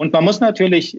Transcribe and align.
Und 0.00 0.14
man 0.14 0.24
muss 0.24 0.40
natürlich 0.40 0.98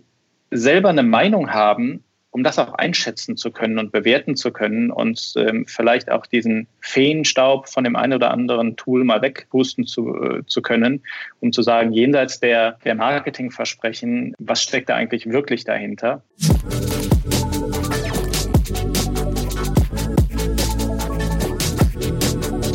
selber 0.52 0.90
eine 0.90 1.02
Meinung 1.02 1.50
haben, 1.50 2.04
um 2.30 2.44
das 2.44 2.60
auch 2.60 2.76
einschätzen 2.76 3.36
zu 3.36 3.50
können 3.50 3.80
und 3.80 3.92
bewerten 3.92 4.36
zu 4.36 4.52
können 4.52 4.92
und 4.92 5.34
ähm, 5.38 5.66
vielleicht 5.68 6.12
auch 6.12 6.28
diesen 6.28 6.68
Feenstaub 6.82 7.68
von 7.68 7.84
dem 7.84 7.96
einen 7.96 8.14
oder 8.14 8.30
anderen 8.30 8.76
Tool 8.76 9.04
mal 9.04 9.24
wegpusten 9.24 9.88
zu, 9.88 10.16
äh, 10.16 10.46
zu 10.46 10.62
können, 10.62 11.02
um 11.40 11.52
zu 11.52 11.64
sagen, 11.64 11.92
jenseits 11.94 12.40
der, 12.42 12.78
der 12.86 12.94
Marketingversprechen, 12.94 14.36
was 14.38 14.62
steckt 14.62 14.90
da 14.90 14.98
eigentlich 14.98 15.26
wirklich 15.26 15.64
dahinter? 15.64 16.22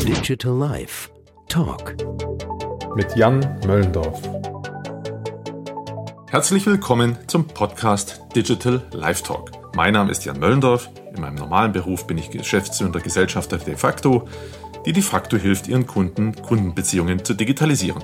Digital 0.05 0.57
Life 0.57 1.09
Talk 1.47 1.95
mit 2.97 3.15
Jan 3.15 3.39
Möllendorf. 3.65 4.21
Herzlich 6.37 6.67
willkommen 6.67 7.17
zum 7.25 7.47
Podcast 7.47 8.21
Digital 8.35 8.83
Life 8.91 9.23
Talk. 9.23 9.49
Mein 9.75 9.93
Name 9.93 10.11
ist 10.11 10.23
Jan 10.23 10.39
Möllendorf. 10.39 10.87
In 11.15 11.19
meinem 11.19 11.33
normalen 11.33 11.71
Beruf 11.71 12.05
bin 12.05 12.19
ich 12.19 12.29
Geschäftsführer 12.29 12.99
Gesellschafter 12.99 13.57
De 13.57 13.75
facto, 13.75 14.27
die 14.85 14.93
De 14.93 15.01
facto 15.01 15.35
hilft, 15.35 15.67
ihren 15.67 15.87
Kunden 15.87 16.35
Kundenbeziehungen 16.35 17.25
zu 17.25 17.33
digitalisieren. 17.33 18.03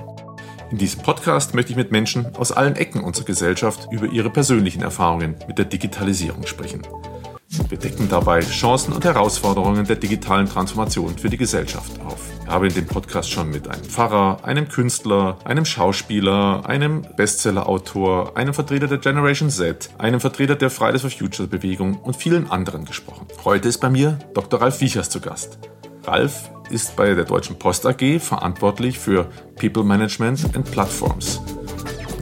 In 0.72 0.78
diesem 0.78 1.02
Podcast 1.02 1.54
möchte 1.54 1.70
ich 1.70 1.76
mit 1.76 1.92
Menschen 1.92 2.34
aus 2.34 2.50
allen 2.50 2.74
Ecken 2.74 3.04
unserer 3.04 3.26
Gesellschaft 3.26 3.86
über 3.92 4.06
ihre 4.06 4.30
persönlichen 4.30 4.82
Erfahrungen 4.82 5.36
mit 5.46 5.58
der 5.58 5.66
Digitalisierung 5.66 6.44
sprechen. 6.44 6.82
Wir 7.68 7.78
decken 7.78 8.08
dabei 8.08 8.40
Chancen 8.40 8.92
und 8.92 9.04
Herausforderungen 9.04 9.86
der 9.86 9.96
digitalen 9.96 10.48
Transformation 10.48 11.16
für 11.16 11.28
die 11.28 11.36
Gesellschaft 11.36 12.00
auf. 12.00 12.18
Ich 12.42 12.50
habe 12.50 12.66
in 12.66 12.74
dem 12.74 12.86
Podcast 12.86 13.30
schon 13.30 13.50
mit 13.50 13.68
einem 13.68 13.84
Pfarrer, 13.84 14.38
einem 14.42 14.68
Künstler, 14.68 15.38
einem 15.44 15.64
Schauspieler, 15.64 16.62
einem 16.66 17.06
Bestsellerautor, 17.16 18.36
einem 18.36 18.54
Vertreter 18.54 18.86
der 18.86 18.98
Generation 18.98 19.50
Z, 19.50 19.90
einem 19.98 20.20
Vertreter 20.20 20.56
der 20.56 20.70
Fridays 20.70 21.02
for 21.02 21.10
Future 21.10 21.48
Bewegung 21.48 21.96
und 21.98 22.16
vielen 22.16 22.50
anderen 22.50 22.84
gesprochen. 22.84 23.26
Heute 23.44 23.68
ist 23.68 23.78
bei 23.78 23.90
mir 23.90 24.18
Dr. 24.34 24.60
Ralf 24.60 24.80
Wiechers 24.80 25.08
zu 25.08 25.20
Gast. 25.20 25.58
Ralf 26.04 26.50
ist 26.70 26.96
bei 26.96 27.14
der 27.14 27.24
Deutschen 27.24 27.58
Post 27.58 27.86
AG 27.86 28.20
verantwortlich 28.20 28.98
für 28.98 29.26
People 29.56 29.84
Management 29.84 30.54
and 30.54 30.70
Platforms. 30.70 31.40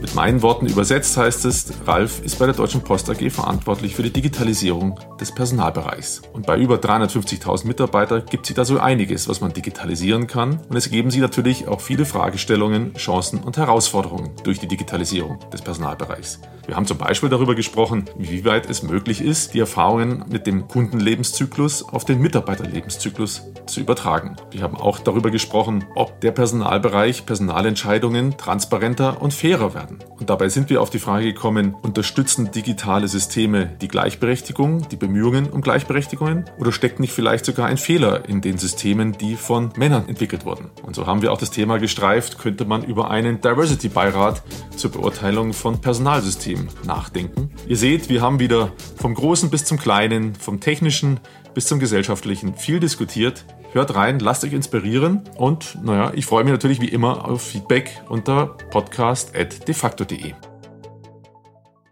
Mit 0.03 0.15
meinen 0.15 0.41
Worten 0.41 0.65
übersetzt 0.65 1.15
heißt 1.15 1.45
es, 1.45 1.71
Ralf 1.87 2.21
ist 2.25 2.37
bei 2.37 2.45
der 2.45 2.53
Deutschen 2.53 2.81
Post 2.81 3.09
AG 3.09 3.31
verantwortlich 3.31 3.95
für 3.95 4.03
die 4.03 4.11
Digitalisierung 4.11 4.99
des 5.17 5.33
Personalbereichs. 5.33 6.23
Und 6.33 6.45
bei 6.45 6.57
über 6.57 6.75
350.000 6.75 7.65
Mitarbeitern 7.65 8.23
gibt 8.29 8.49
es 8.49 8.53
da 8.53 8.65
so 8.65 8.79
einiges, 8.79 9.29
was 9.29 9.39
man 9.39 9.53
digitalisieren 9.53 10.27
kann. 10.27 10.59
Und 10.67 10.75
es 10.75 10.89
geben 10.89 11.09
sie 11.09 11.21
natürlich 11.21 11.69
auch 11.69 11.79
viele 11.79 12.03
Fragestellungen, 12.03 12.95
Chancen 12.95 13.39
und 13.39 13.55
Herausforderungen 13.55 14.31
durch 14.43 14.59
die 14.59 14.67
Digitalisierung 14.67 15.39
des 15.53 15.61
Personalbereichs. 15.61 16.41
Wir 16.65 16.75
haben 16.75 16.85
zum 16.85 16.97
Beispiel 16.97 17.29
darüber 17.29 17.55
gesprochen, 17.55 18.05
wie 18.17 18.45
weit 18.45 18.69
es 18.69 18.83
möglich 18.83 19.21
ist, 19.21 19.53
die 19.53 19.59
Erfahrungen 19.59 20.25
mit 20.29 20.47
dem 20.47 20.67
Kundenlebenszyklus 20.67 21.83
auf 21.83 22.05
den 22.05 22.19
Mitarbeiterlebenszyklus 22.19 23.43
zu 23.65 23.79
übertragen. 23.81 24.35
Wir 24.51 24.61
haben 24.61 24.77
auch 24.77 24.99
darüber 24.99 25.29
gesprochen, 25.29 25.85
ob 25.95 26.21
der 26.21 26.31
Personalbereich 26.31 27.25
Personalentscheidungen 27.25 28.37
transparenter 28.37 29.21
und 29.21 29.33
fairer 29.33 29.73
werden. 29.73 29.92
Und 30.19 30.29
dabei 30.29 30.49
sind 30.49 30.69
wir 30.69 30.81
auf 30.81 30.89
die 30.89 30.99
Frage 30.99 31.25
gekommen, 31.25 31.75
unterstützen 31.81 32.51
digitale 32.51 33.07
Systeme 33.07 33.75
die 33.81 33.87
Gleichberechtigung, 33.87 34.87
die 34.89 34.95
Bemühungen 34.95 35.49
um 35.49 35.61
Gleichberechtigungen 35.61 36.45
oder 36.57 36.71
steckt 36.71 36.99
nicht 36.99 37.13
vielleicht 37.13 37.45
sogar 37.45 37.67
ein 37.67 37.77
Fehler 37.77 38.27
in 38.27 38.41
den 38.41 38.57
Systemen, 38.57 39.13
die 39.13 39.35
von 39.35 39.71
Männern 39.75 40.07
entwickelt 40.07 40.45
wurden? 40.45 40.69
Und 40.83 40.95
so 40.95 41.05
haben 41.05 41.21
wir 41.21 41.31
auch 41.31 41.37
das 41.37 41.51
Thema 41.51 41.77
gestreift, 41.77 42.39
könnte 42.39 42.65
man 42.65 42.83
über 42.83 43.11
einen 43.11 43.41
Diversity-Beirat 43.41 44.43
zur 44.75 44.91
Beurteilung 44.91 45.53
von 45.53 45.81
Personalsystemen 45.81 46.69
nachdenken. 46.85 47.51
Ihr 47.67 47.77
seht, 47.77 48.09
wir 48.09 48.21
haben 48.21 48.39
wieder 48.39 48.71
vom 48.97 49.13
Großen 49.13 49.49
bis 49.49 49.65
zum 49.65 49.77
Kleinen, 49.77 50.35
vom 50.35 50.59
Technischen 50.59 51.19
bis 51.53 51.67
zum 51.67 51.79
Gesellschaftlichen 51.79 52.55
viel 52.55 52.79
diskutiert. 52.79 53.45
Hört 53.73 53.95
rein, 53.95 54.19
lasst 54.19 54.43
euch 54.43 54.53
inspirieren 54.53 55.23
und 55.35 55.79
naja, 55.83 56.11
ich 56.13 56.27
freue 56.27 56.43
mich 56.43 56.53
natürlich 56.53 56.79
wie 56.79 56.89
immer 56.89 57.27
auf 57.27 57.41
Feedback 57.41 58.03
unter 58.07 58.55
podcast.defacto.de. 58.69 60.33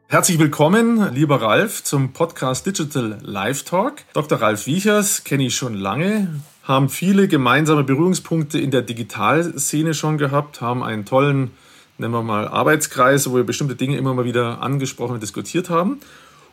Herzlich 0.07 0.37
willkommen, 0.37 1.11
lieber 1.11 1.41
Ralf, 1.41 1.83
zum 1.83 2.13
Podcast 2.13 2.67
Digital 2.67 3.17
Live 3.23 3.63
Talk. 3.63 4.03
Dr. 4.13 4.39
Ralf 4.39 4.67
Wiechers 4.67 5.23
kenne 5.23 5.47
ich 5.47 5.55
schon 5.55 5.73
lange, 5.73 6.27
haben 6.61 6.87
viele 6.87 7.27
gemeinsame 7.27 7.83
Berührungspunkte 7.83 8.59
in 8.59 8.69
der 8.69 8.83
Digitalszene 8.83 9.95
schon 9.95 10.19
gehabt, 10.19 10.61
haben 10.61 10.83
einen 10.83 11.05
tollen, 11.05 11.49
nennen 11.97 12.13
wir 12.13 12.21
mal, 12.21 12.47
Arbeitskreis, 12.47 13.27
wo 13.27 13.37
wir 13.37 13.43
bestimmte 13.43 13.75
Dinge 13.75 13.97
immer 13.97 14.13
mal 14.13 14.25
wieder 14.25 14.61
angesprochen 14.61 15.15
und 15.15 15.23
diskutiert 15.23 15.71
haben. 15.71 15.99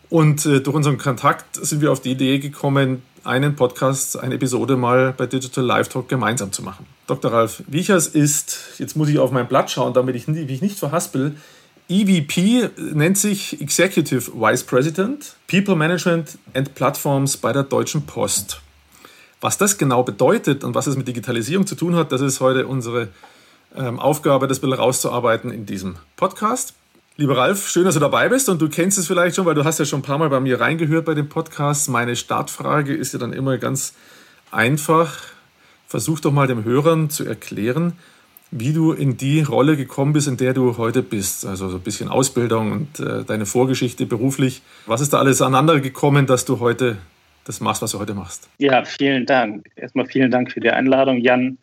Und 0.09 0.47
äh, 0.47 0.63
durch 0.63 0.75
unseren 0.75 0.97
Kontakt 0.97 1.55
sind 1.55 1.83
wir 1.83 1.93
auf 1.93 2.01
die 2.01 2.13
Idee 2.13 2.39
gekommen, 2.39 3.03
einen 3.29 3.57
Podcast, 3.57 4.19
eine 4.19 4.37
Episode 4.37 4.77
mal 4.77 5.13
bei 5.13 5.27
Digital 5.27 5.63
Live 5.63 5.89
Talk 5.89 6.09
gemeinsam 6.09 6.51
zu 6.51 6.63
machen. 6.63 6.87
Dr. 7.07 7.31
Ralf 7.31 7.63
Wiechers 7.67 8.07
ist, 8.07 8.59
jetzt 8.79 8.97
muss 8.97 9.11
ich 9.11 9.19
auf 9.19 9.31
mein 9.31 9.47
Blatt 9.47 9.71
schauen, 9.71 9.93
damit 9.93 10.17
ich 10.17 10.29
mich 10.29 10.63
nicht 10.63 10.79
verhaspel, 10.79 11.37
EVP 11.91 12.71
nennt 12.95 13.17
sich 13.17 13.61
Executive 13.61 14.33
Vice 14.35 14.63
President 14.65 15.37
People 15.47 15.77
Management 15.77 16.39
and 16.55 16.75
Platforms 16.75 17.37
bei 17.37 17.53
der 17.53 17.63
Deutschen 17.63 18.07
Post. 18.07 18.61
Was 19.41 19.57
das 19.59 19.79
genau 19.79 20.03
bedeutet 20.03 20.65
und 20.65 20.75
was 20.75 20.87
es 20.87 20.97
mit 20.97 21.07
Digitalisierung 21.07 21.67
zu 21.67 21.75
tun 21.75 21.97
hat, 21.97 22.13
das 22.13 22.21
ist 22.23 22.41
heute 22.41 22.67
unsere 22.67 23.09
ähm, 23.77 23.99
Aufgabe, 24.01 24.49
das 24.49 24.59
ein 24.59 24.63
bisschen 24.63 24.81
rauszuarbeiten 24.81 25.51
in 25.51 25.67
diesem 25.67 25.97
Podcast. 26.17 26.75
Lieber 27.21 27.37
Ralf, 27.37 27.69
schön, 27.69 27.85
dass 27.85 27.95
du 27.95 28.01
dabei 28.01 28.29
bist 28.29 28.49
und 28.49 28.63
du 28.63 28.69
kennst 28.69 28.97
es 28.97 29.09
vielleicht 29.09 29.35
schon, 29.35 29.45
weil 29.45 29.57
du 29.57 29.65
hast 29.65 29.81
ja 29.81 29.85
schon 29.85 29.99
ein 29.99 30.03
paar 30.05 30.19
Mal 30.19 30.29
bei 30.31 30.39
mir 30.39 30.61
reingehört 30.61 31.05
bei 31.05 31.15
dem 31.15 31.29
Podcast. 31.29 31.89
Meine 31.89 32.15
Startfrage 32.15 32.95
ist 32.95 33.13
ja 33.13 33.19
dann 33.19 33.33
immer 33.33 33.59
ganz 33.59 33.97
einfach. 34.53 35.25
Versuch 35.89 36.21
doch 36.21 36.31
mal 36.31 36.47
dem 36.47 36.63
Hörern 36.63 37.11
zu 37.11 37.25
erklären, 37.25 37.95
wie 38.53 38.73
du 38.73 38.93
in 38.93 39.17
die 39.17 39.41
Rolle 39.41 39.77
gekommen 39.77 40.13
bist, 40.13 40.29
in 40.29 40.37
der 40.37 40.55
du 40.55 40.77
heute 40.77 41.03
bist. 41.03 41.45
Also 41.45 41.69
so 41.69 41.79
ein 41.79 41.83
bisschen 41.83 42.09
Ausbildung 42.09 42.71
und 42.71 43.01
äh, 43.01 43.25
deine 43.25 43.47
Vorgeschichte 43.47 44.07
beruflich. 44.07 44.63
Was 44.87 45.01
ist 45.01 45.13
da 45.13 45.19
alles 45.19 45.43
aneinander 45.43 45.81
gekommen, 45.81 46.29
dass 46.29 46.45
du 46.45 46.61
heute 46.61 46.99
das 47.45 47.61
machst, 47.61 47.83
was 47.83 47.91
du 47.91 47.99
heute 47.99 48.15
machst? 48.15 48.49
Ja, 48.59 48.85
vielen 48.85 49.27
Dank. 49.27 49.67
Erstmal 49.75 50.07
vielen 50.07 50.31
Dank 50.31 50.53
für 50.53 50.61
die 50.61 50.71
Einladung, 50.71 51.19
Jan 51.19 51.59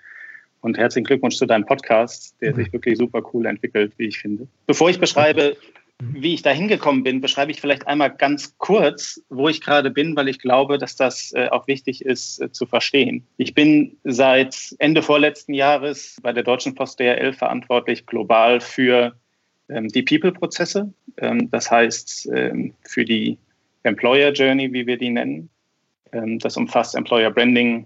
und 0.65 0.79
herzlichen 0.79 1.05
Glückwunsch 1.05 1.35
zu 1.35 1.45
deinem 1.45 1.65
Podcast, 1.65 2.35
der 2.41 2.55
sich 2.55 2.73
wirklich 2.73 2.97
super 2.97 3.21
cool 3.33 3.45
entwickelt, 3.45 3.93
wie 3.97 4.07
ich 4.07 4.17
finde. 4.17 4.47
Bevor 4.65 4.89
ich 4.89 4.99
beschreibe, 4.99 5.55
wie 5.99 6.33
ich 6.33 6.41
da 6.41 6.49
hingekommen 6.49 7.03
bin, 7.03 7.21
beschreibe 7.21 7.51
ich 7.51 7.61
vielleicht 7.61 7.87
einmal 7.87 8.09
ganz 8.09 8.57
kurz, 8.57 9.21
wo 9.29 9.47
ich 9.47 9.61
gerade 9.61 9.91
bin, 9.91 10.15
weil 10.15 10.27
ich 10.27 10.39
glaube, 10.39 10.79
dass 10.79 10.95
das 10.95 11.31
äh, 11.33 11.49
auch 11.49 11.67
wichtig 11.67 12.03
ist 12.03 12.41
äh, 12.41 12.51
zu 12.51 12.65
verstehen. 12.65 13.27
Ich 13.37 13.53
bin 13.53 13.95
seit 14.03 14.75
Ende 14.79 15.03
vorletzten 15.03 15.53
Jahres 15.53 16.17
bei 16.23 16.33
der 16.33 16.43
Deutschen 16.43 16.73
Post 16.73 16.99
DRL 16.99 17.33
verantwortlich 17.33 18.07
global 18.07 18.59
für 18.59 19.15
ähm, 19.69 19.87
die 19.89 20.01
People-Prozesse, 20.01 20.91
ähm, 21.17 21.51
das 21.51 21.69
heißt 21.69 22.27
ähm, 22.33 22.73
für 22.81 23.05
die 23.05 23.37
Employer 23.83 24.31
Journey, 24.31 24.73
wie 24.73 24.87
wir 24.87 24.97
die 24.97 25.11
nennen. 25.11 25.49
Das 26.11 26.55
umfasst 26.55 26.95
Employer 26.95 27.29
Branding, 27.29 27.85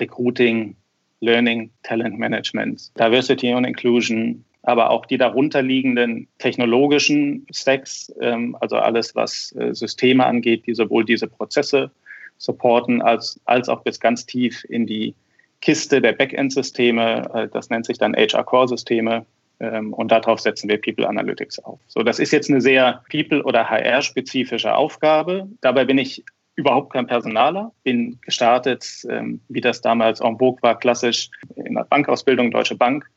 Recruiting, 0.00 0.76
Learning, 1.24 1.70
Talent 1.82 2.18
Management, 2.18 2.92
Diversity 2.98 3.52
und 3.54 3.64
Inclusion, 3.64 4.44
aber 4.62 4.90
auch 4.90 5.06
die 5.06 5.18
darunterliegenden 5.18 6.28
technologischen 6.38 7.46
Stacks, 7.50 8.12
ähm, 8.20 8.56
also 8.60 8.76
alles, 8.76 9.14
was 9.14 9.54
äh, 9.58 9.74
Systeme 9.74 10.24
angeht, 10.24 10.66
die 10.66 10.74
sowohl 10.74 11.04
diese 11.04 11.26
Prozesse 11.26 11.90
supporten, 12.38 13.02
als, 13.02 13.40
als 13.44 13.68
auch 13.68 13.82
bis 13.82 14.00
ganz 14.00 14.26
tief 14.26 14.64
in 14.68 14.86
die 14.86 15.14
Kiste 15.60 16.00
der 16.00 16.12
Backend-Systeme, 16.12 17.30
äh, 17.34 17.48
das 17.48 17.70
nennt 17.70 17.86
sich 17.86 17.98
dann 17.98 18.14
HR-Core-Systeme, 18.14 19.26
ähm, 19.60 19.92
und 19.92 20.10
darauf 20.10 20.40
setzen 20.40 20.68
wir 20.68 20.80
People 20.80 21.08
Analytics 21.08 21.60
auf. 21.60 21.78
So, 21.86 22.02
das 22.02 22.18
ist 22.18 22.32
jetzt 22.32 22.50
eine 22.50 22.60
sehr 22.60 23.02
People- 23.10 23.44
oder 23.44 23.70
HR-spezifische 23.70 24.74
Aufgabe. 24.74 25.48
Dabei 25.60 25.84
bin 25.84 25.98
ich 25.98 26.24
überhaupt 26.56 26.92
kein 26.92 27.06
Personaler, 27.06 27.72
bin 27.82 28.18
gestartet, 28.22 28.86
ähm, 29.08 29.40
wie 29.48 29.60
das 29.60 29.80
damals 29.80 30.20
en 30.20 30.38
vogue 30.38 30.62
war, 30.62 30.78
klassisch 30.78 31.30
in 31.56 31.74
der 31.74 31.84
Bankausbildung, 31.84 32.50
Deutsche 32.50 32.76
Bank, 32.76 33.10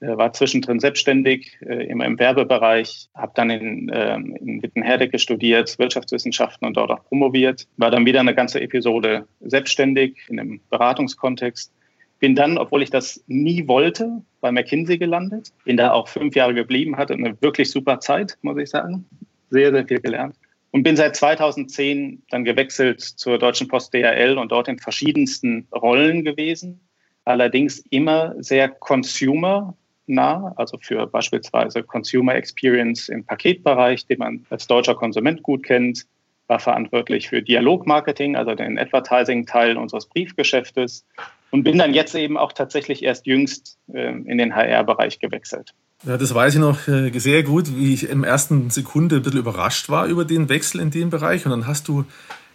äh, 0.00 0.16
war 0.16 0.32
zwischendrin 0.32 0.80
selbstständig, 0.80 1.58
äh, 1.62 1.86
immer 1.86 2.04
im 2.04 2.18
Werbebereich, 2.18 3.08
habe 3.14 3.32
dann 3.34 3.50
in, 3.50 3.90
ähm, 3.94 4.36
in 4.36 4.62
Wittenherdecke 4.62 5.18
studiert, 5.18 5.78
Wirtschaftswissenschaften 5.78 6.66
und 6.66 6.76
dort 6.76 6.90
auch 6.90 7.04
promoviert, 7.04 7.66
war 7.76 7.90
dann 7.90 8.04
wieder 8.04 8.20
eine 8.20 8.34
ganze 8.34 8.60
Episode 8.60 9.26
selbstständig 9.40 10.18
in 10.28 10.38
einem 10.38 10.60
Beratungskontext, 10.70 11.72
bin 12.18 12.34
dann, 12.34 12.58
obwohl 12.58 12.82
ich 12.82 12.90
das 12.90 13.24
nie 13.26 13.66
wollte, 13.66 14.22
bei 14.40 14.52
McKinsey 14.52 14.98
gelandet, 14.98 15.52
bin 15.64 15.76
da 15.76 15.92
auch 15.92 16.08
fünf 16.08 16.36
Jahre 16.36 16.54
geblieben, 16.54 16.96
hatte 16.96 17.14
eine 17.14 17.40
wirklich 17.40 17.70
super 17.70 18.00
Zeit, 18.00 18.38
muss 18.42 18.58
ich 18.58 18.70
sagen, 18.70 19.06
sehr, 19.50 19.72
sehr 19.72 19.86
viel 19.86 20.00
gelernt 20.00 20.36
und 20.72 20.82
bin 20.82 20.96
seit 20.96 21.14
2010 21.14 22.22
dann 22.30 22.44
gewechselt 22.44 23.00
zur 23.00 23.38
Deutschen 23.38 23.68
Post 23.68 23.94
DHL 23.94 24.38
und 24.38 24.50
dort 24.50 24.68
in 24.68 24.78
verschiedensten 24.78 25.68
Rollen 25.72 26.24
gewesen. 26.24 26.80
Allerdings 27.24 27.78
immer 27.90 28.34
sehr 28.38 28.68
Consumer 28.68 29.76
nah, 30.06 30.52
also 30.56 30.78
für 30.80 31.06
beispielsweise 31.06 31.82
Consumer 31.82 32.34
Experience 32.34 33.08
im 33.08 33.24
Paketbereich, 33.24 34.06
den 34.06 34.18
man 34.18 34.46
als 34.50 34.66
deutscher 34.66 34.94
Konsument 34.94 35.42
gut 35.42 35.62
kennt, 35.62 36.06
war 36.48 36.58
verantwortlich 36.58 37.28
für 37.28 37.42
Dialogmarketing, 37.42 38.34
also 38.34 38.54
den 38.54 38.78
Advertising-Teil 38.78 39.76
unseres 39.76 40.06
Briefgeschäftes 40.06 41.06
und 41.52 41.62
bin 41.62 41.78
dann 41.78 41.94
jetzt 41.94 42.14
eben 42.14 42.36
auch 42.36 42.52
tatsächlich 42.52 43.04
erst 43.04 43.26
jüngst 43.26 43.78
äh, 43.92 44.08
in 44.08 44.38
den 44.38 44.56
HR-Bereich 44.56 45.20
gewechselt. 45.20 45.74
Ja, 46.04 46.16
das 46.16 46.34
weiß 46.34 46.54
ich 46.54 46.60
noch 46.60 46.88
äh, 46.88 47.16
sehr 47.16 47.44
gut, 47.44 47.76
wie 47.76 47.94
ich 47.94 48.08
im 48.08 48.24
ersten 48.24 48.70
Sekunde 48.70 49.16
ein 49.16 49.22
bisschen 49.22 49.38
überrascht 49.38 49.88
war 49.88 50.06
über 50.06 50.24
den 50.24 50.48
Wechsel 50.48 50.80
in 50.80 50.90
dem 50.90 51.10
Bereich. 51.10 51.44
Und 51.44 51.52
dann 51.52 51.66
hast 51.68 51.86
du 51.86 52.04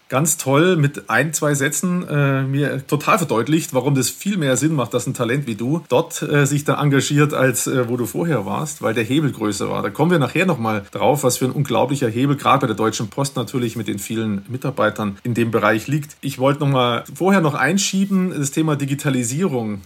ganz 0.10 0.38
toll 0.38 0.78
mit 0.78 1.10
ein, 1.10 1.34
zwei 1.34 1.54
Sätzen 1.54 2.08
äh, 2.08 2.44
mir 2.44 2.86
total 2.88 3.18
verdeutlicht, 3.18 3.74
warum 3.74 3.96
das 3.96 4.10
viel 4.10 4.38
mehr 4.38 4.58
Sinn 4.58 4.74
macht, 4.74 4.94
dass 4.94 5.08
ein 5.08 5.14
Talent 5.14 5.48
wie 5.48 5.56
du 5.56 5.84
dort 5.90 6.22
äh, 6.22 6.46
sich 6.46 6.64
da 6.64 6.82
engagiert, 6.82 7.34
als 7.34 7.68
äh, 7.68 7.90
wo 7.90 7.98
du 7.98 8.06
vorher 8.06 8.46
warst, 8.46 8.82
weil 8.82 8.94
der 8.94 9.04
Hebel 9.04 9.32
größer 9.32 9.70
war. 9.70 9.84
Da 9.84 9.90
kommen 9.90 10.12
wir 10.12 10.20
nachher 10.20 10.46
nochmal 10.46 10.86
drauf, 10.92 11.24
was 11.24 11.38
für 11.38 11.46
ein 11.46 11.52
unglaublicher 11.52 12.10
Hebel 12.10 12.38
gerade 12.38 12.62
bei 12.62 12.68
der 12.68 12.76
Deutschen 12.76 13.10
Post 13.10 13.36
natürlich 13.36 13.76
mit 13.76 13.88
den 13.88 14.00
vielen 14.00 14.46
Mitarbeitern 14.48 15.18
in 15.24 15.34
dem 15.34 15.52
Bereich 15.52 15.88
liegt. 15.88 16.16
Ich 16.22 16.40
wollte 16.40 16.62
nochmal 16.62 17.04
vorher 17.14 17.42
noch 17.42 17.54
einschieben, 17.54 18.34
das 18.38 18.52
Thema 18.52 18.76
Digitalisierung. 18.76 19.82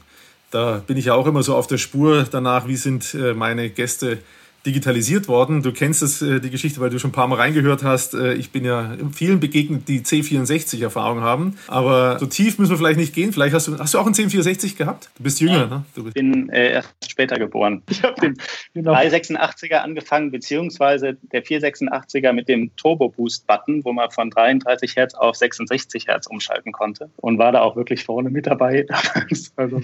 Da 0.51 0.83
bin 0.85 0.97
ich 0.97 1.05
ja 1.05 1.13
auch 1.13 1.27
immer 1.27 1.43
so 1.43 1.55
auf 1.55 1.67
der 1.67 1.77
Spur 1.77 2.25
danach, 2.29 2.67
wie 2.67 2.75
sind 2.75 3.13
äh, 3.13 3.33
meine 3.33 3.69
Gäste 3.69 4.19
digitalisiert 4.65 5.27
worden. 5.27 5.63
Du 5.63 5.71
kennst 5.71 6.03
es, 6.03 6.21
äh, 6.21 6.39
die 6.39 6.49
Geschichte, 6.49 6.79
weil 6.81 6.89
du 6.89 6.99
schon 6.99 7.09
ein 7.09 7.13
paar 7.13 7.27
Mal 7.27 7.35
reingehört 7.35 7.83
hast. 7.83 8.13
Äh, 8.13 8.33
ich 8.33 8.51
bin 8.51 8.63
ja 8.63 8.95
vielen 9.13 9.39
begegnet, 9.39 9.87
die 9.87 10.01
C64-Erfahrung 10.01 11.21
haben. 11.21 11.57
Aber 11.67 12.19
so 12.19 12.27
tief 12.27 12.59
müssen 12.59 12.71
wir 12.71 12.77
vielleicht 12.77 12.99
nicht 12.99 13.13
gehen. 13.13 13.33
Vielleicht 13.33 13.55
hast 13.55 13.67
du, 13.67 13.77
hast 13.77 13.93
du 13.93 13.99
auch 13.99 14.05
einen 14.05 14.13
C64 14.13 14.77
gehabt? 14.77 15.09
Du 15.17 15.23
bist 15.23 15.39
jünger, 15.39 15.67
ne? 15.67 15.85
Du 15.95 16.07
Ich 16.07 16.13
bin 16.13 16.49
äh, 16.49 16.73
erst 16.73 16.89
später 17.07 17.37
geboren. 17.37 17.81
Ich 17.91 18.03
habe 18.03 18.19
den 18.19 18.37
genau. 18.73 18.93
386er 18.93 19.75
angefangen, 19.75 20.31
beziehungsweise 20.31 21.17
der 21.31 21.43
486er 21.43 22.33
mit 22.33 22.47
dem 22.47 22.75
Turbo-Boost-Button, 22.77 23.85
wo 23.85 23.93
man 23.93 24.09
von 24.09 24.31
33 24.31 24.95
Hertz 24.95 25.13
auf 25.13 25.35
66 25.35 26.07
Hertz 26.07 26.25
umschalten 26.25 26.71
konnte. 26.71 27.09
Und 27.17 27.37
war 27.37 27.51
da 27.51 27.61
auch 27.61 27.75
wirklich 27.75 28.03
vorne 28.05 28.29
mit 28.31 28.47
dabei. 28.47 28.87
also 29.55 29.81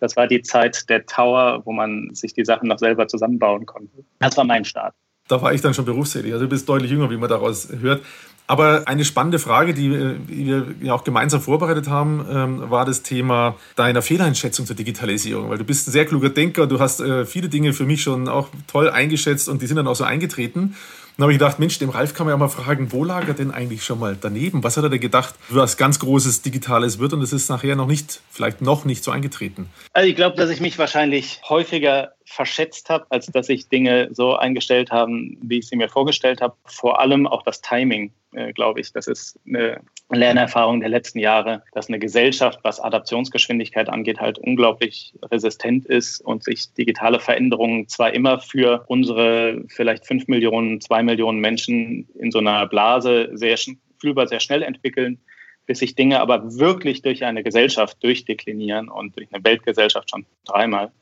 das 0.00 0.16
war 0.16 0.26
die 0.26 0.42
Zeit 0.42 0.88
der 0.88 1.06
Tower, 1.06 1.62
wo 1.64 1.72
man 1.72 2.10
sich 2.12 2.34
die 2.34 2.44
Sachen 2.44 2.68
noch 2.68 2.78
selber 2.78 3.08
zusammenbauen 3.08 3.66
konnte. 3.66 4.04
Das 4.18 4.36
war 4.36 4.44
mein 4.44 4.64
Start. 4.64 4.94
Da 5.28 5.40
war 5.40 5.54
ich 5.54 5.62
dann 5.62 5.72
schon 5.72 5.86
berufstätig. 5.86 6.32
Also 6.32 6.44
du 6.44 6.50
bist 6.50 6.68
deutlich 6.68 6.90
jünger, 6.90 7.10
wie 7.10 7.16
man 7.16 7.30
daraus 7.30 7.68
hört. 7.80 8.02
Aber 8.46 8.82
eine 8.86 9.06
spannende 9.06 9.38
Frage, 9.38 9.72
die 9.72 9.90
wir 10.28 10.66
ja 10.82 10.92
auch 10.92 11.04
gemeinsam 11.04 11.40
vorbereitet 11.40 11.88
haben, 11.88 12.26
ähm, 12.30 12.70
war 12.70 12.84
das 12.84 13.02
Thema 13.02 13.56
deiner 13.74 14.02
Fehleinschätzung 14.02 14.66
zur 14.66 14.76
Digitalisierung. 14.76 15.48
Weil 15.48 15.56
du 15.56 15.64
bist 15.64 15.88
ein 15.88 15.92
sehr 15.92 16.04
kluger 16.04 16.28
Denker, 16.28 16.66
du 16.66 16.78
hast 16.78 17.00
äh, 17.00 17.24
viele 17.24 17.48
Dinge 17.48 17.72
für 17.72 17.86
mich 17.86 18.02
schon 18.02 18.28
auch 18.28 18.48
toll 18.66 18.90
eingeschätzt 18.90 19.48
und 19.48 19.62
die 19.62 19.66
sind 19.66 19.78
dann 19.78 19.86
auch 19.86 19.96
so 19.96 20.04
eingetreten. 20.04 20.76
Dann 21.16 21.24
habe 21.24 21.32
ich 21.32 21.38
gedacht, 21.38 21.60
Mensch, 21.60 21.78
dem 21.78 21.90
Ralf 21.90 22.12
kann 22.12 22.26
man 22.26 22.32
ja 22.32 22.36
mal 22.36 22.48
fragen, 22.48 22.90
wo 22.90 23.04
lag 23.04 23.28
er 23.28 23.34
denn 23.34 23.52
eigentlich 23.52 23.84
schon 23.84 24.00
mal 24.00 24.16
daneben? 24.20 24.64
Was 24.64 24.76
hat 24.76 24.82
er 24.82 24.90
denn 24.90 25.00
gedacht, 25.00 25.36
was 25.48 25.76
ganz 25.76 26.00
Großes 26.00 26.42
Digitales 26.42 26.98
wird? 26.98 27.12
Und 27.12 27.22
es 27.22 27.32
ist 27.32 27.48
nachher 27.48 27.76
noch 27.76 27.86
nicht, 27.86 28.20
vielleicht 28.30 28.60
noch 28.60 28.84
nicht 28.84 29.04
so 29.04 29.12
eingetreten. 29.12 29.68
Also 29.92 30.08
ich 30.08 30.16
glaube, 30.16 30.36
dass 30.36 30.50
ich 30.50 30.60
mich 30.60 30.76
wahrscheinlich 30.76 31.40
häufiger 31.48 32.14
verschätzt 32.26 32.90
habe, 32.90 33.06
als 33.10 33.26
dass 33.26 33.48
ich 33.48 33.68
Dinge 33.68 34.08
so 34.10 34.34
eingestellt 34.34 34.90
habe, 34.90 35.12
wie 35.40 35.58
ich 35.58 35.68
sie 35.68 35.76
mir 35.76 35.88
vorgestellt 35.88 36.40
habe. 36.40 36.56
Vor 36.64 37.00
allem 37.00 37.28
auch 37.28 37.44
das 37.44 37.60
Timing, 37.60 38.12
äh, 38.34 38.52
glaube 38.52 38.80
ich. 38.80 38.92
Das 38.92 39.06
ist 39.06 39.38
eine 39.46 39.80
Lernerfahrung 40.10 40.80
der 40.80 40.88
letzten 40.88 41.18
Jahre, 41.18 41.62
dass 41.72 41.88
eine 41.88 41.98
Gesellschaft, 41.98 42.60
was 42.62 42.80
Adaptionsgeschwindigkeit 42.80 43.88
angeht, 43.88 44.20
halt 44.20 44.38
unglaublich 44.38 45.14
resistent 45.30 45.86
ist 45.86 46.20
und 46.20 46.44
sich 46.44 46.72
digitale 46.74 47.20
Veränderungen 47.20 47.88
zwar 47.88 48.12
immer 48.12 48.40
für 48.40 48.84
unsere 48.88 49.64
vielleicht 49.68 50.06
fünf 50.06 50.28
Millionen, 50.28 50.80
zwei 50.80 51.02
Millionen 51.02 51.40
Menschen 51.40 52.08
in 52.18 52.30
so 52.30 52.38
einer 52.38 52.66
Blase 52.66 53.30
sehr 53.32 53.56
fühlbar 53.98 54.26
sehr 54.28 54.40
schnell 54.40 54.62
entwickeln, 54.62 55.18
bis 55.66 55.78
sich 55.78 55.94
Dinge 55.94 56.20
aber 56.20 56.58
wirklich 56.58 57.02
durch 57.02 57.24
eine 57.24 57.42
Gesellschaft 57.42 58.02
durchdeklinieren 58.02 58.88
und 58.88 59.16
durch 59.16 59.28
eine 59.32 59.42
Weltgesellschaft 59.44 60.10
schon 60.10 60.26
dreimal. 60.44 60.92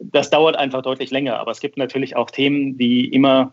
Das 0.00 0.30
dauert 0.30 0.56
einfach 0.56 0.82
deutlich 0.82 1.10
länger, 1.10 1.38
aber 1.38 1.52
es 1.52 1.60
gibt 1.60 1.76
natürlich 1.76 2.16
auch 2.16 2.30
Themen, 2.30 2.76
die 2.76 3.06
immer 3.06 3.52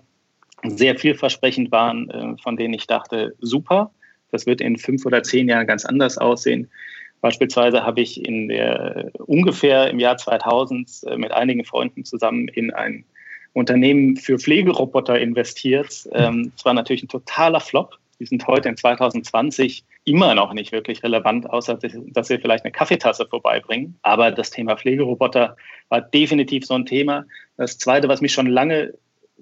sehr 0.63 0.97
vielversprechend 0.97 1.71
waren, 1.71 2.09
äh, 2.09 2.35
von 2.41 2.57
denen 2.57 2.73
ich 2.73 2.87
dachte, 2.87 3.35
super, 3.39 3.91
das 4.31 4.45
wird 4.45 4.61
in 4.61 4.77
fünf 4.77 5.05
oder 5.05 5.23
zehn 5.23 5.49
Jahren 5.49 5.67
ganz 5.67 5.85
anders 5.85 6.17
aussehen. 6.17 6.69
Beispielsweise 7.21 7.83
habe 7.83 8.01
ich 8.01 8.23
in 8.25 8.47
der, 8.47 9.11
ungefähr 9.25 9.89
im 9.89 9.99
Jahr 9.99 10.17
2000 10.17 11.01
äh, 11.05 11.17
mit 11.17 11.31
einigen 11.31 11.65
Freunden 11.65 12.05
zusammen 12.05 12.47
in 12.47 12.71
ein 12.71 13.03
Unternehmen 13.53 14.15
für 14.15 14.37
Pflegeroboter 14.37 15.19
investiert. 15.19 16.07
Ähm, 16.13 16.51
das 16.55 16.65
war 16.65 16.73
natürlich 16.73 17.03
ein 17.03 17.09
totaler 17.09 17.59
Flop. 17.59 17.97
Die 18.19 18.25
sind 18.25 18.45
heute 18.47 18.69
in 18.69 18.77
2020 18.77 19.83
immer 20.05 20.35
noch 20.35 20.53
nicht 20.53 20.71
wirklich 20.71 21.03
relevant, 21.03 21.49
außer 21.49 21.77
dass 21.77 22.27
sie 22.27 22.37
vielleicht 22.37 22.65
eine 22.65 22.71
Kaffeetasse 22.71 23.25
vorbeibringen. 23.25 23.97
Aber 24.01 24.31
das 24.31 24.49
Thema 24.49 24.75
Pflegeroboter 24.75 25.55
war 25.89 26.01
definitiv 26.01 26.65
so 26.65 26.73
ein 26.73 26.85
Thema. 26.85 27.25
Das 27.57 27.77
Zweite, 27.77 28.07
was 28.07 28.21
mich 28.21 28.33
schon 28.33 28.47
lange 28.47 28.93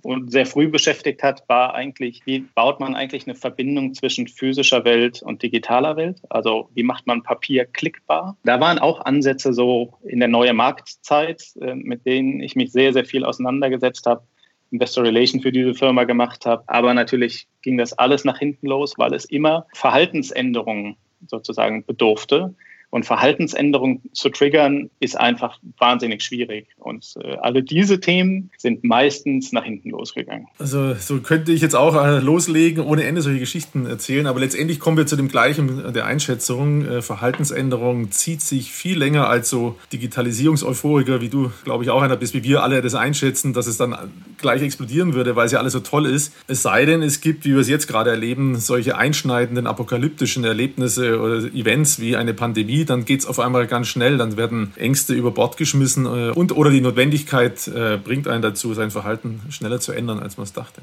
und 0.04 0.32
sehr 0.32 0.46
früh 0.46 0.68
beschäftigt 0.68 1.24
hat, 1.24 1.44
war 1.48 1.74
eigentlich, 1.74 2.22
wie 2.26 2.40
baut 2.40 2.80
man 2.80 2.96
eigentlich 2.96 3.28
eine 3.28 3.36
Verbindung 3.36 3.94
zwischen 3.94 4.28
physischer 4.28 4.86
Welt 4.86 5.22
und 5.22 5.44
digitaler 5.44 5.96
Welt? 5.98 6.22
Also 6.30 6.70
wie 6.74 6.84
macht 6.84 7.08
man 7.08 7.24
Papier 7.24 7.66
klickbar? 7.66 8.38
Da 8.44 8.60
waren 8.60 8.80
auch 8.80 9.02
Ansätze 9.02 9.54
so 9.54 9.94
in 10.04 10.20
der 10.20 10.30
neue 10.30 10.54
Marktzeit, 10.54 11.44
äh, 11.62 11.76
mit 11.76 12.06
denen 12.06 12.42
ich 12.42 12.56
mich 12.56 12.72
sehr, 12.72 12.94
sehr 12.94 13.06
viel 13.06 13.24
auseinandergesetzt 13.24 14.06
habe. 14.06 14.24
Investor 14.72 15.06
Relation 15.06 15.42
für 15.42 15.52
diese 15.52 15.74
Firma 15.74 16.04
gemacht 16.04 16.46
habe. 16.46 16.64
Aber 16.68 16.94
natürlich 16.94 17.48
ging 17.62 17.78
das 17.78 17.94
alles 17.94 18.26
nach 18.26 18.40
hinten 18.40 18.68
los, 18.68 18.96
weil 18.98 19.14
es 19.14 19.26
immer 19.26 19.66
Verhaltensänderungen 19.74 20.98
sozusagen 21.26 21.86
bedurfte. 21.86 22.54
Und 22.98 23.06
Verhaltensänderungen 23.06 24.02
zu 24.12 24.30
triggern, 24.30 24.90
ist 25.00 25.20
einfach 25.20 25.60
wahnsinnig 25.78 26.24
schwierig. 26.24 26.66
Und 26.80 27.14
äh, 27.24 27.36
alle 27.42 27.62
diese 27.62 28.00
Themen 28.00 28.50
sind 28.58 28.84
meistens 28.84 29.52
nach 29.52 29.66
hinten 29.66 29.92
losgegangen. 29.92 30.48
Also 30.58 30.96
so 30.96 31.20
könnte 31.20 31.52
ich 31.52 31.62
jetzt 31.62 31.76
auch 31.76 31.94
äh, 31.94 32.18
loslegen, 32.18 32.84
ohne 32.84 33.04
Ende 33.04 33.22
solche 33.22 33.40
Geschichten 33.40 33.86
erzählen. 33.86 34.26
Aber 34.26 34.40
letztendlich 34.40 34.80
kommen 34.80 34.98
wir 34.98 35.06
zu 35.06 35.16
dem 35.16 35.28
gleichen 35.28 35.86
äh, 35.86 35.92
der 35.92 36.08
Einschätzung. 36.08 36.88
Äh, 36.88 37.04
Verhaltensänderung 37.04 38.10
zieht 38.10 38.42
sich 38.42 38.72
viel 38.72 38.98
länger 38.98 39.30
als 39.30 39.52
so 39.52 39.76
Digitalisierungseuphoriker, 39.94 41.22
wie 41.22 41.30
du, 41.30 41.52
glaube 41.66 41.84
ich, 41.84 41.92
auch 41.92 42.02
einer 42.02 42.16
bist, 42.16 42.34
wie 42.34 42.44
wir 42.44 42.64
alle 42.64 42.82
das 42.82 42.96
einschätzen, 42.96 43.54
dass 43.54 43.68
es 43.68 43.78
dann 43.78 43.96
gleich 44.40 44.64
explodieren 44.64 45.14
würde, 45.14 45.36
weil 45.36 45.46
es 45.46 45.52
ja 45.52 45.60
alles 45.60 45.74
so 45.74 45.82
toll 45.82 46.08
ist. 46.08 46.34
Es 46.48 46.64
sei 46.64 46.86
denn, 46.86 47.04
es 47.04 47.22
gibt, 47.22 47.46
wie 47.46 47.52
wir 47.52 47.60
es 47.60 47.70
jetzt 47.70 47.86
gerade 47.86 48.10
erleben, 48.10 48.56
solche 48.56 48.98
einschneidenden 48.98 49.68
apokalyptischen 49.68 50.44
Erlebnisse 50.44 51.22
oder 51.22 51.44
Events 51.54 52.00
wie 52.00 52.16
eine 52.16 52.34
Pandemie 52.34 52.87
dann 52.90 53.06
geht 53.06 53.22
es 53.22 53.26
auf 53.26 53.40
einmal 53.40 53.68
ganz 53.68 53.88
schnell, 53.88 54.18
dann 54.18 54.38
werden 54.38 54.74
Ängste 54.76 55.14
über 55.14 55.32
Bord 55.32 55.58
geschmissen 55.58 56.06
äh, 56.06 56.32
und 56.32 56.52
oder 56.56 56.70
die 56.70 56.82
Notwendigkeit 56.82 57.68
äh, 57.68 57.98
bringt 57.98 58.28
einen 58.28 58.42
dazu, 58.42 58.74
sein 58.74 58.92
Verhalten 58.92 59.42
schneller 59.50 59.80
zu 59.80 59.92
ändern, 59.92 60.20
als 60.20 60.38
man 60.38 60.46
es 60.46 60.54
dachte. 60.54 60.82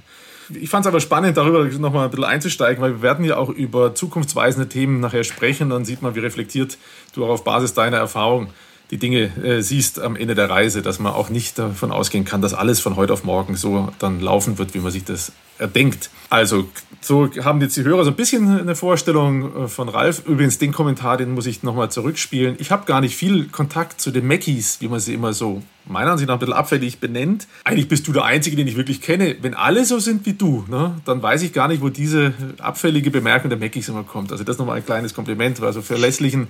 Ich 0.50 0.68
fand 0.68 0.84
es 0.84 0.88
aber 0.88 1.00
spannend, 1.00 1.36
darüber 1.36 1.64
nochmal 1.64 2.04
ein 2.04 2.10
bisschen 2.10 2.24
einzusteigen, 2.24 2.82
weil 2.82 2.96
wir 2.96 3.02
werden 3.02 3.24
ja 3.24 3.36
auch 3.36 3.48
über 3.48 3.94
zukunftsweisende 3.94 4.68
Themen 4.68 5.00
nachher 5.00 5.24
sprechen. 5.24 5.70
Dann 5.70 5.84
sieht 5.86 6.02
man, 6.02 6.14
wie 6.14 6.20
reflektiert 6.20 6.76
du 7.14 7.24
auch 7.24 7.30
auf 7.30 7.44
Basis 7.44 7.72
deiner 7.72 7.96
Erfahrung 7.96 8.48
die 8.90 8.98
Dinge 8.98 9.30
äh, 9.42 9.62
siehst 9.62 10.00
am 10.00 10.16
Ende 10.16 10.34
der 10.34 10.50
Reise, 10.50 10.82
dass 10.82 10.98
man 10.98 11.12
auch 11.12 11.30
nicht 11.30 11.58
davon 11.58 11.90
ausgehen 11.90 12.24
kann, 12.24 12.42
dass 12.42 12.54
alles 12.54 12.80
von 12.80 12.96
heute 12.96 13.12
auf 13.12 13.24
morgen 13.24 13.56
so 13.56 13.88
dann 13.98 14.20
laufen 14.20 14.58
wird, 14.58 14.74
wie 14.74 14.78
man 14.78 14.92
sich 14.92 15.04
das 15.04 15.32
erdenkt. 15.58 16.10
Also 16.30 16.68
so 17.00 17.30
haben 17.42 17.60
jetzt 17.60 17.76
die 17.76 17.84
Hörer 17.84 18.04
so 18.04 18.10
ein 18.10 18.16
bisschen 18.16 18.60
eine 18.60 18.74
Vorstellung 18.74 19.64
äh, 19.64 19.68
von 19.68 19.88
Ralf. 19.88 20.22
Übrigens, 20.26 20.58
den 20.58 20.72
Kommentar, 20.72 21.16
den 21.16 21.32
muss 21.32 21.46
ich 21.46 21.62
nochmal 21.62 21.90
zurückspielen. 21.90 22.56
Ich 22.58 22.70
habe 22.70 22.86
gar 22.86 23.00
nicht 23.00 23.16
viel 23.16 23.46
Kontakt 23.48 24.00
zu 24.00 24.10
den 24.10 24.26
Mackies, 24.26 24.80
wie 24.80 24.88
man 24.88 25.00
sie 25.00 25.14
immer 25.14 25.32
so 25.32 25.62
meiner 25.86 26.12
Ansicht 26.12 26.28
nach 26.28 26.36
ein 26.36 26.38
bisschen 26.40 26.54
abfällig 26.54 26.98
benennt. 26.98 27.46
Eigentlich 27.64 27.88
bist 27.88 28.08
du 28.08 28.12
der 28.12 28.24
Einzige, 28.24 28.56
den 28.56 28.66
ich 28.66 28.76
wirklich 28.76 29.00
kenne. 29.00 29.36
Wenn 29.42 29.54
alle 29.54 29.84
so 29.84 29.98
sind 29.98 30.24
wie 30.24 30.32
du, 30.32 30.64
ne, 30.68 30.94
dann 31.04 31.22
weiß 31.22 31.42
ich 31.42 31.52
gar 31.52 31.68
nicht, 31.68 31.82
wo 31.82 31.90
diese 31.90 32.32
abfällige 32.58 33.10
Bemerkung 33.10 33.50
der 33.50 33.58
Mackies 33.58 33.88
immer 33.88 34.02
kommt. 34.02 34.32
Also 34.32 34.44
das 34.44 34.58
nochmal 34.58 34.78
ein 34.78 34.86
kleines 34.86 35.14
Kompliment. 35.14 35.62
Also 35.62 35.82
verlässlichen, 35.82 36.48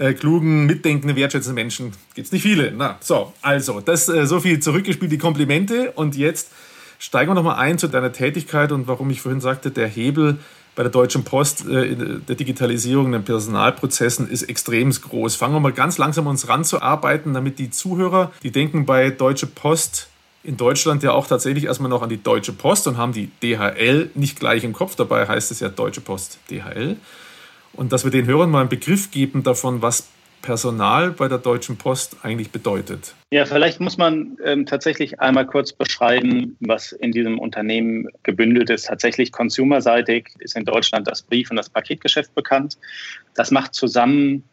äh, 0.00 0.14
klugen, 0.14 0.66
mitdenkenden, 0.66 1.16
wertschätzenden 1.16 1.54
Menschen 1.54 1.92
gibt 2.14 2.26
es 2.26 2.32
nicht 2.32 2.42
viele. 2.42 2.72
Na, 2.76 2.98
so, 3.00 3.32
also, 3.42 3.80
das 3.80 4.08
äh, 4.08 4.26
so 4.26 4.40
viel 4.40 4.58
zurückgespielt, 4.60 5.12
die 5.12 5.18
Komplimente. 5.18 5.92
Und 5.92 6.16
jetzt 6.16 6.50
Steigen 7.02 7.30
wir 7.30 7.34
nochmal 7.34 7.56
ein 7.56 7.78
zu 7.78 7.88
deiner 7.88 8.12
Tätigkeit 8.12 8.72
und 8.72 8.86
warum 8.86 9.08
ich 9.08 9.22
vorhin 9.22 9.40
sagte, 9.40 9.70
der 9.70 9.88
Hebel 9.88 10.36
bei 10.76 10.82
der 10.82 10.92
Deutschen 10.92 11.24
Post 11.24 11.66
äh, 11.66 11.96
der 11.96 12.36
Digitalisierung 12.36 13.10
den 13.10 13.24
Personalprozessen 13.24 14.28
ist 14.28 14.42
extrem 14.42 14.90
groß. 14.90 15.34
Fangen 15.34 15.54
wir 15.54 15.60
mal 15.60 15.72
ganz 15.72 15.96
langsam 15.96 16.26
uns 16.26 16.46
ranzuarbeiten, 16.48 17.32
damit 17.32 17.58
die 17.58 17.70
Zuhörer, 17.70 18.32
die 18.42 18.52
denken 18.52 18.84
bei 18.84 19.08
Deutsche 19.08 19.46
Post 19.46 20.08
in 20.42 20.58
Deutschland 20.58 21.02
ja 21.02 21.12
auch 21.12 21.26
tatsächlich 21.26 21.64
erstmal 21.64 21.88
noch 21.88 22.02
an 22.02 22.10
die 22.10 22.22
Deutsche 22.22 22.52
Post 22.52 22.86
und 22.86 22.98
haben 22.98 23.14
die 23.14 23.30
DHL 23.42 24.10
nicht 24.14 24.38
gleich 24.38 24.62
im 24.62 24.74
Kopf. 24.74 24.94
Dabei 24.94 25.26
heißt 25.26 25.50
es 25.50 25.60
ja 25.60 25.70
Deutsche 25.70 26.02
Post 26.02 26.38
DHL. 26.50 26.96
Und 27.72 27.92
dass 27.92 28.04
wir 28.04 28.10
den 28.10 28.26
Hörern 28.26 28.50
mal 28.50 28.60
einen 28.60 28.68
Begriff 28.68 29.10
geben 29.10 29.42
davon, 29.42 29.82
was 29.82 30.08
Personal 30.42 31.10
bei 31.10 31.28
der 31.28 31.38
Deutschen 31.38 31.76
Post 31.76 32.16
eigentlich 32.22 32.50
bedeutet? 32.50 33.14
Ja, 33.30 33.44
vielleicht 33.44 33.80
muss 33.80 33.98
man 33.98 34.38
ähm, 34.44 34.66
tatsächlich 34.66 35.20
einmal 35.20 35.46
kurz 35.46 35.72
beschreiben, 35.72 36.56
was 36.60 36.92
in 36.92 37.12
diesem 37.12 37.38
Unternehmen 37.38 38.08
gebündelt 38.22 38.70
ist. 38.70 38.86
Tatsächlich 38.86 39.32
consumerseitig 39.32 40.30
ist 40.38 40.56
in 40.56 40.64
Deutschland 40.64 41.06
das 41.06 41.22
Brief- 41.22 41.50
und 41.50 41.56
das 41.56 41.68
Paketgeschäft 41.68 42.34
bekannt. 42.34 42.78
Das 43.34 43.50
macht 43.50 43.74
zusammen 43.74 44.44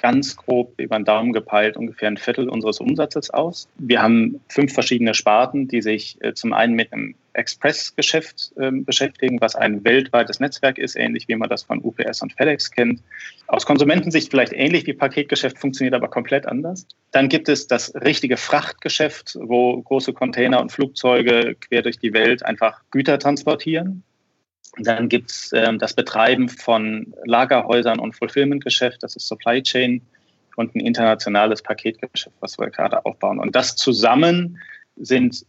ganz 0.00 0.36
grob 0.36 0.74
über 0.78 0.96
den 0.98 1.04
Daumen 1.04 1.32
gepeilt 1.32 1.76
ungefähr 1.76 2.08
ein 2.08 2.16
Viertel 2.16 2.48
unseres 2.48 2.80
Umsatzes 2.80 3.30
aus. 3.30 3.68
Wir 3.78 4.02
haben 4.02 4.40
fünf 4.48 4.72
verschiedene 4.72 5.14
Sparten, 5.14 5.68
die 5.68 5.82
sich 5.82 6.16
äh, 6.20 6.34
zum 6.34 6.52
einen 6.52 6.74
mit 6.74 6.92
einem 6.92 7.14
Express-Geschäft 7.38 8.52
äh, 8.56 8.70
beschäftigen, 8.72 9.40
was 9.40 9.54
ein 9.54 9.84
weltweites 9.84 10.40
Netzwerk 10.40 10.78
ist, 10.78 10.96
ähnlich 10.96 11.28
wie 11.28 11.36
man 11.36 11.48
das 11.48 11.62
von 11.62 11.80
UPS 11.82 12.22
und 12.22 12.32
FedEx 12.32 12.70
kennt. 12.70 13.00
Aus 13.46 13.64
Konsumentensicht 13.64 14.30
vielleicht 14.30 14.52
ähnlich 14.52 14.86
wie 14.86 14.92
Paketgeschäft, 14.92 15.58
funktioniert 15.58 15.94
aber 15.94 16.08
komplett 16.08 16.46
anders. 16.46 16.86
Dann 17.12 17.28
gibt 17.28 17.48
es 17.48 17.66
das 17.66 17.94
richtige 17.94 18.36
Frachtgeschäft, 18.36 19.38
wo 19.40 19.80
große 19.80 20.12
Container 20.12 20.60
und 20.60 20.72
Flugzeuge 20.72 21.56
quer 21.60 21.82
durch 21.82 21.98
die 21.98 22.12
Welt 22.12 22.44
einfach 22.44 22.82
Güter 22.90 23.18
transportieren. 23.18 24.02
Dann 24.78 25.08
gibt 25.08 25.30
es 25.30 25.50
ähm, 25.52 25.78
das 25.78 25.94
Betreiben 25.94 26.48
von 26.48 27.14
Lagerhäusern 27.24 27.98
und 27.98 28.14
Fulfillment-Geschäft, 28.14 29.02
das 29.02 29.16
ist 29.16 29.26
Supply 29.26 29.62
Chain 29.62 30.02
und 30.56 30.74
ein 30.74 30.80
internationales 30.80 31.62
Paketgeschäft, 31.62 32.36
was 32.40 32.58
wir 32.58 32.68
gerade 32.70 33.04
aufbauen. 33.04 33.38
Und 33.38 33.54
das 33.54 33.76
zusammen 33.76 34.58
sind 34.96 35.46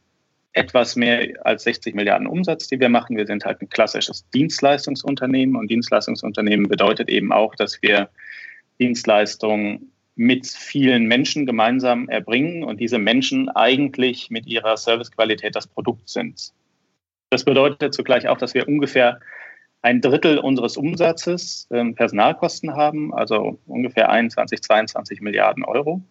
etwas 0.53 0.95
mehr 0.95 1.33
als 1.45 1.63
60 1.63 1.95
Milliarden 1.95 2.27
Umsatz, 2.27 2.67
die 2.67 2.79
wir 2.79 2.89
machen. 2.89 3.17
Wir 3.17 3.25
sind 3.25 3.45
halt 3.45 3.61
ein 3.61 3.69
klassisches 3.69 4.27
Dienstleistungsunternehmen 4.31 5.55
und 5.55 5.69
Dienstleistungsunternehmen 5.69 6.67
bedeutet 6.67 7.09
eben 7.09 7.31
auch, 7.31 7.55
dass 7.55 7.81
wir 7.81 8.09
Dienstleistungen 8.79 9.91
mit 10.15 10.47
vielen 10.47 11.05
Menschen 11.05 11.45
gemeinsam 11.45 12.09
erbringen 12.09 12.63
und 12.63 12.79
diese 12.79 12.99
Menschen 12.99 13.49
eigentlich 13.49 14.29
mit 14.29 14.47
ihrer 14.47 14.75
Servicequalität 14.75 15.55
das 15.55 15.67
Produkt 15.67 16.09
sind. 16.09 16.51
Das 17.29 17.43
bedeutet 17.43 17.93
zugleich 17.93 18.27
auch, 18.27 18.37
dass 18.37 18.53
wir 18.53 18.67
ungefähr 18.67 19.19
ein 19.81 20.01
Drittel 20.01 20.39
unseres 20.39 20.77
Umsatzes 20.77 21.67
ähm, 21.71 21.95
Personalkosten 21.95 22.75
haben, 22.75 23.13
also 23.13 23.59
ungefähr 23.65 24.09
21, 24.09 24.61
22 24.61 25.21
Milliarden 25.21 25.63
Euro. 25.63 26.01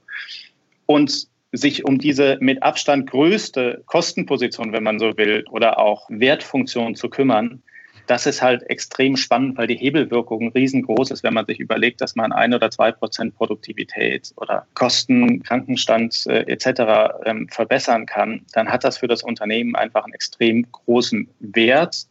Und 0.87 1.29
sich 1.53 1.85
um 1.85 1.99
diese 1.99 2.39
mit 2.41 2.63
Abstand 2.63 3.11
größte 3.11 3.83
Kostenposition, 3.87 4.73
wenn 4.73 4.83
man 4.83 4.99
so 4.99 5.17
will, 5.17 5.45
oder 5.51 5.79
auch 5.79 6.09
Wertfunktion 6.11 6.95
zu 6.95 7.09
kümmern, 7.09 7.63
das 8.09 8.25
ist 8.25 8.41
halt 8.41 8.63
extrem 8.71 9.17
spannend, 9.17 9.59
weil 9.59 9.67
die 9.67 9.77
Hebelwirkung 9.77 10.51
riesengroß 10.53 11.11
ist, 11.11 11.23
wenn 11.23 11.35
man 11.35 11.45
sich 11.45 11.61
überlegt, 11.61 12.01
dass 12.01 12.17
man 12.17 12.33
ein 12.33 12.55
oder 12.55 12.71
zwei 12.71 12.91
Prozent 12.91 13.37
Produktivität 13.37 14.33
oder 14.37 14.67
Kosten, 14.73 15.43
Krankenstand 15.43 16.25
äh, 16.27 16.41
etc. 16.51 17.13
Ähm, 17.27 17.49
verbessern 17.49 18.07
kann, 18.07 18.47
dann 18.55 18.71
hat 18.71 18.83
das 18.83 18.97
für 18.97 19.09
das 19.09 19.23
Unternehmen 19.23 19.77
einfach 19.77 20.05
einen 20.05 20.15
extrem 20.15 20.71
großen 20.73 21.29
Wert 21.41 22.07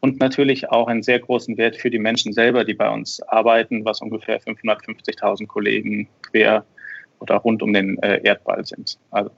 und 0.00 0.20
natürlich 0.20 0.68
auch 0.68 0.86
einen 0.86 1.02
sehr 1.02 1.18
großen 1.18 1.56
Wert 1.56 1.76
für 1.76 1.90
die 1.90 1.98
Menschen 1.98 2.34
selber, 2.34 2.64
die 2.64 2.74
bei 2.74 2.90
uns 2.90 3.22
arbeiten, 3.22 3.86
was 3.86 4.02
ungefähr 4.02 4.40
550.000 4.42 5.46
Kollegen 5.46 6.08
quer 6.30 6.66
oder 7.20 7.36
rund 7.36 7.62
um 7.62 7.72
den 7.72 7.98
äh, 8.02 8.20
Erdball 8.22 8.66
sind. 8.66 8.98
Also 9.10 9.30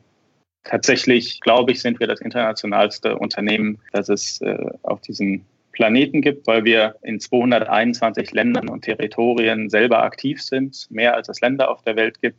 tatsächlich, 0.64 1.40
glaube 1.40 1.70
ich, 1.70 1.80
sind 1.80 2.00
wir 2.00 2.08
das 2.08 2.20
internationalste 2.20 3.16
Unternehmen, 3.16 3.78
das 3.92 4.08
es 4.08 4.40
äh, 4.40 4.58
auf 4.82 5.00
diesem 5.02 5.44
Planeten 5.72 6.20
gibt, 6.22 6.46
weil 6.46 6.64
wir 6.64 6.96
in 7.02 7.20
221 7.20 8.32
Ländern 8.32 8.68
und 8.68 8.82
Territorien 8.82 9.70
selber 9.70 10.02
aktiv 10.02 10.42
sind, 10.42 10.86
mehr 10.90 11.14
als 11.14 11.28
es 11.28 11.40
Länder 11.40 11.70
auf 11.70 11.82
der 11.82 11.96
Welt 11.96 12.20
gibt. 12.20 12.38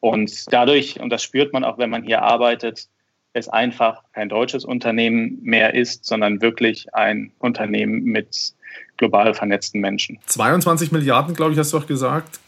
Und 0.00 0.52
dadurch, 0.52 1.00
und 1.00 1.10
das 1.10 1.22
spürt 1.22 1.52
man 1.52 1.64
auch, 1.64 1.78
wenn 1.78 1.90
man 1.90 2.02
hier 2.02 2.22
arbeitet, 2.22 2.88
es 3.32 3.48
einfach 3.48 4.02
kein 4.12 4.28
deutsches 4.28 4.64
Unternehmen 4.64 5.38
mehr 5.42 5.74
ist, 5.74 6.04
sondern 6.04 6.40
wirklich 6.40 6.94
ein 6.94 7.32
Unternehmen 7.38 8.04
mit 8.04 8.54
global 8.96 9.34
vernetzten 9.34 9.80
Menschen. 9.80 10.18
22 10.26 10.92
Milliarden, 10.92 11.34
glaube 11.34 11.52
ich, 11.52 11.58
hast 11.58 11.72
du 11.72 11.78
auch 11.78 11.86
gesagt. 11.86 12.38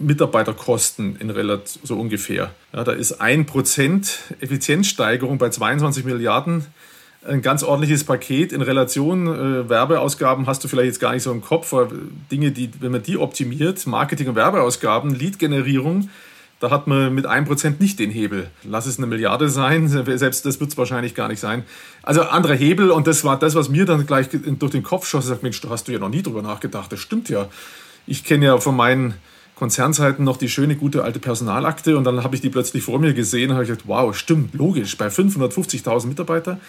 Mitarbeiterkosten 0.00 1.16
in 1.20 1.30
Relation 1.30 1.86
so 1.86 1.96
ungefähr. 1.96 2.50
Ja, 2.72 2.82
da 2.82 2.92
ist 2.92 3.20
ein 3.20 3.46
Prozent 3.46 4.34
Effizienzsteigerung 4.40 5.38
bei 5.38 5.50
22 5.50 6.04
Milliarden 6.04 6.66
ein 7.26 7.42
ganz 7.42 7.62
ordentliches 7.62 8.04
Paket 8.04 8.52
in 8.52 8.60
Relation. 8.60 9.26
Äh, 9.26 9.68
Werbeausgaben 9.68 10.46
hast 10.46 10.62
du 10.64 10.68
vielleicht 10.68 10.86
jetzt 10.86 11.00
gar 11.00 11.12
nicht 11.12 11.22
so 11.22 11.32
im 11.32 11.42
Kopf, 11.42 11.72
aber 11.72 11.88
Dinge, 12.30 12.50
die, 12.50 12.70
wenn 12.80 12.92
man 12.92 13.02
die 13.02 13.16
optimiert, 13.16 13.86
Marketing- 13.86 14.28
und 14.28 14.34
Werbeausgaben, 14.34 15.14
Lead-Generierung, 15.14 16.10
da 16.60 16.70
hat 16.70 16.86
man 16.86 17.14
mit 17.14 17.26
1% 17.26 17.74
nicht 17.78 17.98
den 17.98 18.10
Hebel. 18.10 18.50
Lass 18.62 18.86
es 18.86 18.98
eine 18.98 19.06
Milliarde 19.06 19.48
sein, 19.48 19.88
selbst 20.18 20.46
das 20.46 20.60
wird 20.60 20.70
es 20.70 20.78
wahrscheinlich 20.78 21.14
gar 21.14 21.28
nicht 21.28 21.40
sein. 21.40 21.64
Also 22.02 22.22
anderer 22.22 22.54
Hebel 22.54 22.90
und 22.90 23.06
das 23.06 23.24
war 23.24 23.38
das, 23.38 23.54
was 23.54 23.68
mir 23.68 23.86
dann 23.86 24.06
gleich 24.06 24.28
durch 24.30 24.72
den 24.72 24.82
Kopf 24.82 25.06
schoss. 25.06 25.24
Ich 25.24 25.30
sag, 25.30 25.42
Mensch, 25.42 25.60
da 25.60 25.70
hast 25.70 25.88
du 25.88 25.92
ja 25.92 25.98
noch 25.98 26.10
nie 26.10 26.22
drüber 26.22 26.42
nachgedacht. 26.42 26.92
Das 26.92 27.00
stimmt 27.00 27.28
ja. 27.28 27.48
Ich 28.06 28.24
kenne 28.24 28.46
ja 28.46 28.58
von 28.58 28.76
meinen 28.76 29.14
Konzernzeiten 29.56 30.24
noch 30.24 30.36
die 30.36 30.48
schöne, 30.48 30.76
gute 30.76 31.04
alte 31.04 31.20
Personalakte 31.20 31.96
und 31.96 32.04
dann 32.04 32.24
habe 32.24 32.34
ich 32.34 32.40
die 32.40 32.50
plötzlich 32.50 32.82
vor 32.82 32.98
mir 32.98 33.14
gesehen 33.14 33.50
und 33.50 33.56
habe 33.56 33.66
gesagt, 33.66 33.84
wow, 33.86 34.14
stimmt, 34.14 34.54
logisch, 34.54 34.98
bei 34.98 35.06
550.000 35.06 36.06
Mitarbeitern 36.06 36.60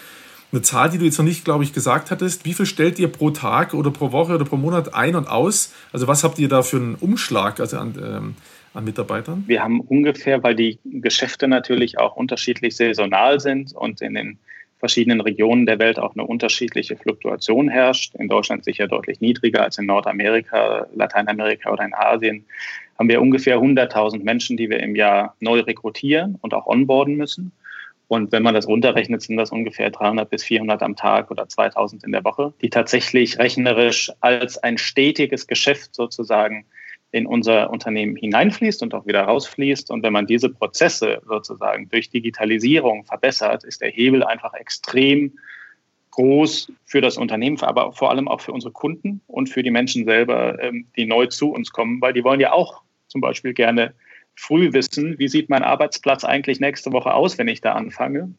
eine 0.52 0.62
Zahl, 0.62 0.90
die 0.90 0.98
du 0.98 1.04
jetzt 1.04 1.18
noch 1.18 1.24
nicht, 1.24 1.44
glaube 1.44 1.64
ich, 1.64 1.72
gesagt 1.72 2.10
hattest. 2.10 2.44
Wie 2.44 2.54
viel 2.54 2.66
stellt 2.66 2.98
ihr 2.98 3.08
pro 3.08 3.30
Tag 3.30 3.74
oder 3.74 3.90
pro 3.90 4.12
Woche 4.12 4.34
oder 4.34 4.44
pro 4.44 4.56
Monat 4.56 4.94
ein 4.94 5.16
und 5.16 5.28
aus? 5.28 5.74
Also 5.92 6.06
was 6.06 6.24
habt 6.24 6.38
ihr 6.38 6.48
da 6.48 6.62
für 6.62 6.76
einen 6.76 6.94
Umschlag 6.94 7.60
also 7.60 7.78
an, 7.78 7.94
ähm, 8.02 8.34
an 8.72 8.84
Mitarbeitern? 8.84 9.44
Wir 9.46 9.62
haben 9.62 9.80
ungefähr, 9.80 10.42
weil 10.42 10.54
die 10.54 10.78
Geschäfte 10.84 11.48
natürlich 11.48 11.98
auch 11.98 12.16
unterschiedlich 12.16 12.76
saisonal 12.76 13.40
sind 13.40 13.74
und 13.74 14.00
in 14.00 14.14
den 14.14 14.38
verschiedenen 14.78 15.20
Regionen 15.20 15.66
der 15.66 15.78
Welt 15.78 15.98
auch 15.98 16.14
eine 16.14 16.24
unterschiedliche 16.24 16.96
Fluktuation 16.96 17.68
herrscht. 17.68 18.14
In 18.14 18.28
Deutschland 18.28 18.64
sicher 18.64 18.86
deutlich 18.86 19.20
niedriger 19.20 19.62
als 19.62 19.78
in 19.78 19.86
Nordamerika, 19.86 20.86
Lateinamerika 20.94 21.72
oder 21.72 21.84
in 21.84 21.94
Asien. 21.94 22.44
Haben 22.98 23.08
wir 23.08 23.20
ungefähr 23.20 23.58
100.000 23.58 24.22
Menschen, 24.22 24.56
die 24.56 24.70
wir 24.70 24.80
im 24.80 24.94
Jahr 24.94 25.34
neu 25.40 25.60
rekrutieren 25.60 26.38
und 26.40 26.54
auch 26.54 26.66
onboarden 26.66 27.16
müssen. 27.16 27.52
Und 28.08 28.30
wenn 28.30 28.42
man 28.42 28.54
das 28.54 28.68
runterrechnet, 28.68 29.22
sind 29.22 29.36
das 29.36 29.50
ungefähr 29.50 29.90
300 29.90 30.30
bis 30.30 30.44
400 30.44 30.82
am 30.82 30.94
Tag 30.94 31.30
oder 31.30 31.48
2000 31.48 32.04
in 32.04 32.12
der 32.12 32.24
Woche, 32.24 32.54
die 32.62 32.70
tatsächlich 32.70 33.38
rechnerisch 33.38 34.12
als 34.20 34.58
ein 34.58 34.78
stetiges 34.78 35.46
Geschäft 35.46 35.94
sozusagen 35.94 36.66
in 37.10 37.26
unser 37.26 37.70
Unternehmen 37.70 38.14
hineinfließt 38.14 38.82
und 38.82 38.94
auch 38.94 39.06
wieder 39.06 39.22
rausfließt. 39.22 39.90
Und 39.90 40.02
wenn 40.02 40.12
man 40.12 40.26
diese 40.26 40.50
Prozesse 40.50 41.22
sozusagen 41.26 41.88
durch 41.88 42.10
Digitalisierung 42.10 43.04
verbessert, 43.04 43.64
ist 43.64 43.80
der 43.80 43.90
Hebel 43.90 44.22
einfach 44.22 44.54
extrem 44.54 45.38
groß 46.12 46.72
für 46.84 47.00
das 47.00 47.18
Unternehmen, 47.18 47.60
aber 47.60 47.92
vor 47.92 48.10
allem 48.10 48.28
auch 48.28 48.40
für 48.40 48.52
unsere 48.52 48.72
Kunden 48.72 49.20
und 49.26 49.48
für 49.48 49.62
die 49.62 49.70
Menschen 49.70 50.04
selber, 50.04 50.62
ähm, 50.62 50.86
die 50.96 51.06
neu 51.06 51.26
zu 51.26 51.52
uns 51.52 51.70
kommen, 51.72 52.00
weil 52.00 52.12
die 52.12 52.24
wollen 52.24 52.40
ja 52.40 52.52
auch 52.52 52.82
zum 53.08 53.20
Beispiel 53.20 53.52
gerne 53.52 53.94
früh 54.36 54.72
wissen, 54.72 55.18
wie 55.18 55.28
sieht 55.28 55.48
mein 55.48 55.62
Arbeitsplatz 55.62 56.24
eigentlich 56.24 56.60
nächste 56.60 56.92
Woche 56.92 57.12
aus, 57.14 57.38
wenn 57.38 57.48
ich 57.48 57.60
da 57.60 57.72
anfange. 57.72 58.32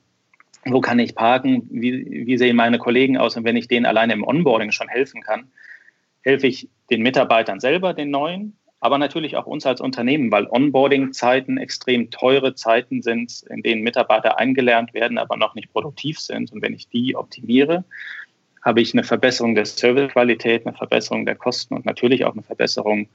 Wo 0.65 0.79
kann 0.79 0.99
ich 0.99 1.15
parken? 1.15 1.67
Wie, 1.69 2.25
wie 2.25 2.37
sehen 2.37 2.55
meine 2.55 2.77
Kollegen 2.77 3.17
aus? 3.17 3.35
Und 3.35 3.43
wenn 3.43 3.55
ich 3.55 3.67
denen 3.67 3.85
alleine 3.85 4.13
im 4.13 4.23
Onboarding 4.23 4.71
schon 4.71 4.87
helfen 4.87 5.21
kann, 5.21 5.49
helfe 6.21 6.47
ich 6.47 6.69
den 6.89 7.01
Mitarbeitern 7.01 7.59
selber, 7.59 7.93
den 7.93 8.11
neuen, 8.11 8.57
aber 8.79 8.97
natürlich 8.97 9.37
auch 9.37 9.47
uns 9.47 9.65
als 9.65 9.81
Unternehmen, 9.81 10.31
weil 10.31 10.45
Onboarding-Zeiten 10.47 11.57
extrem 11.57 12.11
teure 12.11 12.53
Zeiten 12.53 13.01
sind, 13.01 13.43
in 13.49 13.63
denen 13.63 13.81
Mitarbeiter 13.81 14.37
eingelernt 14.37 14.93
werden, 14.93 15.17
aber 15.17 15.35
noch 15.35 15.55
nicht 15.55 15.71
produktiv 15.71 16.19
sind. 16.19 16.51
Und 16.51 16.61
wenn 16.61 16.73
ich 16.73 16.87
die 16.89 17.15
optimiere, 17.15 17.85
habe 18.61 18.81
ich 18.81 18.93
eine 18.93 19.03
Verbesserung 19.03 19.55
der 19.55 19.65
Servicequalität, 19.65 20.67
eine 20.67 20.75
Verbesserung 20.75 21.25
der 21.25 21.35
Kosten 21.35 21.73
und 21.73 21.85
natürlich 21.85 22.25
auch 22.25 22.33
eine 22.33 22.43
Verbesserung 22.43 23.07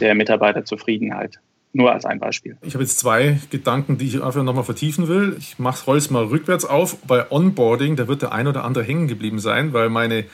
der 0.00 0.14
Mitarbeiterzufriedenheit. 0.14 1.38
Nur 1.76 1.92
als 1.92 2.04
ein 2.04 2.20
Beispiel. 2.20 2.56
Ich 2.62 2.74
habe 2.74 2.84
jetzt 2.84 3.00
zwei 3.00 3.40
Gedanken, 3.50 3.98
die 3.98 4.06
ich 4.06 4.22
einfach 4.22 4.44
nochmal 4.44 4.62
vertiefen 4.62 5.08
will. 5.08 5.36
Ich 5.40 5.56
roll 5.58 5.96
es 5.96 6.08
mal 6.08 6.22
rückwärts 6.24 6.64
auf. 6.64 6.96
Bei 7.06 7.30
Onboarding, 7.32 7.96
da 7.96 8.06
wird 8.06 8.22
der 8.22 8.32
ein 8.32 8.46
oder 8.46 8.64
andere 8.64 8.84
hängen 8.84 9.08
geblieben 9.08 9.40
sein, 9.40 9.72
weil 9.72 9.90
meine 9.90 10.24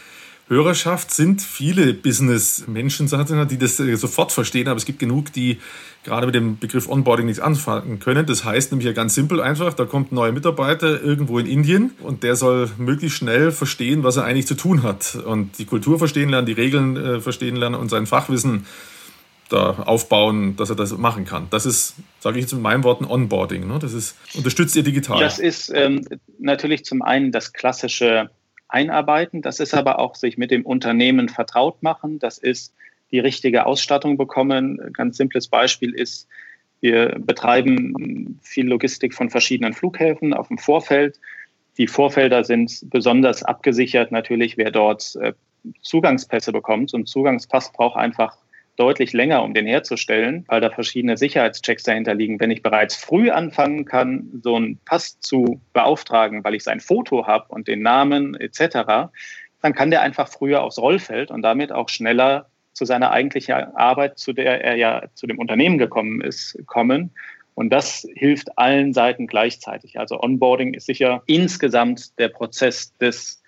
Hörerschaft 0.49 1.13
sind 1.13 1.41
viele 1.41 1.95
Business-Menschen, 1.95 3.09
die 3.49 3.57
das 3.57 3.81
äh, 3.81 3.97
sofort 3.97 4.33
verstehen, 4.33 4.69
aber 4.69 4.77
es 4.77 4.85
gibt 4.85 4.99
genug, 4.99 5.33
die 5.33 5.59
gerade 6.05 6.27
mit 6.27 6.35
dem 6.35 6.59
Begriff 6.59 6.89
Onboarding 6.89 7.25
nichts 7.27 7.41
anfangen 7.41 8.01
können. 8.01 8.27
Das 8.27 8.45
heißt 8.45 8.73
nämlich 8.73 8.87
ja 8.87 8.93
ganz 8.93 9.15
simpel 9.15 9.41
einfach, 9.41 9.73
da 9.73 9.87
kommt 9.87 10.13
ein 10.13 10.17
neuer 10.17 10.33
Mitarbeiter 10.33 11.01
irgendwo 11.03 11.39
in 11.39 11.47
Indien 11.47 11.93
und 12.01 12.23
der 12.23 12.37
soll 12.37 12.69
möglichst 12.77 13.17
schnell 13.17 13.51
verstehen, 13.51 14.03
was 14.03 14.17
er 14.17 14.25
eigentlich 14.25 14.47
zu 14.47 14.57
tun 14.57 14.83
hat 14.83 15.15
und 15.15 15.57
die 15.59 15.65
Kultur 15.65 15.99
verstehen 15.99 16.29
lernen, 16.29 16.47
die 16.47 16.53
Regeln 16.53 16.97
äh, 16.97 17.21
verstehen 17.21 17.57
lernen 17.57 17.77
und 17.77 17.89
sein 17.89 18.07
Fachwissen 18.07 18.67
da 19.53 19.83
aufbauen, 19.85 20.57
dass 20.57 20.71
er 20.71 20.77
das 20.77 20.97
machen 20.97 21.25
kann. 21.25 21.49
Das 21.51 21.67
ist, 21.67 21.95
sage 22.21 22.39
ich 22.39 22.45
jetzt 22.45 22.53
mit 22.53 22.63
meinen 22.63 22.85
Worten, 22.85 23.05
Onboarding. 23.05 23.67
Ne? 23.67 23.79
Das 23.81 23.93
ist, 23.93 24.17
unterstützt 24.35 24.77
ihr 24.77 24.83
digital. 24.83 25.21
Das 25.21 25.39
ist 25.39 25.71
ähm, 25.75 26.07
natürlich 26.39 26.85
zum 26.85 27.03
einen 27.03 27.33
das 27.33 27.53
klassische 27.53 28.31
Einarbeiten. 28.69 29.43
Das 29.43 29.61
ist 29.61 29.75
aber 29.75 29.99
auch 29.99 30.15
sich 30.15 30.39
mit 30.39 30.51
dem 30.51 30.65
Unternehmen 30.65 31.29
vertraut 31.29 31.83
machen. 31.83 32.19
Das 32.19 32.39
ist 32.39 32.73
die 33.11 33.19
richtige 33.19 33.67
Ausstattung 33.67 34.17
bekommen. 34.17 34.81
Ein 34.81 34.93
ganz 34.93 35.17
simples 35.17 35.49
Beispiel 35.49 35.93
ist, 35.93 36.29
Wir 36.81 37.19
betreiben 37.19 38.39
viel 38.43 38.67
Logistik 38.67 39.15
von 39.15 39.29
verschiedenen 39.29 39.75
Flughäfen 39.75 40.33
auf 40.33 40.49
dem 40.49 40.59
Vorfeld. 40.59 41.21
Die 41.77 41.87
Vorfelder 41.87 42.43
sind 42.45 42.85
besonders 42.91 43.43
abgesichert 43.43 44.13
natürlich, 44.13 44.57
wer 44.57 44.71
dort 44.71 45.17
äh, 45.17 45.35
Zugangspässe 45.83 46.53
bekommt. 46.53 46.95
Und 46.95 47.07
Zugangspass 47.07 47.73
braucht 47.73 47.97
einfach 47.97 48.37
deutlich 48.81 49.13
länger, 49.13 49.43
um 49.45 49.53
den 49.53 49.67
herzustellen, 49.67 50.45
weil 50.49 50.63
da 50.63 50.71
verschiedene 50.71 51.19
Sicherheitschecks 51.19 51.83
dahinter 51.83 52.15
liegen. 52.15 52.41
Wenn 52.41 52.51
ich 52.51 52.63
bereits 52.63 52.97
früh 52.97 53.31
anfangen 53.31 53.85
kann, 53.85 54.41
so 54.43 54.57
einen 54.57 54.79
Pass 54.87 55.21
zu 55.21 55.61
beauftragen, 55.75 56.43
weil 56.45 56.55
ich 56.55 56.65
sein 56.65 56.81
Foto 56.81 57.27
habe 57.27 57.45
und 57.49 57.69
den 57.69 57.83
Namen 57.83 58.35
etc., 58.35 59.11
dann 59.63 59.75
kann 59.75 59.91
der 59.91 60.01
einfach 60.01 60.29
früher 60.29 60.63
aufs 60.63 60.79
Rollfeld 60.79 61.31
und 61.31 61.43
damit 61.43 61.71
auch 61.71 61.91
schneller 61.91 62.47
zu 62.73 62.87
seiner 62.87 63.11
eigentlichen 63.11 63.55
Arbeit, 63.55 64.19
zu 64.19 64.33
der 64.33 64.65
er 64.65 64.77
ja 64.77 65.03
zu 65.15 65.27
dem 65.27 65.39
Unternehmen 65.39 65.77
gekommen 65.77 66.23
ist, 66.23 66.59
kommen. 66.67 67.11
Und 67.55 67.71
das 67.71 68.07
hilft 68.15 68.57
allen 68.57 68.95
Seiten 68.95 69.27
gleichzeitig. 69.27 69.99
Also 69.99 70.19
Onboarding 70.19 70.73
ist 70.73 70.87
sicher 70.87 71.23
insgesamt 71.27 72.19
der 72.19 72.29
Prozess 72.29 72.97
des 72.97 73.40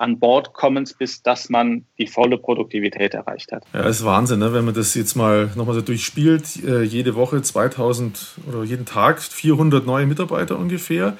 an 0.00 0.18
Bord 0.18 0.54
kommens, 0.54 0.94
bis 0.94 1.22
dass 1.22 1.50
man 1.50 1.84
die 1.98 2.06
volle 2.06 2.38
Produktivität 2.38 3.14
erreicht 3.14 3.52
hat. 3.52 3.64
Ja, 3.74 3.82
ist 3.82 4.04
Wahnsinn, 4.04 4.40
ne? 4.40 4.52
wenn 4.54 4.64
man 4.64 4.74
das 4.74 4.94
jetzt 4.94 5.14
mal 5.14 5.50
nochmal 5.54 5.74
so 5.74 5.82
durchspielt. 5.82 6.64
Äh, 6.64 6.82
jede 6.82 7.14
Woche 7.14 7.42
2000 7.42 8.38
oder 8.48 8.64
jeden 8.64 8.86
Tag 8.86 9.20
400 9.20 9.84
neue 9.84 10.06
Mitarbeiter 10.06 10.58
ungefähr. 10.58 11.16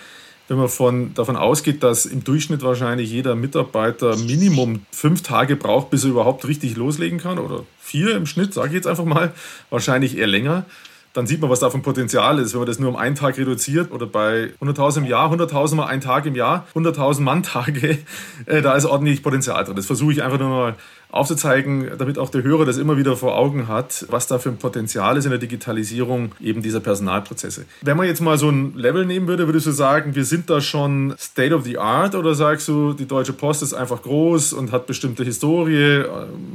Wenn 0.49 0.57
man 0.57 0.69
von, 0.69 1.15
davon 1.15 1.37
ausgeht, 1.37 1.83
dass 1.85 2.07
im 2.07 2.25
Durchschnitt 2.25 2.63
wahrscheinlich 2.63 3.11
jeder 3.11 3.37
Mitarbeiter 3.37 4.17
Minimum 4.17 4.85
fünf 4.91 5.23
Tage 5.23 5.55
braucht, 5.55 5.91
bis 5.91 6.03
er 6.03 6.11
überhaupt 6.11 6.49
richtig 6.49 6.77
loslegen 6.77 7.19
kann, 7.21 7.39
oder 7.39 7.65
vier 7.79 8.17
im 8.17 8.27
Schnitt, 8.27 8.53
sage 8.53 8.69
ich 8.69 8.75
jetzt 8.75 8.89
einfach 8.89 9.05
mal, 9.05 9.33
wahrscheinlich 9.69 10.19
eher 10.19 10.27
länger 10.27 10.65
dann 11.13 11.27
sieht 11.27 11.41
man, 11.41 11.51
was 11.51 11.61
da 11.61 11.71
für 11.71 11.79
ein 11.79 11.83
Potenzial 11.83 12.39
ist. 12.39 12.53
Wenn 12.53 12.61
man 12.61 12.67
das 12.67 12.79
nur 12.79 12.89
um 12.89 12.97
einen 12.97 13.17
Tag 13.17 13.37
reduziert 13.37 13.91
oder 13.91 14.07
bei 14.07 14.53
100.000 14.61 14.99
im 14.99 15.05
Jahr, 15.07 15.33
100.000 15.33 15.75
mal 15.75 15.87
einen 15.87 16.01
Tag 16.01 16.27
im 16.27 16.37
Jahr, 16.37 16.67
100.000 16.75 17.21
Mann-Tage, 17.23 17.99
äh, 18.47 18.63
da 18.63 18.75
ist 18.75 18.85
ordentlich 18.85 19.23
Potenzial 19.23 19.65
drin. 19.65 19.77
Das 19.77 19.87
versuche 19.87 20.13
ich 20.13 20.23
einfach 20.23 20.39
nur 20.39 20.49
mal 20.49 20.75
aufzuzeigen, 21.13 21.91
damit 21.99 22.19
auch 22.19 22.31
der 22.31 22.43
Hörer 22.43 22.65
das 22.65 22.77
immer 22.77 22.97
wieder 22.97 23.17
vor 23.17 23.37
Augen 23.37 23.69
hat, 23.69 24.07
was 24.09 24.27
da 24.27 24.39
für 24.39 24.49
ein 24.49 24.59
Potenzial 24.59 25.17
ist 25.17 25.25
in 25.25 25.31
der 25.31 25.41
Digitalisierung 25.41 26.33
eben 26.41 26.63
dieser 26.63 26.81
Personalprozesse. 26.81 27.65
Wenn 27.83 27.97
man 27.97 28.07
jetzt 28.07 28.21
mal 28.21 28.39
so 28.39 28.49
ein 28.49 28.75
Level 28.77 29.07
nehmen 29.07 29.27
würde, 29.27 29.47
würdest 29.47 29.67
du 29.67 29.73
sagen, 29.73 30.15
wir 30.15 30.25
sind 30.25 30.51
da 30.51 30.61
schon 30.61 31.15
State 31.19 31.55
of 31.55 31.65
the 31.65 31.79
Art 31.79 32.15
oder 32.15 32.35
sagst 32.35 32.69
du, 32.69 32.93
die 32.93 33.07
Deutsche 33.07 33.33
Post 33.33 33.63
ist 33.63 33.75
einfach 33.75 34.03
groß 34.03 34.53
und 34.53 34.73
hat 34.73 34.87
bestimmte 34.87 35.25
Historie? 35.25 36.05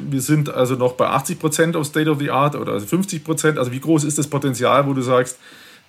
Wir 0.10 0.22
sind 0.22 0.54
also 0.54 0.76
noch 0.76 0.94
bei 0.94 1.08
80 1.08 1.40
Prozent 1.40 1.76
auf 1.76 1.86
State 1.86 2.10
of 2.10 2.20
the 2.20 2.32
Art 2.32 2.56
oder 2.56 2.80
50 2.80 3.24
Prozent. 3.24 3.58
Also 3.58 3.72
wie 3.72 3.80
groß 3.80 4.04
ist 4.04 4.18
das 4.18 4.28
Potenzial, 4.28 4.88
wo 4.88 4.94
du 4.94 5.02
sagst, 5.02 5.38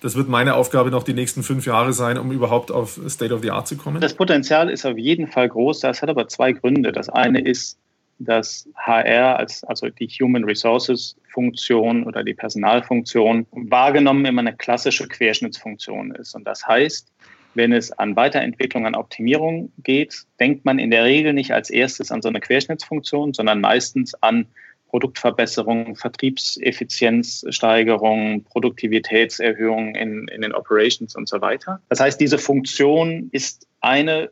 das 0.01 0.15
wird 0.15 0.29
meine 0.29 0.53
Aufgabe 0.53 0.91
noch 0.91 1.03
die 1.03 1.13
nächsten 1.13 1.41
fünf 1.41 1.65
Jahre 1.65 1.91
sein, 1.91 2.17
um 2.19 2.31
überhaupt 2.31 2.71
auf 2.71 2.99
State 3.07 3.33
of 3.33 3.41
the 3.41 3.49
Art 3.49 3.67
zu 3.67 3.77
kommen? 3.77 3.99
Das 3.99 4.13
Potenzial 4.13 4.69
ist 4.69 4.85
auf 4.85 4.97
jeden 4.97 5.27
Fall 5.27 5.49
groß. 5.49 5.79
Das 5.79 6.01
hat 6.01 6.09
aber 6.09 6.27
zwei 6.27 6.51
Gründe. 6.51 6.91
Das 6.91 7.09
eine 7.09 7.41
ist, 7.41 7.77
dass 8.19 8.67
HR 8.75 9.37
als 9.37 9.63
also 9.63 9.89
die 9.89 10.07
Human 10.07 10.43
Resources 10.43 11.15
Funktion 11.29 12.03
oder 12.03 12.23
die 12.23 12.33
Personalfunktion 12.33 13.45
wahrgenommen 13.51 14.25
immer 14.25 14.41
eine 14.41 14.55
klassische 14.55 15.07
Querschnittsfunktion 15.07 16.15
ist. 16.15 16.35
Und 16.35 16.45
das 16.45 16.67
heißt, 16.67 17.11
wenn 17.53 17.73
es 17.73 17.91
an 17.91 18.15
Weiterentwicklung, 18.15 18.85
an 18.85 18.95
Optimierung 18.95 19.71
geht, 19.83 20.23
denkt 20.39 20.65
man 20.65 20.79
in 20.79 20.91
der 20.91 21.03
Regel 21.03 21.33
nicht 21.33 21.51
als 21.51 21.69
erstes 21.69 22.11
an 22.11 22.21
so 22.21 22.29
eine 22.29 22.39
Querschnittsfunktion, 22.39 23.33
sondern 23.33 23.61
meistens 23.61 24.13
an 24.15 24.47
Produktverbesserung, 24.89 25.95
Vertriebseffizienzsteigerung, 25.95 28.43
Produktivitätserhöhung 28.45 29.95
in, 29.95 30.27
in 30.29 30.41
den 30.41 30.53
Operations 30.53 31.15
und 31.15 31.27
so 31.27 31.41
weiter. 31.41 31.81
Das 31.89 31.99
heißt, 31.99 32.21
diese 32.21 32.37
Funktion 32.37 33.27
ist 33.31 33.67
eine 33.81 34.29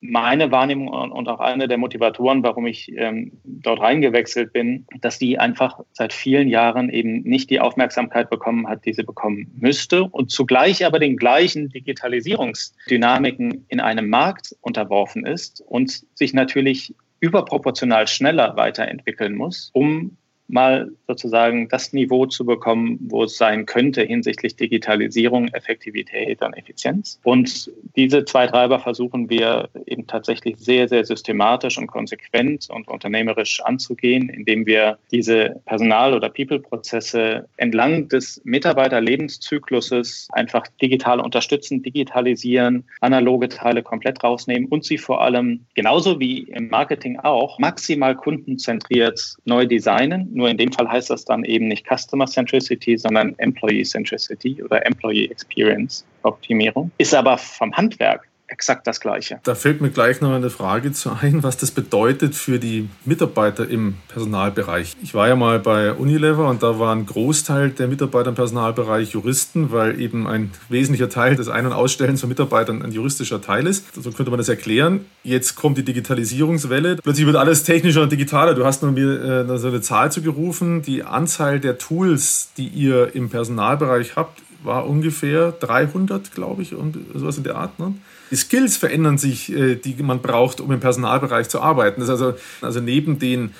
meine 0.00 0.50
Wahrnehmung 0.50 0.88
und 0.88 1.28
auch 1.28 1.40
eine 1.40 1.68
der 1.68 1.76
Motivatoren, 1.76 2.42
warum 2.42 2.66
ich 2.66 2.90
ähm, 2.96 3.32
dort 3.44 3.80
reingewechselt 3.80 4.52
bin, 4.52 4.86
dass 5.00 5.18
die 5.18 5.38
einfach 5.38 5.80
seit 5.92 6.12
vielen 6.12 6.48
Jahren 6.48 6.88
eben 6.88 7.22
nicht 7.22 7.50
die 7.50 7.60
Aufmerksamkeit 7.60 8.30
bekommen 8.30 8.66
hat, 8.66 8.86
die 8.86 8.94
sie 8.94 9.02
bekommen 9.02 9.52
müsste 9.58 10.04
und 10.04 10.30
zugleich 10.30 10.86
aber 10.86 10.98
den 10.98 11.16
gleichen 11.16 11.68
Digitalisierungsdynamiken 11.68 13.66
in 13.68 13.80
einem 13.80 14.08
Markt 14.08 14.56
unterworfen 14.62 15.26
ist 15.26 15.62
und 15.66 16.06
sich 16.14 16.32
natürlich 16.32 16.94
überproportional 17.20 18.08
schneller 18.08 18.56
weiterentwickeln 18.56 19.34
muss, 19.34 19.70
um 19.74 20.16
mal 20.52 20.90
sozusagen 21.06 21.68
das 21.68 21.92
Niveau 21.92 22.26
zu 22.26 22.44
bekommen, 22.44 22.98
wo 23.02 23.24
es 23.24 23.36
sein 23.36 23.66
könnte 23.66 24.02
hinsichtlich 24.02 24.56
Digitalisierung, 24.56 25.48
Effektivität 25.48 26.42
und 26.42 26.54
Effizienz. 26.54 27.20
Und 27.24 27.70
diese 27.96 28.24
zwei 28.24 28.46
Treiber 28.46 28.78
versuchen 28.78 29.28
wir 29.28 29.68
eben 29.86 30.06
tatsächlich 30.06 30.56
sehr, 30.58 30.88
sehr 30.88 31.04
systematisch 31.04 31.78
und 31.78 31.86
konsequent 31.86 32.68
und 32.70 32.88
unternehmerisch 32.88 33.60
anzugehen, 33.62 34.28
indem 34.28 34.66
wir 34.66 34.98
diese 35.10 35.60
Personal- 35.64 36.14
oder 36.14 36.28
People-Prozesse 36.28 37.48
entlang 37.56 38.08
des 38.08 38.40
Mitarbeiterlebenszykluses 38.44 40.28
einfach 40.32 40.66
digital 40.80 41.20
unterstützen, 41.20 41.82
digitalisieren, 41.82 42.84
analoge 43.00 43.48
Teile 43.48 43.82
komplett 43.82 44.22
rausnehmen 44.22 44.68
und 44.68 44.84
sie 44.84 44.98
vor 44.98 45.22
allem 45.22 45.66
genauso 45.74 46.20
wie 46.20 46.42
im 46.42 46.68
Marketing 46.68 47.18
auch 47.18 47.58
maximal 47.58 48.14
kundenzentriert 48.14 49.36
neu 49.44 49.66
designen, 49.66 50.28
nur 50.40 50.48
in 50.48 50.56
dem 50.56 50.72
Fall 50.72 50.88
heißt 50.88 51.10
das 51.10 51.24
dann 51.24 51.44
eben 51.44 51.68
nicht 51.68 51.86
Customer 51.86 52.26
Centricity, 52.26 52.98
sondern 52.98 53.34
Employee 53.38 53.84
Centricity 53.84 54.62
oder 54.62 54.84
Employee 54.84 55.26
Experience 55.26 56.04
Optimierung. 56.22 56.90
Ist 56.98 57.14
aber 57.14 57.38
vom 57.38 57.72
Handwerk 57.76 58.26
exakt 58.50 58.86
das 58.86 59.00
Gleiche. 59.00 59.40
Da 59.44 59.54
fällt 59.54 59.80
mir 59.80 59.90
gleich 59.90 60.20
noch 60.20 60.32
eine 60.32 60.50
Frage 60.50 60.92
zu 60.92 61.10
ein, 61.20 61.42
was 61.42 61.56
das 61.56 61.70
bedeutet 61.70 62.34
für 62.34 62.58
die 62.58 62.88
Mitarbeiter 63.04 63.68
im 63.68 63.94
Personalbereich. 64.08 64.96
Ich 65.02 65.14
war 65.14 65.28
ja 65.28 65.36
mal 65.36 65.58
bei 65.58 65.92
Unilever 65.92 66.48
und 66.48 66.62
da 66.62 66.78
war 66.78 66.94
ein 66.94 67.06
Großteil 67.06 67.70
der 67.70 67.88
Mitarbeiter 67.88 68.30
im 68.30 68.34
Personalbereich 68.34 69.10
Juristen, 69.10 69.70
weil 69.70 70.00
eben 70.00 70.26
ein 70.26 70.50
wesentlicher 70.68 71.08
Teil 71.08 71.36
des 71.36 71.48
Ein- 71.48 71.66
und 71.66 71.72
Ausstellens 71.72 72.20
von 72.20 72.28
Mitarbeitern 72.28 72.82
ein 72.82 72.92
juristischer 72.92 73.40
Teil 73.40 73.66
ist. 73.66 73.94
So 73.94 74.10
könnte 74.10 74.30
man 74.30 74.38
das 74.38 74.48
erklären. 74.48 75.06
Jetzt 75.22 75.54
kommt 75.54 75.78
die 75.78 75.84
Digitalisierungswelle. 75.84 76.96
Plötzlich 76.96 77.26
wird 77.26 77.36
alles 77.36 77.62
technischer 77.62 78.02
und 78.02 78.12
digitaler. 78.12 78.54
Du 78.54 78.64
hast 78.64 78.82
mir 78.82 79.46
äh, 79.48 79.58
so 79.58 79.68
eine 79.68 79.80
Zahl 79.80 80.10
zugerufen. 80.10 80.82
Die 80.82 81.04
Anzahl 81.04 81.60
der 81.60 81.78
Tools, 81.78 82.50
die 82.56 82.66
ihr 82.66 83.14
im 83.14 83.30
Personalbereich 83.30 84.16
habt, 84.16 84.42
war 84.62 84.86
ungefähr 84.86 85.52
300, 85.52 86.34
glaube 86.34 86.62
ich, 86.62 86.74
und 86.74 86.98
sowas 87.14 87.38
in 87.38 87.44
der 87.44 87.56
Art. 87.56 87.78
Ne? 87.78 87.94
Die 88.30 88.36
Skills 88.36 88.76
verändern 88.76 89.18
sich, 89.18 89.52
äh, 89.52 89.76
die 89.76 90.02
man 90.02 90.20
braucht, 90.20 90.60
um 90.60 90.70
im 90.72 90.80
Personalbereich 90.80 91.48
zu 91.48 91.60
arbeiten. 91.60 92.02
Also, 92.02 92.34
also 92.60 92.80
neben 92.80 93.18
den 93.18 93.54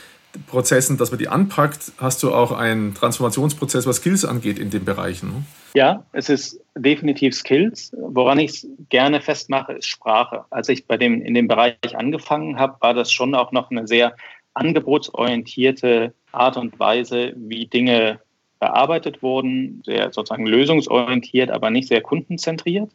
Prozessen, 0.46 0.96
dass 0.96 1.10
man 1.10 1.18
die 1.18 1.28
anpackt, 1.28 1.92
hast 1.98 2.22
du 2.22 2.32
auch 2.32 2.52
einen 2.52 2.94
Transformationsprozess, 2.94 3.86
was 3.86 3.96
Skills 3.96 4.24
angeht 4.24 4.58
in 4.58 4.70
den 4.70 4.84
Bereichen. 4.84 5.28
Ne? 5.28 5.42
Ja, 5.74 6.04
es 6.12 6.28
ist 6.28 6.60
definitiv 6.76 7.34
Skills. 7.34 7.92
Woran 7.96 8.38
ich 8.38 8.50
es 8.50 8.66
gerne 8.88 9.20
festmache, 9.20 9.72
ist 9.72 9.86
Sprache. 9.86 10.44
Als 10.50 10.68
ich 10.68 10.86
bei 10.86 10.96
dem, 10.96 11.22
in 11.22 11.34
dem 11.34 11.48
Bereich 11.48 11.96
angefangen 11.96 12.58
habe, 12.58 12.76
war 12.80 12.94
das 12.94 13.12
schon 13.12 13.34
auch 13.34 13.50
noch 13.52 13.70
eine 13.70 13.88
sehr 13.88 14.14
angebotsorientierte 14.54 16.12
Art 16.32 16.56
und 16.56 16.78
Weise, 16.78 17.32
wie 17.36 17.66
Dinge 17.66 18.20
bearbeitet 18.60 19.22
wurden, 19.22 19.82
sehr 19.84 20.12
sozusagen 20.12 20.46
lösungsorientiert, 20.46 21.50
aber 21.50 21.70
nicht 21.70 21.88
sehr 21.88 22.02
kundenzentriert. 22.02 22.90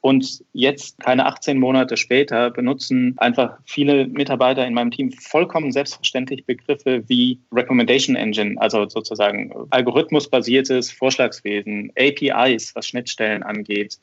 Und 0.00 0.44
jetzt, 0.52 1.00
keine 1.00 1.26
18 1.26 1.58
Monate 1.58 1.96
später, 1.96 2.50
benutzen 2.50 3.14
einfach 3.18 3.58
viele 3.64 4.06
Mitarbeiter 4.06 4.64
in 4.64 4.74
meinem 4.74 4.92
Team 4.92 5.10
vollkommen 5.10 5.72
selbstverständlich 5.72 6.46
Begriffe 6.46 7.02
wie 7.08 7.40
Recommendation 7.52 8.14
Engine, 8.14 8.60
also 8.60 8.88
sozusagen 8.88 9.52
algorithmusbasiertes 9.70 10.92
Vorschlagswesen, 10.92 11.92
APIs, 11.98 12.76
was 12.76 12.86
Schnittstellen 12.86 13.42
angeht, 13.42 13.98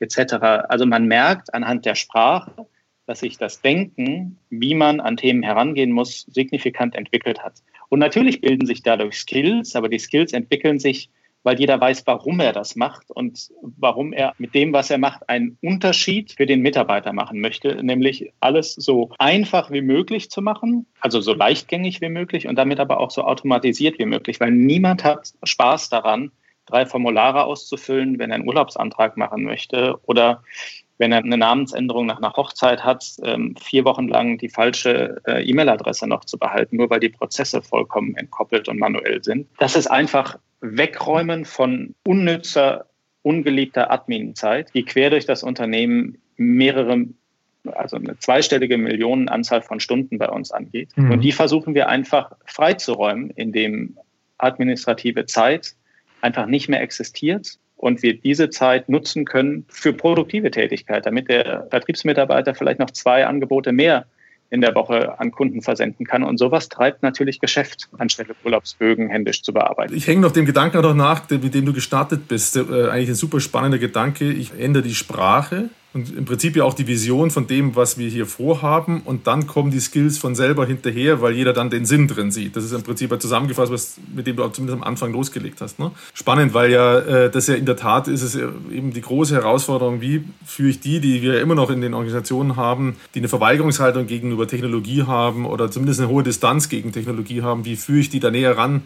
etc. 0.00 0.34
Also 0.68 0.84
man 0.84 1.06
merkt 1.06 1.54
anhand 1.54 1.86
der 1.86 1.94
Sprache, 1.94 2.66
dass 3.06 3.20
sich 3.20 3.38
das 3.38 3.62
Denken, 3.62 4.38
wie 4.50 4.74
man 4.74 4.98
an 5.00 5.16
Themen 5.16 5.44
herangehen 5.44 5.92
muss, 5.92 6.26
signifikant 6.28 6.96
entwickelt 6.96 7.42
hat. 7.44 7.62
Und 7.88 8.00
natürlich 8.00 8.40
bilden 8.40 8.66
sich 8.66 8.82
dadurch 8.82 9.16
Skills, 9.18 9.76
aber 9.76 9.88
die 9.88 10.00
Skills 10.00 10.32
entwickeln 10.32 10.80
sich, 10.80 11.08
weil 11.46 11.60
jeder 11.60 11.80
weiß, 11.80 12.02
warum 12.06 12.40
er 12.40 12.52
das 12.52 12.74
macht 12.74 13.08
und 13.12 13.50
warum 13.62 14.12
er 14.12 14.34
mit 14.36 14.52
dem, 14.52 14.72
was 14.72 14.90
er 14.90 14.98
macht, 14.98 15.28
einen 15.28 15.56
Unterschied 15.62 16.32
für 16.32 16.44
den 16.44 16.60
Mitarbeiter 16.60 17.12
machen 17.12 17.40
möchte, 17.40 17.84
nämlich 17.84 18.32
alles 18.40 18.74
so 18.74 19.10
einfach 19.20 19.70
wie 19.70 19.80
möglich 19.80 20.28
zu 20.28 20.42
machen, 20.42 20.86
also 20.98 21.20
so 21.20 21.32
leichtgängig 21.32 22.00
wie 22.00 22.08
möglich 22.08 22.48
und 22.48 22.56
damit 22.56 22.80
aber 22.80 22.98
auch 22.98 23.12
so 23.12 23.22
automatisiert 23.22 24.00
wie 24.00 24.06
möglich, 24.06 24.40
weil 24.40 24.50
niemand 24.50 25.04
hat 25.04 25.34
Spaß 25.44 25.88
daran, 25.88 26.32
drei 26.66 26.84
Formulare 26.84 27.44
auszufüllen, 27.44 28.18
wenn 28.18 28.32
er 28.32 28.34
einen 28.34 28.48
Urlaubsantrag 28.48 29.16
machen 29.16 29.44
möchte 29.44 30.00
oder 30.04 30.42
wenn 30.98 31.12
er 31.12 31.18
eine 31.18 31.36
Namensänderung 31.36 32.06
nach 32.06 32.18
einer 32.18 32.32
Hochzeit 32.32 32.82
hat, 32.82 33.04
ähm, 33.22 33.54
vier 33.60 33.84
Wochen 33.84 34.08
lang 34.08 34.38
die 34.38 34.48
falsche 34.48 35.20
äh, 35.26 35.48
E-Mail-Adresse 35.48 36.08
noch 36.08 36.24
zu 36.24 36.38
behalten, 36.38 36.76
nur 36.76 36.90
weil 36.90 37.00
die 37.00 37.10
Prozesse 37.10 37.62
vollkommen 37.62 38.16
entkoppelt 38.16 38.68
und 38.68 38.78
manuell 38.78 39.22
sind. 39.22 39.46
Das 39.58 39.76
ist 39.76 39.86
einfach 39.86 40.38
Wegräumen 40.60 41.44
von 41.44 41.94
unnützer, 42.04 42.86
ungeliebter 43.22 43.90
Admin-Zeit, 43.90 44.72
die 44.74 44.84
quer 44.84 45.10
durch 45.10 45.26
das 45.26 45.42
Unternehmen 45.42 46.18
mehrere 46.36 47.06
also 47.74 47.96
eine 47.96 48.18
zweistellige 48.18 48.78
Millionenanzahl 48.78 49.62
von 49.62 49.80
Stunden 49.80 50.18
bei 50.18 50.28
uns 50.28 50.52
angeht. 50.52 50.90
Mhm. 50.96 51.10
Und 51.10 51.20
die 51.22 51.32
versuchen 51.32 51.74
wir 51.74 51.88
einfach 51.88 52.32
freizuräumen, 52.44 53.30
indem 53.30 53.96
administrative 54.38 55.26
Zeit 55.26 55.74
einfach 56.20 56.46
nicht 56.46 56.68
mehr 56.68 56.80
existiert 56.80 57.58
und 57.76 58.02
wir 58.02 58.14
diese 58.14 58.50
Zeit 58.50 58.88
nutzen 58.88 59.24
können 59.24 59.64
für 59.68 59.92
produktive 59.92 60.50
Tätigkeit, 60.50 61.06
damit 61.06 61.28
der 61.28 61.66
Vertriebsmitarbeiter 61.70 62.54
vielleicht 62.54 62.78
noch 62.78 62.90
zwei 62.90 63.26
Angebote 63.26 63.72
mehr 63.72 64.06
in 64.50 64.60
der 64.60 64.74
Woche 64.74 65.18
an 65.18 65.30
Kunden 65.30 65.62
versenden 65.62 66.06
kann. 66.06 66.22
Und 66.22 66.38
sowas 66.38 66.68
treibt 66.68 67.02
natürlich 67.02 67.40
Geschäft, 67.40 67.88
anstelle 67.98 68.34
Urlaubsbögen 68.44 69.08
händisch 69.08 69.42
zu 69.42 69.52
bearbeiten. 69.52 69.94
Ich 69.94 70.06
hänge 70.06 70.20
noch 70.20 70.32
dem 70.32 70.46
Gedanken 70.46 70.80
noch 70.82 70.94
nach, 70.94 71.28
mit 71.30 71.54
dem 71.54 71.66
du 71.66 71.72
gestartet 71.72 72.28
bist. 72.28 72.56
Äh, 72.56 72.88
eigentlich 72.88 73.10
ein 73.10 73.14
super 73.14 73.40
spannender 73.40 73.78
Gedanke. 73.78 74.30
Ich 74.30 74.52
ändere 74.58 74.82
die 74.82 74.94
Sprache 74.94 75.70
und 75.96 76.14
im 76.14 76.26
Prinzip 76.26 76.56
ja 76.56 76.64
auch 76.64 76.74
die 76.74 76.86
Vision 76.86 77.30
von 77.30 77.46
dem, 77.46 77.74
was 77.74 77.96
wir 77.96 78.06
hier 78.10 78.26
vorhaben. 78.26 79.00
Und 79.02 79.26
dann 79.26 79.46
kommen 79.46 79.70
die 79.70 79.80
Skills 79.80 80.18
von 80.18 80.34
selber 80.34 80.66
hinterher, 80.66 81.22
weil 81.22 81.32
jeder 81.32 81.54
dann 81.54 81.70
den 81.70 81.86
Sinn 81.86 82.06
drin 82.06 82.30
sieht. 82.30 82.54
Das 82.54 82.64
ist 82.64 82.72
im 82.72 82.82
Prinzip 82.82 83.18
zusammengefasst, 83.18 83.72
was, 83.72 83.96
mit 84.14 84.26
dem 84.26 84.36
du 84.36 84.46
zumindest 84.48 84.76
am 84.76 84.86
Anfang 84.86 85.10
losgelegt 85.10 85.62
hast. 85.62 85.78
Ne? 85.78 85.90
Spannend, 86.12 86.52
weil 86.52 86.70
ja 86.70 86.98
äh, 86.98 87.30
das 87.30 87.46
ja 87.46 87.54
in 87.54 87.64
der 87.64 87.76
Tat 87.76 88.08
ist 88.08 88.20
es 88.20 88.36
eben 88.36 88.92
die 88.92 89.00
große 89.00 89.34
Herausforderung, 89.34 90.02
wie 90.02 90.24
führe 90.44 90.68
ich 90.68 90.80
die, 90.80 91.00
die 91.00 91.22
wir 91.22 91.40
immer 91.40 91.54
noch 91.54 91.70
in 91.70 91.80
den 91.80 91.94
Organisationen 91.94 92.56
haben, 92.56 92.96
die 93.14 93.20
eine 93.20 93.28
Verweigerungshaltung 93.28 94.06
gegenüber 94.06 94.46
Technologie 94.46 95.04
haben 95.04 95.46
oder 95.46 95.70
zumindest 95.70 96.00
eine 96.00 96.10
hohe 96.10 96.22
Distanz 96.22 96.68
gegen 96.68 96.92
Technologie 96.92 97.40
haben, 97.40 97.64
wie 97.64 97.76
führe 97.76 98.00
ich 98.00 98.10
die 98.10 98.20
da 98.20 98.30
näher 98.30 98.58
ran? 98.58 98.82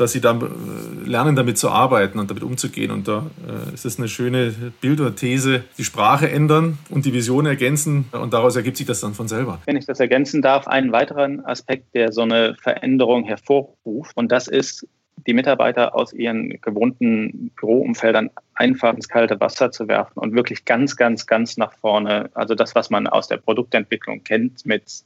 Dass 0.00 0.12
sie 0.12 0.20
dann 0.20 0.40
äh, 0.40 1.08
lernen, 1.08 1.36
damit 1.36 1.58
zu 1.58 1.70
arbeiten 1.70 2.18
und 2.18 2.30
damit 2.30 2.42
umzugehen. 2.42 2.90
Und 2.90 3.06
da 3.06 3.26
äh, 3.46 3.74
ist 3.74 3.84
das 3.84 3.98
eine 3.98 4.08
schöne 4.08 4.54
Bild 4.80 5.00
oder 5.00 5.14
These, 5.14 5.64
die 5.76 5.84
Sprache 5.84 6.30
ändern 6.30 6.78
und 6.88 7.04
die 7.04 7.12
Vision 7.12 7.46
ergänzen 7.46 8.06
und 8.12 8.32
daraus 8.32 8.56
ergibt 8.56 8.76
sich 8.76 8.86
das 8.86 9.00
dann 9.00 9.14
von 9.14 9.28
selber. 9.28 9.60
Wenn 9.66 9.76
ich 9.76 9.86
das 9.86 10.00
ergänzen 10.00 10.42
darf, 10.42 10.66
einen 10.66 10.92
weiteren 10.92 11.44
Aspekt, 11.44 11.94
der 11.94 12.12
so 12.12 12.22
eine 12.22 12.56
Veränderung 12.62 13.24
hervorruft 13.24 14.16
und 14.16 14.32
das 14.32 14.48
ist 14.48 14.86
die 15.26 15.34
Mitarbeiter 15.34 15.94
aus 15.94 16.12
ihren 16.12 16.60
gewohnten 16.60 17.50
Büroumfeldern 17.60 18.30
einfach 18.54 18.94
ins 18.94 19.08
kalte 19.08 19.38
Wasser 19.40 19.70
zu 19.70 19.88
werfen 19.88 20.18
und 20.18 20.34
wirklich 20.34 20.64
ganz, 20.64 20.96
ganz, 20.96 21.26
ganz 21.26 21.56
nach 21.56 21.72
vorne. 21.74 22.30
Also 22.34 22.54
das, 22.54 22.74
was 22.74 22.90
man 22.90 23.06
aus 23.06 23.28
der 23.28 23.36
Produktentwicklung 23.36 24.24
kennt 24.24 24.64
mit 24.64 25.04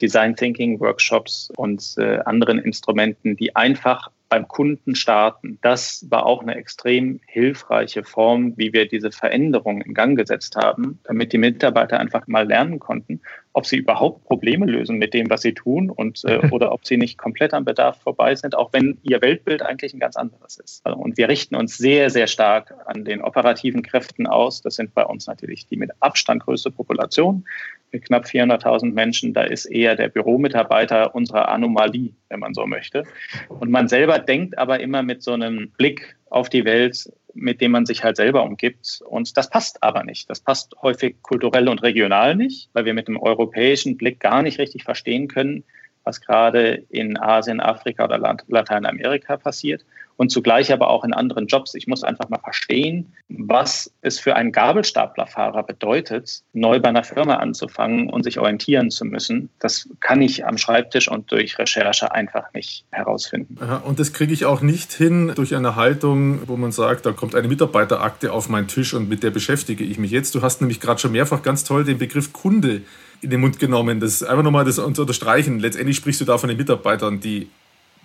Design 0.00 0.36
Thinking 0.36 0.80
Workshops 0.80 1.52
und 1.56 1.94
äh, 1.98 2.18
anderen 2.24 2.58
Instrumenten, 2.58 3.36
die 3.36 3.54
einfach 3.54 4.10
beim 4.32 4.48
Kunden 4.48 4.94
starten. 4.94 5.58
Das 5.60 6.06
war 6.08 6.24
auch 6.24 6.40
eine 6.40 6.54
extrem 6.54 7.20
hilfreiche 7.26 8.02
Form, 8.02 8.54
wie 8.56 8.72
wir 8.72 8.88
diese 8.88 9.12
Veränderung 9.12 9.82
in 9.82 9.92
Gang 9.92 10.16
gesetzt 10.16 10.56
haben, 10.56 11.00
damit 11.04 11.34
die 11.34 11.38
Mitarbeiter 11.38 12.00
einfach 12.00 12.26
mal 12.28 12.48
lernen 12.48 12.78
konnten, 12.78 13.20
ob 13.52 13.66
sie 13.66 13.76
überhaupt 13.76 14.24
Probleme 14.24 14.64
lösen 14.64 14.96
mit 14.96 15.12
dem, 15.12 15.28
was 15.28 15.42
sie 15.42 15.52
tun 15.52 15.90
und 15.90 16.24
äh, 16.24 16.48
oder 16.50 16.72
ob 16.72 16.86
sie 16.86 16.96
nicht 16.96 17.18
komplett 17.18 17.52
am 17.52 17.66
Bedarf 17.66 18.00
vorbei 18.00 18.34
sind, 18.34 18.56
auch 18.56 18.72
wenn 18.72 18.96
ihr 19.02 19.20
Weltbild 19.20 19.60
eigentlich 19.60 19.92
ein 19.92 20.00
ganz 20.00 20.16
anderes 20.16 20.56
ist. 20.56 20.80
Also, 20.86 20.98
und 20.98 21.18
wir 21.18 21.28
richten 21.28 21.54
uns 21.54 21.76
sehr, 21.76 22.08
sehr 22.08 22.26
stark 22.26 22.74
an 22.86 23.04
den 23.04 23.20
operativen 23.20 23.82
Kräften 23.82 24.26
aus. 24.26 24.62
Das 24.62 24.76
sind 24.76 24.94
bei 24.94 25.04
uns 25.04 25.26
natürlich 25.26 25.66
die 25.66 25.76
mit 25.76 25.90
Abstand 26.00 26.42
größte 26.44 26.70
Population 26.70 27.44
mit 27.92 28.04
knapp 28.04 28.24
400.000 28.24 28.92
Menschen, 28.92 29.34
da 29.34 29.42
ist 29.42 29.66
eher 29.66 29.96
der 29.96 30.08
Büromitarbeiter 30.08 31.14
unsere 31.14 31.48
Anomalie, 31.48 32.14
wenn 32.28 32.40
man 32.40 32.54
so 32.54 32.66
möchte. 32.66 33.04
Und 33.48 33.70
man 33.70 33.88
selber 33.88 34.18
denkt 34.18 34.58
aber 34.58 34.80
immer 34.80 35.02
mit 35.02 35.22
so 35.22 35.32
einem 35.32 35.70
Blick 35.76 36.16
auf 36.30 36.48
die 36.48 36.64
Welt, 36.64 37.12
mit 37.34 37.60
dem 37.60 37.72
man 37.72 37.86
sich 37.86 38.04
halt 38.04 38.16
selber 38.16 38.42
umgibt. 38.42 39.02
Und 39.06 39.36
das 39.36 39.50
passt 39.50 39.82
aber 39.82 40.04
nicht. 40.04 40.28
Das 40.28 40.40
passt 40.40 40.74
häufig 40.82 41.16
kulturell 41.22 41.68
und 41.68 41.82
regional 41.82 42.36
nicht, 42.36 42.70
weil 42.72 42.84
wir 42.84 42.94
mit 42.94 43.08
dem 43.08 43.18
europäischen 43.18 43.96
Blick 43.96 44.20
gar 44.20 44.42
nicht 44.42 44.58
richtig 44.58 44.84
verstehen 44.84 45.28
können, 45.28 45.64
was 46.04 46.20
gerade 46.20 46.84
in 46.88 47.18
Asien, 47.18 47.60
Afrika 47.60 48.04
oder 48.04 48.36
Lateinamerika 48.48 49.36
passiert 49.36 49.84
und 50.16 50.30
zugleich 50.30 50.72
aber 50.72 50.88
auch 50.88 51.04
in 51.04 51.12
anderen 51.12 51.46
Jobs. 51.46 51.74
Ich 51.74 51.86
muss 51.86 52.04
einfach 52.04 52.28
mal 52.28 52.38
verstehen, 52.38 53.12
was 53.28 53.92
es 54.02 54.20
für 54.20 54.36
einen 54.36 54.52
Gabelstaplerfahrer 54.52 55.62
bedeutet, 55.62 56.42
neu 56.52 56.80
bei 56.80 56.90
einer 56.90 57.04
Firma 57.04 57.36
anzufangen 57.36 58.08
und 58.10 58.22
sich 58.22 58.38
orientieren 58.38 58.90
zu 58.90 59.04
müssen. 59.04 59.48
Das 59.58 59.88
kann 60.00 60.22
ich 60.22 60.46
am 60.46 60.58
Schreibtisch 60.58 61.08
und 61.08 61.32
durch 61.32 61.58
Recherche 61.58 62.12
einfach 62.12 62.52
nicht 62.54 62.84
herausfinden. 62.90 63.56
und 63.84 63.98
das 63.98 64.12
kriege 64.12 64.32
ich 64.32 64.44
auch 64.44 64.60
nicht 64.60 64.92
hin 64.92 65.32
durch 65.34 65.56
eine 65.56 65.76
Haltung, 65.76 66.46
wo 66.46 66.56
man 66.56 66.72
sagt, 66.72 67.06
da 67.06 67.12
kommt 67.12 67.34
eine 67.34 67.48
Mitarbeiterakte 67.48 68.32
auf 68.32 68.48
meinen 68.48 68.68
Tisch 68.68 68.94
und 68.94 69.08
mit 69.08 69.22
der 69.22 69.30
beschäftige 69.30 69.84
ich 69.84 69.98
mich 69.98 70.10
jetzt. 70.10 70.34
Du 70.34 70.42
hast 70.42 70.60
nämlich 70.60 70.80
gerade 70.80 71.00
schon 71.00 71.12
mehrfach 71.12 71.42
ganz 71.42 71.64
toll 71.64 71.84
den 71.84 71.98
Begriff 71.98 72.32
Kunde 72.32 72.82
in 73.22 73.30
den 73.30 73.40
Mund 73.40 73.58
genommen. 73.58 74.00
Das 74.00 74.12
ist 74.12 74.24
einfach 74.24 74.42
nochmal 74.42 74.64
das 74.64 74.76
zu 74.76 74.84
unterstreichen. 74.84 75.58
Letztendlich 75.58 75.96
sprichst 75.96 76.20
du 76.20 76.24
da 76.24 76.38
von 76.38 76.48
den 76.48 76.58
Mitarbeitern, 76.58 77.20
die 77.20 77.48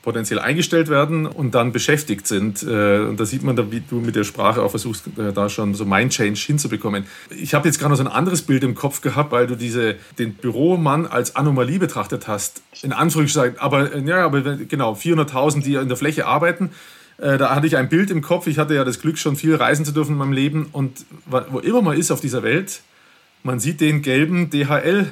potenziell 0.08 0.39
eingestellt 0.39 0.88
werden 0.88 1.25
und 1.25 1.53
dann 1.53 1.73
beschäftigt 1.73 2.27
sind. 2.27 2.63
Äh, 2.63 2.99
und 2.99 3.19
da 3.19 3.25
sieht 3.25 3.43
man, 3.43 3.58
wie 3.71 3.82
du 3.82 3.95
mit 3.97 4.15
der 4.15 4.23
Sprache 4.23 4.62
auch 4.62 4.69
versuchst, 4.69 5.08
äh, 5.17 5.34
da 5.34 5.49
schon 5.49 5.73
so 5.73 5.84
Mind 5.84 6.13
Change 6.13 6.39
hinzubekommen. 6.39 7.06
Ich 7.30 7.53
habe 7.53 7.67
jetzt 7.67 7.77
gerade 7.77 7.89
noch 7.89 7.97
so 7.97 8.03
ein 8.03 8.08
anderes 8.08 8.43
Bild 8.43 8.63
im 8.63 8.73
Kopf 8.73 9.01
gehabt, 9.01 9.34
weil 9.34 9.47
du 9.47 9.58
diese, 9.58 9.95
den 10.17 10.36
Büromann 10.36 11.08
als 11.08 11.36
Anomalie 11.36 11.77
betrachtet 11.77 12.25
hast. 12.30 12.62
In 12.84 12.93
Anführungszeichen, 12.93 13.60
aber, 13.60 13.93
äh, 13.93 14.01
ja, 14.01 14.23
aber 14.23 14.41
genau, 14.56 14.93
400.000, 14.93 15.63
die 15.63 15.75
in 15.75 15.89
der 15.89 15.97
Fläche 15.97 16.25
arbeiten. 16.25 16.71
Da 17.19 17.56
hatte 17.56 17.65
ich 17.65 17.75
ein 17.75 17.89
Bild 17.89 18.12
im 18.12 18.21
Kopf. 18.21 18.45
Ich 18.45 18.60
hatte 18.60 18.75
ja 18.75 18.84
das 18.84 19.01
Glück, 19.01 19.17
schon 19.17 19.36
viel 19.36 19.56
reisen 19.56 19.84
zu 19.84 19.91
dürfen 19.91 20.12
in 20.12 20.17
meinem 20.19 20.34
Leben. 20.34 20.67
Und 20.71 21.03
wo 21.25 21.58
immer 21.58 21.82
man 21.82 21.97
ist 21.97 22.12
auf 22.12 22.21
dieser 22.21 22.43
Welt, 22.43 22.82
man 23.47 23.60
sieht 23.60 23.81
den 23.81 24.03
gelben 24.03 24.51
DHL 24.51 25.12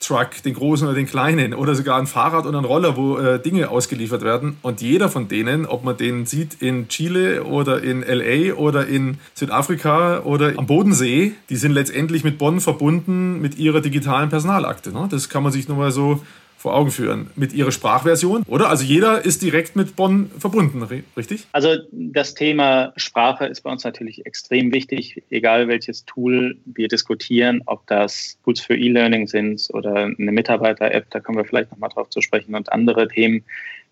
Truck, 0.00 0.42
den 0.42 0.54
großen 0.54 0.86
oder 0.86 0.94
den 0.94 1.06
kleinen, 1.06 1.54
oder 1.54 1.74
sogar 1.74 1.98
ein 1.98 2.06
Fahrrad 2.06 2.46
oder 2.46 2.58
ein 2.58 2.64
Roller, 2.64 2.96
wo 2.96 3.16
äh, 3.16 3.40
Dinge 3.40 3.70
ausgeliefert 3.70 4.22
werden. 4.22 4.56
Und 4.60 4.82
jeder 4.82 5.08
von 5.08 5.28
denen, 5.28 5.64
ob 5.64 5.84
man 5.84 5.96
den 5.96 6.26
sieht 6.26 6.60
in 6.60 6.88
Chile 6.88 7.44
oder 7.44 7.82
in 7.82 8.02
LA 8.02 8.54
oder 8.54 8.86
in 8.86 9.18
Südafrika 9.34 10.20
oder 10.20 10.52
am 10.56 10.66
Bodensee, 10.66 11.32
die 11.48 11.56
sind 11.56 11.72
letztendlich 11.72 12.22
mit 12.22 12.38
Bonn 12.38 12.60
verbunden 12.60 13.40
mit 13.40 13.56
ihrer 13.56 13.80
digitalen 13.80 14.28
Personalakte. 14.28 14.92
Ne? 14.92 15.08
Das 15.10 15.28
kann 15.28 15.42
man 15.42 15.52
sich 15.52 15.68
nur 15.68 15.78
mal 15.78 15.92
so 15.92 16.20
vor 16.64 16.74
Augen 16.74 16.90
führen 16.90 17.30
mit 17.36 17.52
ihrer 17.52 17.70
Sprachversion, 17.70 18.42
oder? 18.46 18.70
Also 18.70 18.84
jeder 18.84 19.22
ist 19.22 19.42
direkt 19.42 19.76
mit 19.76 19.96
Bonn 19.96 20.30
verbunden, 20.38 20.82
richtig? 21.14 21.46
Also 21.52 21.76
das 21.92 22.32
Thema 22.32 22.94
Sprache 22.96 23.44
ist 23.44 23.60
bei 23.60 23.70
uns 23.70 23.84
natürlich 23.84 24.24
extrem 24.24 24.72
wichtig, 24.72 25.22
egal 25.28 25.68
welches 25.68 26.06
Tool 26.06 26.56
wir 26.64 26.88
diskutieren, 26.88 27.60
ob 27.66 27.86
das 27.86 28.38
Tools 28.44 28.60
für 28.60 28.74
E-Learning 28.74 29.26
sind 29.26 29.68
oder 29.74 30.04
eine 30.04 30.32
Mitarbeiter-App, 30.32 31.10
da 31.10 31.20
kommen 31.20 31.36
wir 31.36 31.44
vielleicht 31.44 31.70
nochmal 31.70 31.90
drauf 31.90 32.08
zu 32.08 32.22
sprechen 32.22 32.54
und 32.54 32.72
andere 32.72 33.08
Themen. 33.08 33.44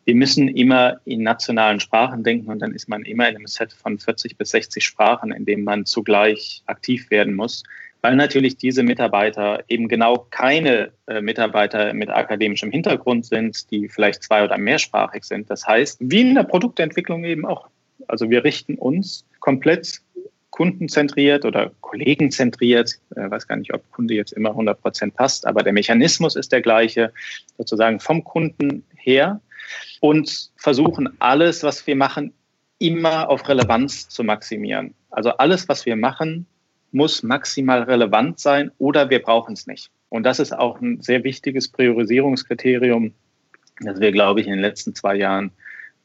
Wir 0.06 0.14
müssen 0.14 0.48
immer 0.48 0.96
in 1.04 1.22
nationalen 1.22 1.78
Sprachen 1.78 2.24
denken 2.24 2.50
und 2.50 2.60
dann 2.60 2.72
ist 2.72 2.88
man 2.88 3.02
immer 3.02 3.28
in 3.28 3.36
einem 3.36 3.48
Set 3.48 3.74
von 3.74 3.98
40 3.98 4.38
bis 4.38 4.48
60 4.52 4.82
Sprachen, 4.82 5.30
in 5.30 5.44
dem 5.44 5.64
man 5.64 5.84
zugleich 5.84 6.62
aktiv 6.64 7.10
werden 7.10 7.34
muss 7.34 7.64
weil 8.02 8.16
natürlich 8.16 8.56
diese 8.56 8.82
Mitarbeiter 8.82 9.64
eben 9.68 9.88
genau 9.88 10.26
keine 10.30 10.90
äh, 11.06 11.20
Mitarbeiter 11.20 11.94
mit 11.94 12.10
akademischem 12.10 12.70
Hintergrund 12.70 13.24
sind, 13.26 13.70
die 13.70 13.88
vielleicht 13.88 14.24
zwei- 14.24 14.44
oder 14.44 14.58
mehrsprachig 14.58 15.24
sind. 15.24 15.48
Das 15.48 15.66
heißt, 15.66 15.98
wie 16.00 16.20
in 16.20 16.34
der 16.34 16.42
Produktentwicklung 16.42 17.24
eben 17.24 17.46
auch. 17.46 17.68
Also 18.08 18.28
wir 18.28 18.42
richten 18.42 18.74
uns 18.74 19.24
komplett 19.38 20.00
kundenzentriert 20.50 21.44
oder 21.44 21.70
kollegenzentriert, 21.80 22.98
äh, 23.14 23.30
weiß 23.30 23.46
gar 23.46 23.56
nicht, 23.56 23.72
ob 23.72 23.90
Kunde 23.92 24.14
jetzt 24.14 24.32
immer 24.32 24.50
100 24.50 24.82
Prozent 24.82 25.14
passt, 25.14 25.46
aber 25.46 25.62
der 25.62 25.72
Mechanismus 25.72 26.36
ist 26.36 26.52
der 26.52 26.60
gleiche, 26.60 27.12
sozusagen 27.56 28.00
vom 28.00 28.24
Kunden 28.24 28.84
her 28.96 29.40
und 30.00 30.50
versuchen 30.56 31.08
alles, 31.20 31.62
was 31.62 31.86
wir 31.86 31.96
machen, 31.96 32.34
immer 32.78 33.30
auf 33.30 33.48
Relevanz 33.48 34.08
zu 34.08 34.24
maximieren. 34.24 34.94
Also 35.10 35.30
alles, 35.30 35.68
was 35.68 35.86
wir 35.86 35.94
machen, 35.94 36.46
muss 36.92 37.22
maximal 37.22 37.82
relevant 37.82 38.38
sein 38.38 38.70
oder 38.78 39.10
wir 39.10 39.20
brauchen 39.20 39.54
es 39.54 39.66
nicht. 39.66 39.90
Und 40.08 40.24
das 40.24 40.38
ist 40.38 40.52
auch 40.52 40.80
ein 40.80 41.00
sehr 41.00 41.24
wichtiges 41.24 41.68
Priorisierungskriterium, 41.68 43.14
das 43.80 43.98
wir, 43.98 44.12
glaube 44.12 44.40
ich, 44.40 44.46
in 44.46 44.52
den 44.52 44.60
letzten 44.60 44.94
zwei 44.94 45.16
Jahren 45.16 45.50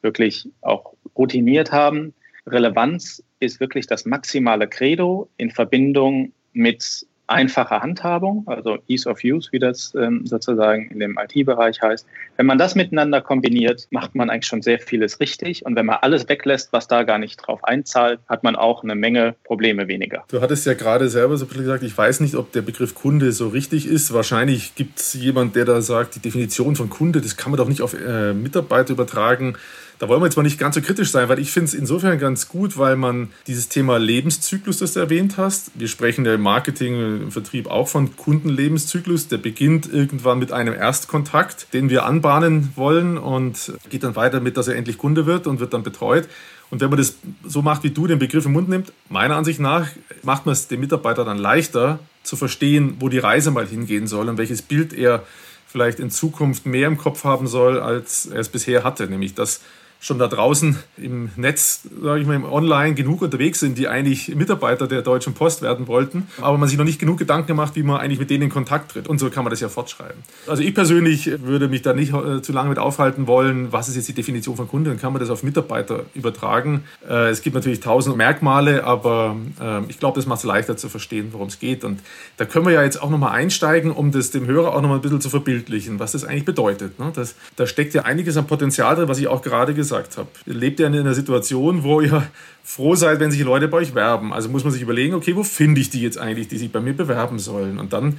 wirklich 0.02 0.50
auch 0.62 0.94
routiniert 1.18 1.72
haben. 1.72 2.14
Relevanz 2.46 3.24
ist 3.40 3.60
wirklich 3.60 3.88
das 3.88 4.06
maximale 4.06 4.68
Credo 4.68 5.30
in 5.38 5.52
Verbindung 5.52 6.32
mit 6.54 7.06
einfache 7.28 7.82
Handhabung, 7.82 8.44
also 8.48 8.78
Ease 8.88 9.10
of 9.10 9.20
Use, 9.24 9.50
wie 9.52 9.60
das 9.60 9.94
ähm, 9.96 10.26
sozusagen 10.26 10.90
in 10.90 11.00
dem 11.00 11.18
IT-Bereich 11.18 11.82
heißt. 11.82 12.08
Wenn 12.38 12.46
man 12.46 12.58
das 12.58 12.76
miteinander 12.76 13.22
kombiniert, 13.22 13.88
macht 13.92 14.16
man 14.16 14.30
eigentlich 14.30 14.48
schon 14.48 14.62
sehr 14.62 14.80
vieles 14.80 15.20
richtig. 15.20 15.66
Und 15.66 15.76
wenn 15.76 15.86
man 15.86 15.98
alles 16.02 16.30
weglässt, 16.30 16.72
was 16.72 16.88
da 16.88 17.04
gar 17.04 17.18
nicht 17.18 17.38
drauf 17.38 17.64
einzahlt, 17.64 18.20
hat 18.30 18.44
man 18.44 18.56
auch 18.56 18.84
eine 18.84 18.96
Menge 18.96 19.36
Probleme 19.44 19.88
weniger. 19.88 20.24
Du 20.30 20.42
hattest 20.42 20.66
ja 20.66 20.74
gerade 20.74 21.10
selber 21.10 21.38
so 21.38 21.46
gesagt, 21.46 21.84
ich 21.84 21.98
weiß 21.98 22.22
nicht, 22.22 22.36
ob 22.36 22.52
der 22.54 22.62
Begriff 22.62 22.96
Kunde 22.96 23.32
so 23.34 23.50
richtig 23.50 23.88
ist. 23.88 24.14
Wahrscheinlich 24.14 24.76
gibt 24.76 25.00
es 25.00 25.14
jemand, 25.14 25.56
der 25.56 25.66
da 25.66 25.82
sagt, 25.82 26.16
die 26.16 26.20
Definition 26.20 26.76
von 26.76 26.90
Kunde, 26.90 27.20
das 27.20 27.36
kann 27.36 27.52
man 27.52 27.58
doch 27.58 27.68
nicht 27.68 27.82
auf 27.82 27.94
äh, 27.94 28.34
Mitarbeiter 28.34 28.94
übertragen. 28.94 29.58
Da 30.00 30.08
wollen 30.08 30.22
wir 30.22 30.26
jetzt 30.26 30.36
mal 30.36 30.44
nicht 30.44 30.60
ganz 30.60 30.76
so 30.76 30.82
kritisch 30.82 31.10
sein, 31.10 31.28
weil 31.28 31.40
ich 31.40 31.52
finde 31.52 31.66
es 31.66 31.74
insofern 31.74 32.20
ganz 32.20 32.48
gut, 32.48 32.78
weil 32.78 32.96
man 32.96 33.30
dieses 33.48 33.68
Thema 33.68 33.98
Lebenszyklus, 33.98 34.78
das 34.78 34.94
du 34.94 35.00
erwähnt 35.00 35.38
hast, 35.38 35.72
wir 35.74 35.88
sprechen 35.88 36.24
ja 36.24 36.36
im 36.36 36.42
Marketing, 36.42 37.24
im 37.24 37.32
Vertrieb 37.32 37.68
auch 37.68 37.88
von 37.88 38.16
Kundenlebenszyklus, 38.16 39.28
der 39.28 39.38
beginnt 39.38 39.92
irgendwann 39.92 40.38
mit 40.38 40.52
einem 40.52 40.76
Erstkontakt, 40.76 41.74
den 41.74 41.90
wir 41.90 42.06
anbahnen 42.06 42.74
wollen 42.76 43.18
und 43.18 43.74
geht 43.90 44.04
dann 44.04 44.16
weiter 44.16 44.40
mit, 44.40 44.56
dass 44.56 44.68
er 44.68 44.76
endlich 44.76 45.00
Kunde 45.00 45.26
wird 45.26 45.48
und 45.48 45.60
wird 45.60 45.74
dann 45.74 45.82
betreut. 45.82 46.28
Und 46.70 46.82
wenn 46.82 46.90
man 46.90 46.98
das 46.98 47.16
so 47.44 47.62
macht, 47.62 47.84
wie 47.84 47.92
du 47.92 48.06
den 48.06 48.20
Begriff 48.20 48.46
im 48.46 48.52
Mund 48.52 48.70
nimmt, 48.70 48.92
meiner 49.10 49.36
Ansicht 49.36 49.60
nach 49.60 49.88
macht 50.22 50.46
man 50.46 50.54
es 50.54 50.68
dem 50.68 50.82
Mitarbeiter 50.82 51.26
dann 51.26 51.38
leichter 51.38 52.00
zu 52.24 52.36
verstehen, 52.36 52.98
wo 53.00 53.10
die 53.10 53.20
Reise 53.20 53.52
mal 53.52 53.66
hingehen 53.66 54.06
soll 54.06 54.30
und 54.30 54.38
welches 54.38 54.62
Bild 54.62 54.94
er 54.94 55.24
vielleicht 55.66 56.00
in 56.00 56.12
Zukunft 56.12 56.66
mehr 56.66 56.88
im 56.88 56.98
Kopf 56.98 57.24
haben 57.24 57.48
soll, 57.48 57.80
als 57.80 58.28
er 58.28 58.40
es 58.40 58.50
bisher 58.50 58.84
hatte. 58.84 59.08
Nämlich, 59.08 59.34
dass 59.34 59.62
schon 60.00 60.20
da 60.20 60.28
draußen 60.28 60.78
im 60.98 61.30
Netz, 61.36 61.82
sage 62.02 62.22
ich 62.22 62.28
mal, 62.28 62.36
im 62.36 62.46
Online 62.46 62.94
genug 62.94 63.22
unterwegs 63.22 63.60
sind, 63.60 63.78
die 63.78 63.88
eigentlich 63.88 64.36
Mitarbeiter 64.36 64.88
der 64.88 65.02
Deutschen 65.02 65.34
Post 65.34 65.62
werden 65.64 65.88
wollten, 65.88 66.28
aber 66.40 66.58
man 66.58 66.70
sich 66.70 66.78
noch 66.78 66.86
nicht 66.86 67.00
genug 67.00 67.18
Gedanken 67.18 67.48
gemacht, 67.48 67.76
wie 67.76 67.84
man 67.84 68.00
eigentlich 68.00 68.20
mit 68.20 68.30
denen 68.30 68.44
in 68.44 68.50
Kontakt 68.50 68.92
tritt. 68.92 69.08
Und 69.08 69.20
so 69.20 69.30
kann 69.30 69.44
man 69.44 69.52
das 69.52 69.60
ja 69.60 69.70
fortschreiben. 69.70 70.22
Also 70.46 70.62
ich 70.62 70.76
persönlich 70.76 71.42
würde 71.42 71.68
mich 71.68 71.82
da 71.82 71.94
nicht 71.94 72.14
äh, 72.14 72.42
zu 72.42 72.54
lange 72.54 72.70
mit 72.70 72.78
aufhalten 72.78 73.26
wollen, 73.26 73.72
was 73.72 73.90
ist 73.90 73.96
jetzt 73.96 74.08
die 74.08 74.14
Definition 74.14 74.56
von 74.56 74.68
Kunde 74.68 74.92
und 74.92 75.02
kann 75.02 75.14
man 75.14 75.20
das 75.20 75.32
auf 75.32 75.42
Mitarbeiter 75.42 76.06
übertragen. 76.14 76.84
Äh, 77.08 77.30
es 77.30 77.42
gibt 77.42 77.56
natürlich 77.56 77.80
tausend 77.80 78.18
Merkmale, 78.18 78.84
aber 78.84 79.36
äh, 79.60 79.82
ich 79.88 80.00
glaube, 80.00 80.16
das 80.18 80.28
macht 80.28 80.40
es 80.40 80.46
leichter 80.46 80.78
zu 80.78 80.90
verstehen, 80.90 81.30
worum 81.32 81.48
es 81.48 81.60
geht. 81.60 81.84
Und 81.84 82.02
da 82.38 82.46
können 82.46 82.66
wir 82.66 82.74
ja 82.74 82.84
jetzt 82.84 83.02
auch 83.02 83.10
nochmal 83.10 83.32
einsteigen, 83.32 83.92
um 83.92 84.12
das 84.12 84.30
dem 84.30 84.46
Hörer 84.46 84.76
auch 84.76 84.82
nochmal 84.82 85.00
ein 85.00 85.02
bisschen 85.02 85.22
zu 85.22 85.30
verbildlichen, 85.30 86.00
was 86.00 86.12
das 86.12 86.24
eigentlich 86.24 86.46
bedeutet. 86.46 87.00
Ne? 87.00 87.12
Das, 87.16 87.34
da 87.56 87.66
steckt 87.66 87.96
ja 87.96 88.04
einiges 88.04 88.38
an 88.38 88.46
Potenzial 88.46 88.96
drin, 88.96 89.08
was 89.08 89.18
ich 89.18 89.28
auch 89.28 89.42
gerade 89.42 89.74
gesagt 89.74 89.87
gesagt 89.88 90.18
habe. 90.18 90.30
Ihr 90.46 90.54
lebt 90.54 90.80
ja 90.80 90.88
in 90.88 90.96
einer 90.96 91.14
Situation, 91.14 91.84
wo 91.84 92.02
ihr 92.02 92.28
froh 92.64 92.96
seid, 92.96 93.20
wenn 93.20 93.32
sich 93.32 93.42
Leute 93.42 93.68
bei 93.68 93.78
euch 93.78 93.96
werben. 93.96 94.34
Also 94.34 94.50
muss 94.50 94.64
man 94.64 94.74
sich 94.74 94.82
überlegen, 94.82 95.14
okay, 95.14 95.36
wo 95.36 95.44
finde 95.44 95.82
ich 95.82 95.90
die 95.90 96.02
jetzt 96.02 96.18
eigentlich, 96.18 96.48
die 96.48 96.58
sich 96.58 96.72
bei 96.72 96.80
mir 96.80 96.94
bewerben 96.94 97.40
sollen? 97.40 97.80
Und 97.80 97.94
dann 97.94 98.18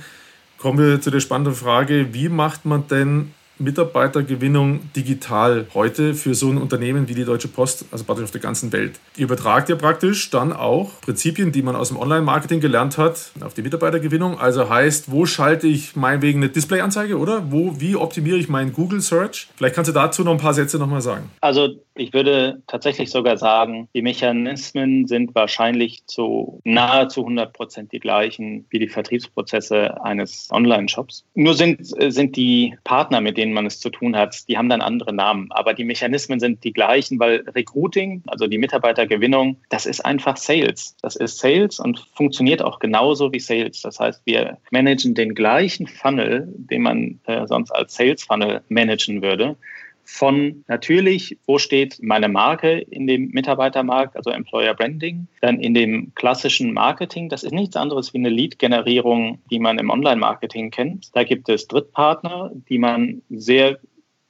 kommen 0.59 0.79
wir 0.79 1.01
zu 1.01 1.11
der 1.11 1.21
spannenden 1.21 1.55
Frage, 1.55 2.13
wie 2.13 2.29
macht 2.29 2.65
man 2.65 2.89
denn 2.89 3.33
Mitarbeitergewinnung 3.59 4.81
digital 4.95 5.67
heute 5.75 6.15
für 6.15 6.35
so 6.35 6.51
ein 6.51 6.59
Unternehmen 6.59 7.09
wie 7.09 7.15
die 7.15 7.25
Deutsche 7.25 7.49
Post, 7.49 7.87
also 7.91 8.05
praktisch 8.05 8.25
auf 8.25 8.31
der 8.31 8.41
ganzen 8.41 8.73
Welt. 8.73 8.99
Ihr 9.17 9.25
übertragt 9.25 9.69
ja 9.69 9.77
praktisch 9.77 10.31
dann 10.31 10.53
auch 10.53 11.01
Prinzipien, 11.01 11.53
die 11.53 11.63
man 11.63 11.77
aus 11.77 11.89
dem 11.89 11.97
Online-Marketing 11.97 12.61
gelernt 12.61 12.99
hat, 12.99 13.33
auf 13.41 13.55
die 13.55 13.63
Mitarbeitergewinnung. 13.63 14.39
Also 14.39 14.69
heißt, 14.69 15.11
wo 15.11 15.27
schalte 15.27 15.67
ich 15.67 15.97
meinetwegen 15.97 16.41
eine 16.41 16.51
Display-Anzeige, 16.51 17.19
oder? 17.19 17.51
Wo, 17.51 17.81
wie 17.81 17.97
optimiere 17.97 18.37
ich 18.37 18.49
meinen 18.49 18.73
Google 18.73 19.01
Search? 19.01 19.49
Vielleicht 19.57 19.75
kannst 19.75 19.89
du 19.89 19.93
dazu 19.93 20.25
noch 20.25 20.33
ein 20.33 20.39
paar 20.39 20.55
Sätze 20.55 20.79
nochmal 20.79 21.01
sagen. 21.01 21.31
Also 21.41 21.77
ich 21.99 22.13
würde 22.13 22.63
tatsächlich 22.67 23.11
sogar 23.11 23.37
sagen, 23.37 23.89
die 23.95 24.03
Mechanismen 24.03 25.07
sind 25.07 25.35
wahrscheinlich 25.35 26.07
zu 26.07 26.61
nahezu 26.65 27.23
100 27.23 27.53
Prozent 27.53 27.93
die 27.93 27.99
gleichen 27.99 28.67
wie 28.71 28.79
die 28.79 28.89
Vertriebsprozesse 28.89 30.03
eines 30.05 30.49
Online-Shops. 30.51 31.25
Nur 31.35 31.55
sind, 31.55 31.79
sind 31.83 32.37
die 32.37 32.77
Partner, 32.85 33.21
mit 33.21 33.37
denen 33.37 33.48
denen 33.49 33.55
man 33.55 33.67
es 33.67 33.81
zu 33.81 33.89
tun 33.89 34.15
hat, 34.15 34.47
die 34.49 34.59
haben 34.59 34.69
dann 34.69 34.83
andere 34.83 35.13
Namen. 35.13 35.49
Aber 35.51 35.73
die 35.73 35.85
Mechanismen 35.85 36.39
sind 36.39 36.65
die 36.65 36.73
gleichen, 36.73 37.19
weil 37.19 37.45
Recruiting, 37.55 38.23
also 38.27 38.47
die 38.47 38.59
Mitarbeitergewinnung, 38.59 39.57
das 39.71 39.87
ist 39.87 40.05
einfach 40.05 40.37
Sales. 40.37 40.97
Das 41.01 41.17
ist 41.17 41.39
Sales 41.39 41.81
und 41.81 42.07
funktioniert 42.15 42.63
auch 42.63 42.79
genauso 42.79 43.33
wie 43.33 43.41
Sales. 43.41 43.81
Das 43.81 43.99
heißt, 43.99 44.23
wir 44.27 44.59
managen 44.71 45.15
den 45.15 45.35
gleichen 45.35 45.87
Funnel, 45.87 46.53
den 46.57 46.83
man 46.83 47.21
äh, 47.25 47.47
sonst 47.47 47.71
als 47.71 47.95
Sales 47.95 48.23
Funnel 48.23 48.61
managen 48.69 49.23
würde 49.23 49.57
von 50.11 50.65
natürlich, 50.69 51.37
wo 51.47 51.59
steht 51.59 51.99
meine 52.03 52.29
Marke 52.29 52.79
in 52.79 53.07
dem 53.07 53.29
Mitarbeitermarkt, 53.29 54.17
also 54.17 54.31
Employer 54.31 54.73
Branding, 54.73 55.29
dann 55.43 55.61
in 55.61 55.75
dem 55.75 56.15
klassischen 56.15 56.73
Marketing. 56.73 57.29
Das 57.29 57.45
ist 57.45 57.53
nichts 57.53 57.77
anderes 57.77 58.15
wie 58.15 58.19
eine 58.19 58.31
Lead-Generierung, 58.31 59.39
die 59.51 59.59
man 59.59 59.79
im 59.79 59.91
Online-Marketing 59.91 60.71
kennt. 60.71 61.15
Da 61.15 61.25
gibt 61.25 61.51
es 61.51 61.69
Drittpartner, 61.69 62.51
die 62.71 62.79
man 62.79 63.21
sehr 63.29 63.79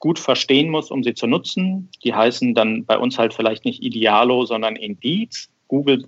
gut 0.01 0.19
verstehen 0.19 0.69
muss, 0.69 0.91
um 0.91 1.05
sie 1.05 1.15
zu 1.15 1.29
nutzen. 1.29 1.89
Die 2.03 2.13
heißen 2.13 2.55
dann 2.55 2.85
bei 2.85 2.99
uns 2.99 3.17
halt 3.17 3.33
vielleicht 3.33 3.65
nicht 3.65 3.81
Idealo, 3.81 4.47
sondern 4.47 4.75
Indeed. 4.75 5.49
Google 5.69 6.05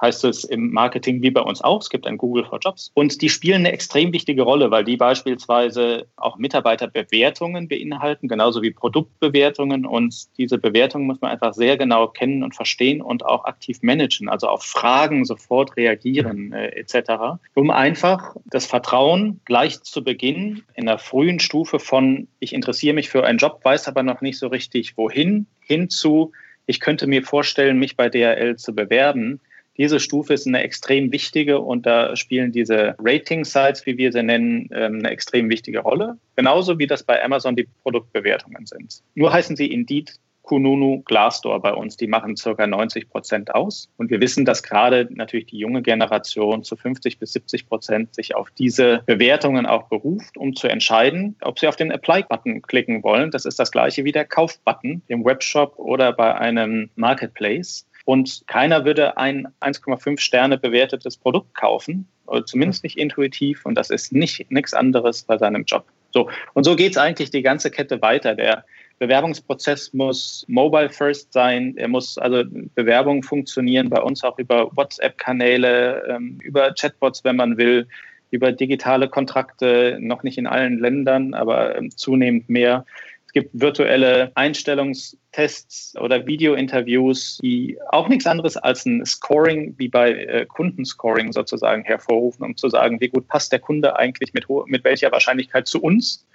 heißt 0.00 0.24
es 0.24 0.44
im 0.44 0.72
Marketing 0.72 1.22
wie 1.22 1.30
bei 1.30 1.40
uns 1.40 1.60
auch. 1.60 1.80
Es 1.80 1.90
gibt 1.90 2.06
ein 2.06 2.16
Google 2.16 2.44
for 2.44 2.58
Jobs. 2.58 2.90
Und 2.94 3.20
die 3.22 3.28
spielen 3.28 3.60
eine 3.60 3.72
extrem 3.72 4.12
wichtige 4.12 4.42
Rolle, 4.42 4.70
weil 4.70 4.84
die 4.84 4.96
beispielsweise 4.96 6.06
auch 6.16 6.38
Mitarbeiterbewertungen 6.38 7.68
beinhalten, 7.68 8.28
genauso 8.28 8.62
wie 8.62 8.70
Produktbewertungen. 8.70 9.84
Und 9.84 10.36
diese 10.38 10.58
Bewertungen 10.58 11.06
muss 11.06 11.20
man 11.20 11.30
einfach 11.30 11.54
sehr 11.54 11.76
genau 11.76 12.08
kennen 12.08 12.42
und 12.42 12.54
verstehen 12.54 13.02
und 13.02 13.24
auch 13.24 13.44
aktiv 13.44 13.78
managen, 13.82 14.28
also 14.28 14.48
auf 14.48 14.62
Fragen 14.62 15.24
sofort 15.24 15.76
reagieren 15.76 16.52
äh, 16.52 16.68
etc., 16.68 17.40
um 17.54 17.70
einfach 17.70 18.36
das 18.46 18.66
Vertrauen 18.66 19.40
gleich 19.44 19.82
zu 19.82 20.02
Beginn 20.02 20.62
in 20.74 20.86
der 20.86 20.98
frühen 20.98 21.40
Stufe 21.40 21.78
von 21.78 22.28
ich 22.38 22.52
interessiere 22.54 22.94
mich 22.94 23.08
für 23.08 23.24
einen 23.24 23.38
Job, 23.38 23.60
weiß 23.62 23.88
aber 23.88 24.02
noch 24.02 24.20
nicht 24.20 24.38
so 24.38 24.48
richtig 24.48 24.96
wohin, 24.96 25.46
hinzu 25.60 26.32
ich 26.70 26.78
könnte 26.78 27.08
mir 27.08 27.24
vorstellen, 27.24 27.80
mich 27.80 27.96
bei 27.96 28.08
DRL 28.08 28.54
zu 28.56 28.72
bewerben, 28.72 29.40
diese 29.76 30.00
Stufe 30.00 30.34
ist 30.34 30.46
eine 30.46 30.62
extrem 30.62 31.12
wichtige 31.12 31.60
und 31.60 31.86
da 31.86 32.16
spielen 32.16 32.52
diese 32.52 32.94
Rating-Sites, 32.98 33.86
wie 33.86 33.96
wir 33.96 34.12
sie 34.12 34.22
nennen, 34.22 34.68
ähm, 34.72 34.98
eine 34.98 35.10
extrem 35.10 35.48
wichtige 35.48 35.80
Rolle. 35.80 36.18
Genauso 36.36 36.78
wie 36.78 36.86
das 36.86 37.02
bei 37.02 37.22
Amazon 37.22 37.56
die 37.56 37.68
Produktbewertungen 37.82 38.66
sind. 38.66 39.02
Nur 39.14 39.32
heißen 39.32 39.56
sie 39.56 39.72
Indeed 39.72 40.18
Kununu 40.50 41.02
Glassdoor 41.02 41.62
bei 41.62 41.72
uns. 41.72 41.96
Die 41.96 42.08
machen 42.08 42.36
circa 42.36 42.66
90 42.66 43.08
Prozent 43.08 43.54
aus. 43.54 43.88
Und 43.96 44.10
wir 44.10 44.20
wissen, 44.20 44.44
dass 44.44 44.64
gerade 44.64 45.06
natürlich 45.10 45.46
die 45.46 45.58
junge 45.58 45.80
Generation 45.80 46.64
zu 46.64 46.74
50 46.74 47.20
bis 47.20 47.32
70 47.34 47.68
Prozent 47.68 48.14
sich 48.16 48.34
auf 48.34 48.50
diese 48.50 49.02
Bewertungen 49.06 49.64
auch 49.64 49.88
beruft, 49.88 50.36
um 50.36 50.56
zu 50.56 50.66
entscheiden, 50.66 51.36
ob 51.40 51.60
sie 51.60 51.68
auf 51.68 51.76
den 51.76 51.92
Apply-Button 51.92 52.62
klicken 52.62 53.04
wollen. 53.04 53.30
Das 53.30 53.44
ist 53.44 53.60
das 53.60 53.70
gleiche 53.70 54.04
wie 54.04 54.10
der 54.10 54.24
Kauf-Button 54.24 55.02
im 55.06 55.24
Webshop 55.24 55.78
oder 55.78 56.12
bei 56.12 56.34
einem 56.34 56.90
Marketplace. 56.96 57.86
Und 58.10 58.42
keiner 58.48 58.84
würde 58.84 59.18
ein 59.18 59.46
1,5 59.60 60.18
Sterne 60.18 60.58
bewertetes 60.58 61.16
Produkt 61.16 61.54
kaufen, 61.54 62.08
oder 62.26 62.44
zumindest 62.44 62.82
nicht 62.82 62.98
intuitiv. 62.98 63.64
Und 63.64 63.76
das 63.76 63.88
ist 63.88 64.12
nicht 64.12 64.50
nichts 64.50 64.74
anderes 64.74 65.22
bei 65.22 65.38
seinem 65.38 65.62
Job. 65.64 65.84
So. 66.12 66.28
Und 66.54 66.64
so 66.64 66.74
geht 66.74 66.90
es 66.90 66.98
eigentlich 66.98 67.30
die 67.30 67.42
ganze 67.42 67.70
Kette 67.70 68.02
weiter. 68.02 68.34
Der 68.34 68.64
Bewerbungsprozess 68.98 69.92
muss 69.92 70.44
mobile 70.48 70.90
first 70.90 71.32
sein. 71.32 71.76
Er 71.76 71.86
muss 71.86 72.18
also 72.18 72.42
Bewerbungen 72.74 73.22
funktionieren 73.22 73.88
bei 73.88 74.00
uns 74.00 74.24
auch 74.24 74.36
über 74.40 74.76
WhatsApp-Kanäle, 74.76 76.02
ähm, 76.08 76.40
über 76.42 76.74
Chatbots, 76.74 77.22
wenn 77.22 77.36
man 77.36 77.58
will, 77.58 77.86
über 78.32 78.50
digitale 78.50 79.08
Kontrakte, 79.08 79.98
noch 80.00 80.24
nicht 80.24 80.36
in 80.36 80.48
allen 80.48 80.80
Ländern, 80.80 81.32
aber 81.32 81.76
ähm, 81.76 81.96
zunehmend 81.96 82.48
mehr. 82.48 82.84
Es 83.30 83.34
gibt 83.34 83.50
virtuelle 83.52 84.32
Einstellungstests 84.34 85.94
oder 86.00 86.26
Videointerviews, 86.26 87.38
die 87.40 87.78
auch 87.90 88.08
nichts 88.08 88.26
anderes 88.26 88.56
als 88.56 88.84
ein 88.86 89.06
Scoring 89.06 89.76
wie 89.78 89.86
bei 89.86 90.10
äh, 90.10 90.46
Kundenscoring 90.46 91.30
sozusagen 91.32 91.84
hervorrufen, 91.84 92.44
um 92.44 92.56
zu 92.56 92.68
sagen, 92.68 93.00
wie 93.00 93.06
gut 93.06 93.28
passt 93.28 93.52
der 93.52 93.60
Kunde 93.60 93.96
eigentlich 93.96 94.34
mit, 94.34 94.46
mit 94.66 94.82
welcher 94.82 95.12
Wahrscheinlichkeit 95.12 95.68
zu 95.68 95.80
uns 95.80 96.26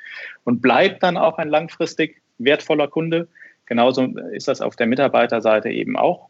und 0.45 0.61
bleibt 0.61 1.03
dann 1.03 1.17
auch 1.17 1.37
ein 1.37 1.49
langfristig 1.49 2.21
wertvoller 2.37 2.87
Kunde. 2.87 3.27
Genauso 3.65 4.05
ist 4.31 4.47
das 4.47 4.61
auf 4.61 4.77
der 4.77 4.87
Mitarbeiterseite 4.87 5.67
eben 5.71 5.97
auch. 5.97 6.29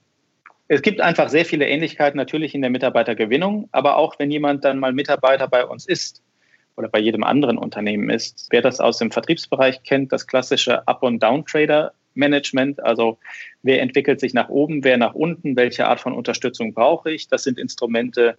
Es 0.68 0.82
gibt 0.82 1.00
einfach 1.00 1.30
sehr 1.30 1.46
viele 1.46 1.68
Ähnlichkeiten 1.68 2.18
natürlich 2.18 2.56
in 2.56 2.62
der 2.62 2.72
Mitarbeitergewinnung, 2.72 3.70
aber 3.72 3.98
auch 3.98 4.18
wenn 4.18 4.32
jemand 4.32 4.66
dann 4.66 4.80
mal 4.80 4.94
Mitarbeiter 4.94 5.48
bei 5.48 5.64
uns 5.64 5.86
ist, 5.86 6.24
oder 6.78 6.90
bei 6.90 7.00
jedem 7.00 7.24
anderen 7.24 7.58
Unternehmen 7.58 8.10
ist. 8.10 8.48
Wer 8.50 8.62
das 8.62 8.80
aus 8.80 8.98
dem 8.98 9.12
Vertriebsbereich 9.12 9.84
kennt, 9.84 10.12
das 10.12 10.28
klassische 10.28 10.88
Up- 10.88 11.04
und 11.04 11.22
Down-Trader-Management, 11.22 12.84
also 12.84 13.18
wer 13.64 13.82
entwickelt 13.82 14.20
sich 14.20 14.34
nach 14.34 14.50
oben, 14.50 14.84
wer 14.84 14.98
nach 14.98 15.14
unten, 15.14 15.56
welche 15.56 15.88
Art 15.88 16.00
von 16.00 16.14
Unterstützung 16.14 16.74
brauche 16.74 17.12
ich, 17.12 17.28
das 17.28 17.44
sind 17.44 17.58
Instrumente, 17.58 18.38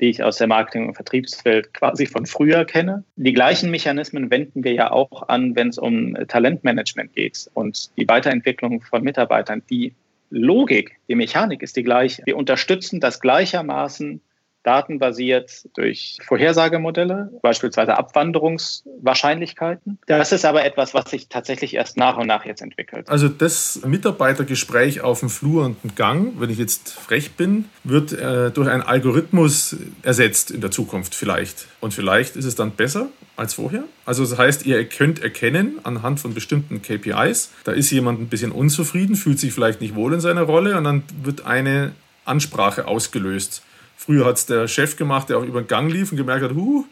die 0.00 0.08
ich 0.08 0.22
aus 0.22 0.38
der 0.38 0.48
Marketing- 0.48 0.88
und 0.88 0.94
Vertriebswelt 0.94 1.74
quasi 1.74 2.06
von 2.06 2.26
früher 2.26 2.64
kenne. 2.64 3.04
Die 3.16 3.32
gleichen 3.32 3.70
Mechanismen 3.70 4.30
wenden 4.30 4.64
wir 4.64 4.72
ja 4.72 4.90
auch 4.90 5.28
an, 5.28 5.54
wenn 5.54 5.68
es 5.68 5.78
um 5.78 6.16
Talentmanagement 6.26 7.14
geht 7.14 7.50
und 7.54 7.90
die 7.96 8.08
Weiterentwicklung 8.08 8.80
von 8.80 9.02
Mitarbeitern. 9.02 9.62
Die 9.70 9.94
Logik, 10.30 10.98
die 11.08 11.14
Mechanik 11.14 11.62
ist 11.62 11.76
die 11.76 11.82
gleiche. 11.82 12.22
Wir 12.24 12.36
unterstützen 12.36 13.00
das 13.00 13.20
gleichermaßen 13.20 14.20
datenbasiert 14.62 15.68
durch 15.74 16.18
Vorhersagemodelle, 16.26 17.30
beispielsweise 17.42 17.96
Abwanderungswahrscheinlichkeiten. 17.96 19.98
Das 20.06 20.32
ist 20.32 20.44
aber 20.44 20.64
etwas, 20.64 20.94
was 20.94 21.10
sich 21.10 21.28
tatsächlich 21.28 21.74
erst 21.74 21.96
nach 21.96 22.16
und 22.16 22.26
nach 22.26 22.44
jetzt 22.44 22.62
entwickelt. 22.62 23.08
Also 23.08 23.28
das 23.28 23.80
Mitarbeitergespräch 23.84 25.00
auf 25.00 25.20
dem 25.20 25.30
Flur 25.30 25.64
und 25.64 25.82
dem 25.82 25.94
Gang, 25.94 26.40
wenn 26.40 26.50
ich 26.50 26.58
jetzt 26.58 26.92
frech 26.92 27.32
bin, 27.32 27.66
wird 27.84 28.12
äh, 28.12 28.50
durch 28.50 28.68
einen 28.68 28.82
Algorithmus 28.82 29.76
ersetzt 30.02 30.50
in 30.50 30.60
der 30.60 30.70
Zukunft 30.70 31.14
vielleicht. 31.14 31.66
Und 31.80 31.94
vielleicht 31.94 32.36
ist 32.36 32.44
es 32.44 32.54
dann 32.54 32.72
besser 32.72 33.08
als 33.36 33.54
vorher? 33.54 33.84
Also 34.04 34.24
das 34.24 34.38
heißt, 34.38 34.66
ihr 34.66 34.84
könnt 34.88 35.22
erkennen 35.22 35.78
anhand 35.82 36.20
von 36.20 36.34
bestimmten 36.34 36.82
KPIs, 36.82 37.50
da 37.64 37.72
ist 37.72 37.90
jemand 37.90 38.20
ein 38.20 38.28
bisschen 38.28 38.52
unzufrieden, 38.52 39.16
fühlt 39.16 39.38
sich 39.38 39.52
vielleicht 39.52 39.80
nicht 39.80 39.94
wohl 39.94 40.12
in 40.12 40.20
seiner 40.20 40.42
Rolle 40.42 40.76
und 40.76 40.84
dann 40.84 41.02
wird 41.22 41.46
eine 41.46 41.92
Ansprache 42.24 42.86
ausgelöst. 42.86 43.62
Früher 44.04 44.24
hat 44.24 44.36
es 44.36 44.46
der 44.46 44.66
Chef 44.66 44.96
gemacht, 44.96 45.28
der 45.28 45.38
auch 45.38 45.44
über 45.44 45.62
den 45.62 45.68
Gang 45.68 45.90
lief 45.92 46.10
und 46.10 46.18
gemerkt 46.18 46.42
hat, 46.42 46.54
huh, 46.56 46.84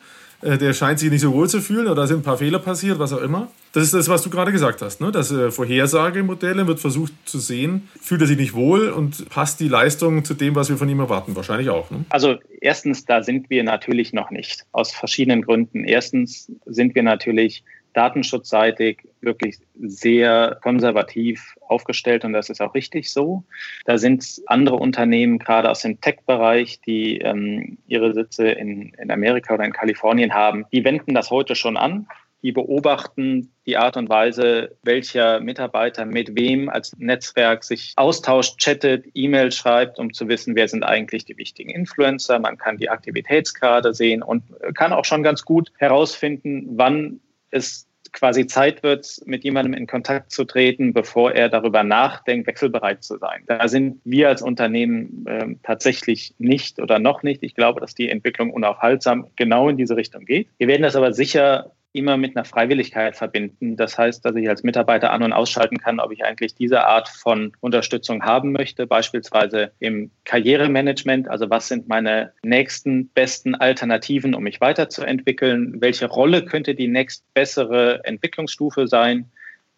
äh, 0.42 0.56
der 0.58 0.72
scheint 0.74 1.00
sich 1.00 1.10
nicht 1.10 1.22
so 1.22 1.32
wohl 1.32 1.48
zu 1.48 1.60
fühlen 1.60 1.86
oder 1.86 1.96
da 1.96 2.06
sind 2.06 2.18
ein 2.18 2.22
paar 2.22 2.38
Fehler 2.38 2.60
passiert, 2.60 3.00
was 3.00 3.12
auch 3.12 3.20
immer. 3.20 3.48
Das 3.72 3.82
ist 3.82 3.94
das, 3.94 4.08
was 4.08 4.22
du 4.22 4.30
gerade 4.30 4.52
gesagt 4.52 4.80
hast. 4.80 5.00
Ne? 5.00 5.10
Das 5.10 5.32
äh, 5.32 5.50
Vorhersagemodelle 5.50 6.68
wird 6.68 6.78
versucht 6.78 7.12
zu 7.24 7.38
sehen, 7.38 7.88
fühlt 8.00 8.20
er 8.20 8.28
sich 8.28 8.36
nicht 8.36 8.54
wohl 8.54 8.90
und 8.90 9.28
passt 9.28 9.58
die 9.58 9.66
Leistung 9.66 10.24
zu 10.24 10.34
dem, 10.34 10.54
was 10.54 10.68
wir 10.68 10.76
von 10.76 10.88
ihm 10.88 11.00
erwarten? 11.00 11.34
Wahrscheinlich 11.34 11.68
auch. 11.68 11.90
Ne? 11.90 12.04
Also 12.10 12.36
erstens, 12.60 13.04
da 13.04 13.24
sind 13.24 13.50
wir 13.50 13.64
natürlich 13.64 14.12
noch 14.12 14.30
nicht. 14.30 14.64
Aus 14.70 14.92
verschiedenen 14.92 15.42
Gründen. 15.42 15.84
Erstens 15.84 16.50
sind 16.64 16.94
wir 16.94 17.02
natürlich 17.02 17.64
datenschutzseitig 17.92 19.08
wirklich 19.20 19.58
sehr 19.78 20.58
konservativ 20.62 21.54
aufgestellt 21.60 22.24
und 22.24 22.32
das 22.32 22.48
ist 22.50 22.60
auch 22.60 22.74
richtig 22.74 23.10
so. 23.10 23.44
Da 23.84 23.98
sind 23.98 24.40
andere 24.46 24.76
Unternehmen, 24.76 25.38
gerade 25.38 25.70
aus 25.70 25.82
dem 25.82 26.00
Tech-Bereich, 26.00 26.80
die 26.80 27.18
ähm, 27.18 27.78
ihre 27.86 28.12
Sitze 28.14 28.48
in, 28.48 28.92
in 28.94 29.10
Amerika 29.10 29.54
oder 29.54 29.64
in 29.64 29.72
Kalifornien 29.72 30.34
haben, 30.34 30.66
die 30.72 30.84
wenden 30.84 31.14
das 31.14 31.30
heute 31.30 31.54
schon 31.54 31.76
an. 31.76 32.06
Die 32.42 32.52
beobachten 32.52 33.52
die 33.66 33.76
Art 33.76 33.98
und 33.98 34.08
Weise, 34.08 34.76
welcher 34.82 35.40
Mitarbeiter 35.40 36.06
mit 36.06 36.34
wem 36.34 36.70
als 36.70 36.96
Netzwerk 36.96 37.64
sich 37.64 37.92
austauscht, 37.96 38.58
chattet, 38.58 39.04
E-Mail 39.12 39.52
schreibt, 39.52 39.98
um 39.98 40.14
zu 40.14 40.26
wissen, 40.28 40.56
wer 40.56 40.66
sind 40.66 40.82
eigentlich 40.82 41.26
die 41.26 41.36
wichtigen 41.36 41.70
Influencer. 41.70 42.38
Man 42.38 42.56
kann 42.56 42.78
die 42.78 42.88
Aktivitätskarte 42.88 43.92
sehen 43.92 44.22
und 44.22 44.42
kann 44.74 44.94
auch 44.94 45.04
schon 45.04 45.22
ganz 45.22 45.44
gut 45.44 45.70
herausfinden, 45.76 46.66
wann 46.78 47.20
es 47.50 47.86
quasi 48.12 48.46
Zeit 48.46 48.82
wird, 48.82 49.20
mit 49.24 49.44
jemandem 49.44 49.74
in 49.74 49.86
Kontakt 49.86 50.32
zu 50.32 50.44
treten, 50.44 50.92
bevor 50.92 51.32
er 51.32 51.48
darüber 51.48 51.82
nachdenkt, 51.84 52.46
wechselbereit 52.46 53.04
zu 53.04 53.18
sein. 53.18 53.44
Da 53.46 53.68
sind 53.68 54.00
wir 54.04 54.28
als 54.28 54.42
Unternehmen 54.42 55.26
äh, 55.26 55.46
tatsächlich 55.62 56.34
nicht 56.38 56.80
oder 56.80 56.98
noch 56.98 57.22
nicht. 57.22 57.42
Ich 57.42 57.54
glaube, 57.54 57.80
dass 57.80 57.94
die 57.94 58.08
Entwicklung 58.08 58.50
unaufhaltsam 58.50 59.28
genau 59.36 59.68
in 59.68 59.76
diese 59.76 59.96
Richtung 59.96 60.24
geht. 60.24 60.48
Wir 60.58 60.68
werden 60.68 60.82
das 60.82 60.96
aber 60.96 61.12
sicher 61.12 61.72
immer 61.92 62.16
mit 62.16 62.36
einer 62.36 62.44
Freiwilligkeit 62.44 63.16
verbinden. 63.16 63.76
Das 63.76 63.98
heißt, 63.98 64.24
dass 64.24 64.36
ich 64.36 64.48
als 64.48 64.62
Mitarbeiter 64.62 65.12
an- 65.12 65.22
und 65.22 65.32
ausschalten 65.32 65.78
kann, 65.78 65.98
ob 65.98 66.12
ich 66.12 66.24
eigentlich 66.24 66.54
diese 66.54 66.84
Art 66.84 67.08
von 67.08 67.52
Unterstützung 67.60 68.22
haben 68.22 68.52
möchte, 68.52 68.86
beispielsweise 68.86 69.72
im 69.80 70.10
Karrieremanagement. 70.24 71.28
Also 71.28 71.50
was 71.50 71.68
sind 71.68 71.88
meine 71.88 72.32
nächsten 72.42 73.08
besten 73.08 73.54
Alternativen, 73.54 74.34
um 74.34 74.44
mich 74.44 74.60
weiterzuentwickeln? 74.60 75.80
Welche 75.80 76.06
Rolle 76.06 76.44
könnte 76.44 76.74
die 76.74 76.88
nächst 76.88 77.24
bessere 77.34 78.04
Entwicklungsstufe 78.04 78.86
sein? 78.86 79.26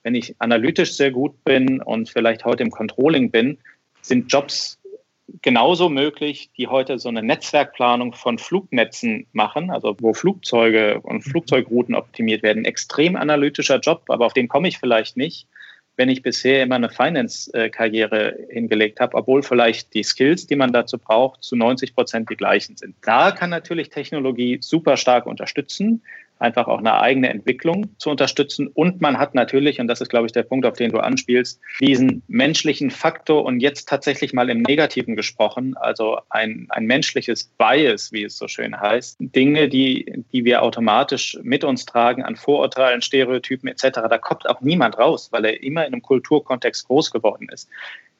Wenn 0.03 0.15
ich 0.15 0.35
analytisch 0.39 0.95
sehr 0.95 1.13
gut 1.13 1.43
bin 1.45 1.81
und 1.81 2.11
vielleicht 2.11 2.45
heute 2.45 2.63
im 2.63 2.71
Controlling 2.71 3.31
bin, 3.31 3.59
sind 4.03 4.31
Jobs 4.31 4.82
genauso 5.41 5.89
möglich, 5.89 6.51
die 6.57 6.69
heute 6.69 6.99
so 6.99 7.09
eine 7.09 7.23
Netzwerkplanung 7.23 8.13
von 8.13 8.39
Flugnetzen 8.39 9.27
machen, 9.33 9.71
also 9.71 9.97
wo 10.01 10.13
Flugzeuge 10.13 11.01
und 11.01 11.27
mhm. 11.27 11.31
Flugzeugrouten 11.31 11.95
optimiert 11.95 12.43
werden. 12.43 12.65
Extrem 12.65 13.17
analytischer 13.17 13.79
Job, 13.81 14.05
aber 14.09 14.27
auf 14.27 14.35
den 14.35 14.49
komme 14.49 14.69
ich 14.69 14.79
vielleicht 14.79 15.17
nicht, 15.17 15.47
wenn 15.97 16.09
ich 16.09 16.23
bisher 16.23 16.63
immer 16.63 16.77
eine 16.77 16.89
Finance-Karriere 16.89 18.37
hingelegt 18.49 18.99
habe, 19.01 19.17
obwohl 19.17 19.43
vielleicht 19.43 19.93
die 19.95 20.03
Skills, 20.03 20.47
die 20.47 20.57
man 20.57 20.73
dazu 20.73 20.99
braucht, 20.99 21.43
zu 21.43 21.55
90 21.55 21.95
Prozent 21.95 22.31
die 22.31 22.37
gleichen 22.37 22.77
sind. 22.77 22.97
Da 23.03 23.31
kann 23.31 23.51
natürlich 23.51 23.91
Technologie 23.91 24.59
super 24.61 24.97
stark 24.97 25.27
unterstützen 25.27 26.03
einfach 26.43 26.67
auch 26.67 26.79
eine 26.79 27.01
eigene 27.01 27.31
Entwicklung 27.31 27.95
zu 27.99 28.11
unterstützen. 28.11 28.69
Und 28.69 29.01
man 29.01 29.19
hat 29.19 29.35
natürlich, 29.35 29.81
und 29.81 29.89
das 29.89 30.01
ist, 30.01 30.09
glaube 30.09 30.27
ich, 30.27 30.33
der 30.33 30.43
Punkt, 30.43 30.67
auf 30.67 30.77
den 30.77 30.91
du 30.91 30.99
anspielst, 30.99 31.61
diesen 31.81 32.23
menschlichen 32.29 32.91
Faktor 32.91 33.45
und 33.45 33.61
jetzt 33.61 33.89
tatsächlich 33.89 34.33
mal 34.33 34.51
im 34.51 34.63
Negativen 34.63 35.17
gesprochen, 35.17 35.77
also 35.77 36.19
ein, 36.29 36.67
ein 36.71 36.87
menschliches 36.87 37.45
Bias, 37.45 38.13
wie 38.13 38.25
es 38.25 38.37
so 38.37 38.49
schön 38.49 38.79
heißt, 38.79 39.17
Dinge, 39.21 39.69
die, 39.69 40.25
die 40.33 40.45
wir 40.45 40.63
automatisch 40.63 41.39
mit 41.43 41.65
uns 41.65 41.87
tragen 41.87 42.23
an 42.23 42.37
Vorurteilen, 42.37 43.03
Stereotypen 43.03 43.69
etc., 43.69 44.01
da 44.11 44.19
kommt 44.19 44.49
auch 44.49 44.61
niemand 44.61 44.99
raus, 44.99 45.29
weil 45.31 45.45
er 45.45 45.63
immer 45.63 45.87
in 45.87 45.93
einem 45.93 46.03
Kulturkontext 46.03 46.87
groß 46.89 47.11
geworden 47.11 47.49
ist. 47.53 47.69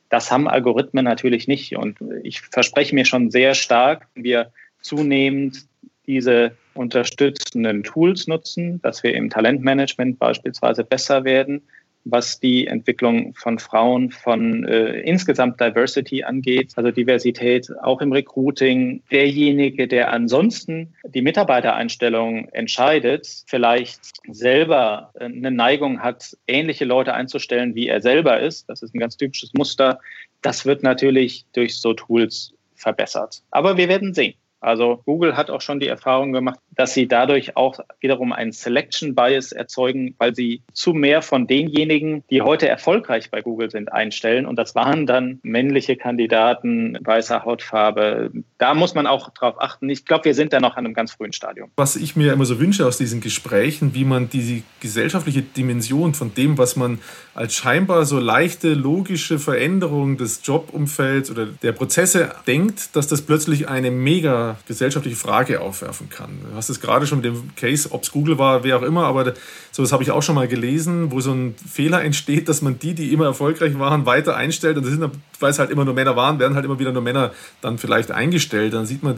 Das 0.09 0.31
haben 0.31 0.47
Algorithmen 0.47 1.05
natürlich 1.05 1.49
nicht. 1.49 1.75
Und 1.77 1.99
ich 2.23 2.43
verspreche 2.43 2.95
mir 2.95 3.07
schon 3.07 3.31
sehr 3.31 3.55
stark, 3.55 4.09
wir 4.15 4.53
zunehmend 4.83 5.67
diese 6.07 6.53
unterstützenden 6.75 7.83
Tools 7.83 8.27
nutzen, 8.27 8.81
dass 8.83 9.03
wir 9.03 9.15
im 9.15 9.31
Talentmanagement 9.31 10.19
beispielsweise 10.19 10.85
besser 10.85 11.25
werden, 11.25 11.63
was 12.05 12.41
die 12.41 12.67
Entwicklung 12.67 13.35
von 13.35 13.59
Frauen, 13.59 14.11
von 14.11 14.65
äh, 14.65 15.01
insgesamt 15.01 15.61
Diversity 15.61 16.25
angeht, 16.25 16.73
also 16.77 16.91
Diversität 16.91 17.69
auch 17.83 18.01
im 18.01 18.13
Recruiting. 18.13 19.03
Derjenige, 19.11 19.87
der 19.87 20.13
ansonsten 20.13 20.95
die 21.05 21.23
Mitarbeitereinstellung 21.23 22.49
entscheidet, 22.49 23.45
vielleicht 23.47 24.01
selber 24.29 25.13
eine 25.19 25.51
Neigung 25.51 26.03
hat, 26.03 26.37
ähnliche 26.49 26.85
Leute 26.85 27.15
einzustellen, 27.15 27.75
wie 27.75 27.89
er 27.89 28.01
selber 28.01 28.41
ist. 28.41 28.69
Das 28.69 28.83
ist 28.83 28.95
ein 28.95 29.01
ganz 29.01 29.17
typisches 29.17 29.53
Muster. 29.55 30.01
Das 30.41 30.67
wird 30.67 30.83
natürlich 30.83 31.45
durch 31.53 31.77
so 31.77 31.95
Tools 31.95 32.53
verbessert. 32.75 33.43
Aber 33.53 33.77
wir 33.77 33.89
werden 33.89 34.13
sehen. 34.13 34.35
Also 34.63 35.03
Google 35.05 35.37
hat 35.37 35.51
auch 35.51 35.61
schon 35.61 35.81
die 35.81 35.89
Erfahrung 35.89 36.33
gemacht, 36.33 36.59
dass 36.77 36.95
sie 36.95 37.09
dadurch 37.09 37.57
auch 37.57 37.81
wiederum 38.01 38.33
einen 38.33 38.53
Selection 38.53 39.15
Bias 39.15 39.53
erzeugen, 39.53 40.15
weil 40.19 40.35
sie 40.35 40.63
zu 40.73 40.95
mehr 40.95 41.21
von 41.21 41.47
denjenigen, 41.47 42.23
die 42.31 42.43
heute 42.43 42.69
erfolgreich 42.69 43.31
bei 43.31 43.43
Google 43.43 43.71
sind, 43.71 43.93
einstellen. 43.93 44.47
Und 44.47 44.57
das 44.57 44.75
waren 44.75 45.07
dann 45.07 45.41
männliche 45.43 45.97
Kandidaten, 45.97 46.97
weißer 47.03 47.45
Hautfarbe. 47.45 48.31
Da 48.59 48.75
muss 48.75 48.95
man 48.95 49.07
auch 49.09 49.31
drauf 49.31 49.57
achten. 49.59 49.89
Ich 49.91 50.05
glaube, 50.05 50.27
wir 50.27 50.35
sind 50.35 50.53
da 50.53 50.61
noch 50.61 50.77
an 50.77 50.87
einem 50.87 50.95
ganz 50.95 51.13
frühen 51.13 51.33
Stadium. 51.33 51.71
Was 51.77 51.97
ich 51.97 52.15
mir 52.15 52.33
immer 52.33 52.45
so 52.45 52.61
wünsche 52.61 52.87
aus 52.87 52.99
diesen 52.99 53.21
Gesprächen, 53.21 53.95
wie 53.95 54.05
man 54.05 54.31
diese 54.31 54.63
gesellschaftliche 54.81 55.43
Dimension 55.43 56.15
von 56.15 56.35
dem, 56.35 56.57
was 56.57 56.77
man 56.77 57.01
als 57.35 57.55
scheinbar 57.55 58.05
so 58.05 58.21
leichte, 58.21 58.75
logische 58.75 59.41
Veränderung 59.41 60.17
des 60.17 60.41
Jobumfelds 60.45 61.31
oder 61.31 61.47
der 61.47 61.73
Prozesse 61.73 62.31
denkt, 62.47 62.95
dass 62.95 63.09
das 63.09 63.23
plötzlich 63.23 63.69
eine 63.69 63.91
mega 63.91 64.52
gesellschaftliche 64.67 65.17
Frage 65.17 65.61
aufwerfen 65.61 66.09
kann. 66.09 66.31
Du 66.51 66.57
hast 66.57 66.69
es 66.69 66.81
gerade 66.81 67.07
schon 67.07 67.21
mit 67.21 67.27
dem 67.27 67.55
Case, 67.57 67.91
ob 67.91 68.03
es 68.03 68.13
Google 68.13 68.39
war, 68.39 68.65
wer 68.65 68.79
auch 68.79 68.83
immer, 68.83 69.05
aber 69.05 69.35
sowas 69.71 69.93
habe 69.93 70.03
ich 70.03 70.11
auch 70.11 70.23
schon 70.23 70.35
mal 70.35 70.49
gelesen, 70.49 71.11
wo 71.11 71.21
so 71.21 71.33
ein 71.33 71.55
Fehler 71.55 72.03
entsteht, 72.03 72.49
dass 72.49 72.63
man 72.63 72.79
die, 72.79 72.95
die 72.95 73.13
immer 73.13 73.27
erfolgreich 73.27 73.79
waren, 73.79 74.07
weiter 74.07 74.37
einstellt. 74.37 74.77
Und 74.77 74.85
das 74.85 74.93
sind, 74.93 75.11
weil 75.41 75.51
es 75.51 75.59
halt 75.59 75.71
immer 75.71 75.85
nur 75.85 75.95
Männer 75.95 76.17
waren, 76.17 76.39
werden 76.39 76.55
halt 76.55 76.65
immer 76.65 76.79
wieder 76.79 76.93
nur 76.93 77.03
Männer 77.03 77.33
dann 77.61 77.79
vielleicht 77.79 78.11
eingestellt. 78.11 78.75
Dann 78.75 78.87
sieht 78.87 79.03
man, 79.03 79.17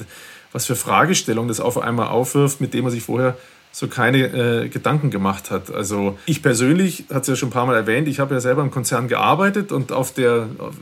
was 0.53 0.67
für 0.67 0.77
Fragestellungen 0.77 1.49
das 1.49 1.61
auf 1.61 1.79
einmal 1.79 2.09
aufwirft, 2.09 2.61
mit 2.61 2.75
denen 2.75 2.85
man 2.85 2.93
sich 2.93 3.03
vorher 3.03 3.37
so 3.73 3.89
keine 3.89 4.27
äh, 4.65 4.69
Gedanken 4.69 5.11
gemacht 5.11 5.51
hat. 5.51 5.75
Also 5.75 6.17
ich 6.27 6.43
persönlich, 6.43 7.07
hat 7.13 7.23
es 7.23 7.29
ja 7.29 7.37
schon 7.37 7.49
ein 7.49 7.53
paar 7.53 7.67
Mal 7.67 7.75
erwähnt, 7.75 8.07
ich 8.07 8.21
habe 8.21 8.33
ja 8.35 8.41
selber 8.41 8.63
im 8.63 8.71
Konzern 8.71 9.09
gearbeitet 9.09 9.73
und 9.73 9.91
auf 9.91 10.15
der 10.15 10.49
auf 10.59 10.75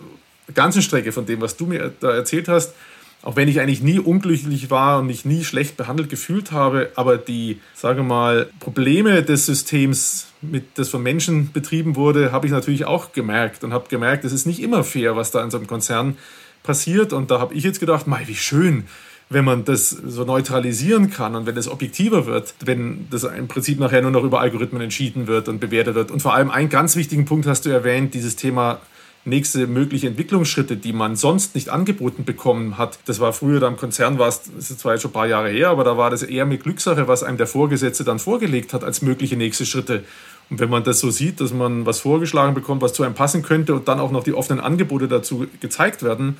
ganzen 0.55 0.83
Strecke 0.83 1.11
von 1.13 1.25
dem, 1.25 1.41
was 1.41 1.57
du 1.57 1.67
mir 1.67 1.93
da 2.01 2.13
erzählt 2.13 2.49
hast, 2.49 2.75
auch 3.23 3.37
wenn 3.37 3.49
ich 3.49 3.61
eigentlich 3.61 3.83
nie 3.83 3.99
unglücklich 3.99 4.71
war 4.71 4.99
und 4.99 5.07
mich 5.07 5.25
nie 5.25 5.45
schlecht 5.45 5.77
behandelt 5.77 6.09
gefühlt 6.09 6.51
habe, 6.51 6.91
aber 6.97 7.19
die, 7.19 7.61
sage 7.75 8.03
mal, 8.03 8.51
Probleme 8.59 9.23
des 9.23 9.47
Systems, 9.47 10.27
mit, 10.41 10.77
das 10.77 10.89
von 10.89 11.03
Menschen 11.03 11.53
betrieben 11.53 11.95
wurde, 11.95 12.33
habe 12.33 12.47
ich 12.47 12.53
natürlich 12.53 12.85
auch 12.85 13.13
gemerkt 13.13 13.63
und 13.63 13.73
habe 13.73 13.89
gemerkt, 13.89 14.25
es 14.25 14.33
ist 14.33 14.47
nicht 14.47 14.61
immer 14.61 14.83
fair, 14.83 15.17
was 15.17 15.31
da 15.31 15.43
in 15.43 15.51
so 15.51 15.57
einem 15.57 15.69
Konzern 15.69 16.17
passiert. 16.65 17.13
Und 17.13 17.31
da 17.31 17.39
habe 17.39 17.55
ich 17.55 17.63
jetzt 17.63 17.79
gedacht, 17.79 18.09
mei, 18.09 18.23
wie 18.27 18.35
schön, 18.35 18.85
wenn 19.31 19.45
man 19.45 19.65
das 19.65 19.91
so 19.91 20.25
neutralisieren 20.25 21.11
kann 21.11 21.37
und 21.37 21.47
wenn 21.47 21.57
es 21.57 21.69
objektiver 21.69 22.27
wird, 22.27 22.55
wenn 22.65 23.07
das 23.11 23.23
im 23.23 23.47
Prinzip 23.47 23.79
nachher 23.79 24.03
nur 24.03 24.11
noch 24.11 24.25
über 24.25 24.41
Algorithmen 24.41 24.83
entschieden 24.83 25.29
wird 25.29 25.49
und 25.49 25.61
bewertet 25.61 25.95
wird. 25.95 26.11
Und 26.11 26.21
vor 26.21 26.35
allem 26.35 26.51
einen 26.51 26.69
ganz 26.69 26.97
wichtigen 26.97 27.25
Punkt 27.25 27.47
hast 27.47 27.65
du 27.65 27.71
erwähnt, 27.71 28.15
dieses 28.15 28.35
Thema 28.35 28.81
nächste 29.25 29.67
mögliche 29.67 30.09
Entwicklungsschritte, 30.09 30.77
die 30.77 30.93
man 30.93 31.15
sonst 31.17 31.55
nicht 31.55 31.69
angeboten 31.69 32.25
bekommen 32.25 32.77
hat. 32.79 32.99
Das 33.07 33.21
war 33.21 33.33
früher 33.33 33.61
da 33.61 33.69
im 33.69 33.77
Konzern, 33.77 34.19
war 34.19 34.29
es, 34.29 34.43
das 34.55 34.71
ist 34.71 34.81
zwar 34.81 34.95
jetzt 34.95 35.03
schon 35.03 35.11
ein 35.11 35.15
paar 35.15 35.27
Jahre 35.27 35.49
her, 35.49 35.71
aber 35.71 35.85
da 35.85 35.97
war 35.97 36.11
das 36.11 36.23
eher 36.23 36.45
mit 36.45 36.65
Glückssache, 36.65 37.07
was 37.07 37.23
einem 37.23 37.37
der 37.37 37.47
Vorgesetzte 37.47 38.05
dann 38.05 38.19
vorgelegt 38.19 38.73
hat 38.73 38.83
als 38.83 39.03
mögliche 39.03 39.37
nächste 39.37 39.65
Schritte. 39.65 40.05
Und 40.51 40.59
wenn 40.59 40.71
man 40.71 40.83
das 40.85 41.01
so 41.01 41.11
sieht, 41.11 41.41
dass 41.41 41.53
man 41.53 41.87
was 41.87 42.01
vorgeschlagen 42.01 42.55
bekommt, 42.55 42.83
was 42.83 42.93
zu 42.93 43.05
einem 43.05 43.15
passen 43.15 43.43
könnte 43.43 43.75
und 43.75 43.89
dann 43.89 44.01
auch 44.01 44.11
noch 44.11 44.25
die 44.25 44.35
offenen 44.35 44.61
Angebote 44.61 45.09
dazu 45.09 45.47
gezeigt 45.61 46.03
werden, 46.03 46.37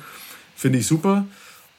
finde 0.55 0.79
ich 0.79 0.87
super. 0.87 1.25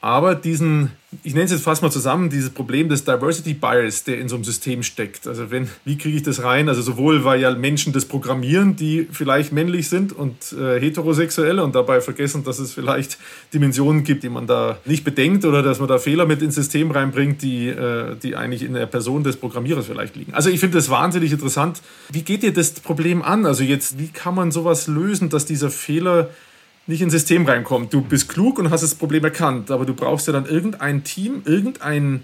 Aber 0.04 0.34
diesen, 0.34 0.90
ich 1.22 1.32
nenne 1.32 1.46
es 1.46 1.50
jetzt 1.50 1.62
fast 1.62 1.80
mal 1.80 1.90
zusammen, 1.90 2.28
dieses 2.28 2.50
Problem 2.50 2.90
des 2.90 3.04
Diversity 3.04 3.54
Bias, 3.54 4.04
der 4.04 4.18
in 4.18 4.28
so 4.28 4.34
einem 4.34 4.44
System 4.44 4.82
steckt. 4.82 5.26
Also 5.26 5.50
wenn, 5.50 5.66
wie 5.86 5.96
kriege 5.96 6.14
ich 6.14 6.22
das 6.22 6.42
rein? 6.42 6.68
Also 6.68 6.82
sowohl 6.82 7.24
weil 7.24 7.40
ja 7.40 7.50
Menschen 7.54 7.94
das 7.94 8.04
programmieren, 8.04 8.76
die 8.76 9.08
vielleicht 9.10 9.52
männlich 9.52 9.88
sind 9.88 10.12
und 10.12 10.52
äh, 10.52 10.78
heterosexuell 10.78 11.58
und 11.58 11.74
dabei 11.74 12.02
vergessen, 12.02 12.44
dass 12.44 12.58
es 12.58 12.74
vielleicht 12.74 13.16
Dimensionen 13.54 14.04
gibt, 14.04 14.24
die 14.24 14.28
man 14.28 14.46
da 14.46 14.76
nicht 14.84 15.04
bedenkt 15.04 15.46
oder 15.46 15.62
dass 15.62 15.78
man 15.78 15.88
da 15.88 15.96
Fehler 15.96 16.26
mit 16.26 16.42
ins 16.42 16.56
System 16.56 16.90
reinbringt, 16.90 17.40
die, 17.40 17.68
äh, 17.68 18.14
die 18.22 18.36
eigentlich 18.36 18.62
in 18.62 18.74
der 18.74 18.84
Person 18.84 19.24
des 19.24 19.38
Programmierers 19.38 19.86
vielleicht 19.86 20.16
liegen. 20.16 20.34
Also 20.34 20.50
ich 20.50 20.60
finde 20.60 20.76
das 20.76 20.90
wahnsinnig 20.90 21.32
interessant. 21.32 21.80
Wie 22.12 22.20
geht 22.20 22.42
ihr 22.42 22.52
das 22.52 22.72
Problem 22.72 23.22
an? 23.22 23.46
Also 23.46 23.64
jetzt, 23.64 23.98
wie 23.98 24.08
kann 24.08 24.34
man 24.34 24.52
sowas 24.52 24.86
lösen, 24.86 25.30
dass 25.30 25.46
dieser 25.46 25.70
Fehler 25.70 26.28
nicht 26.86 27.00
ins 27.00 27.12
System 27.12 27.46
reinkommt. 27.46 27.92
Du 27.92 28.02
bist 28.02 28.28
klug 28.28 28.58
und 28.58 28.70
hast 28.70 28.82
das 28.82 28.94
Problem 28.94 29.24
erkannt, 29.24 29.70
aber 29.70 29.86
du 29.86 29.94
brauchst 29.94 30.26
ja 30.26 30.32
dann 30.32 30.46
irgendein 30.46 31.04
Team, 31.04 31.42
irgendeine 31.44 32.20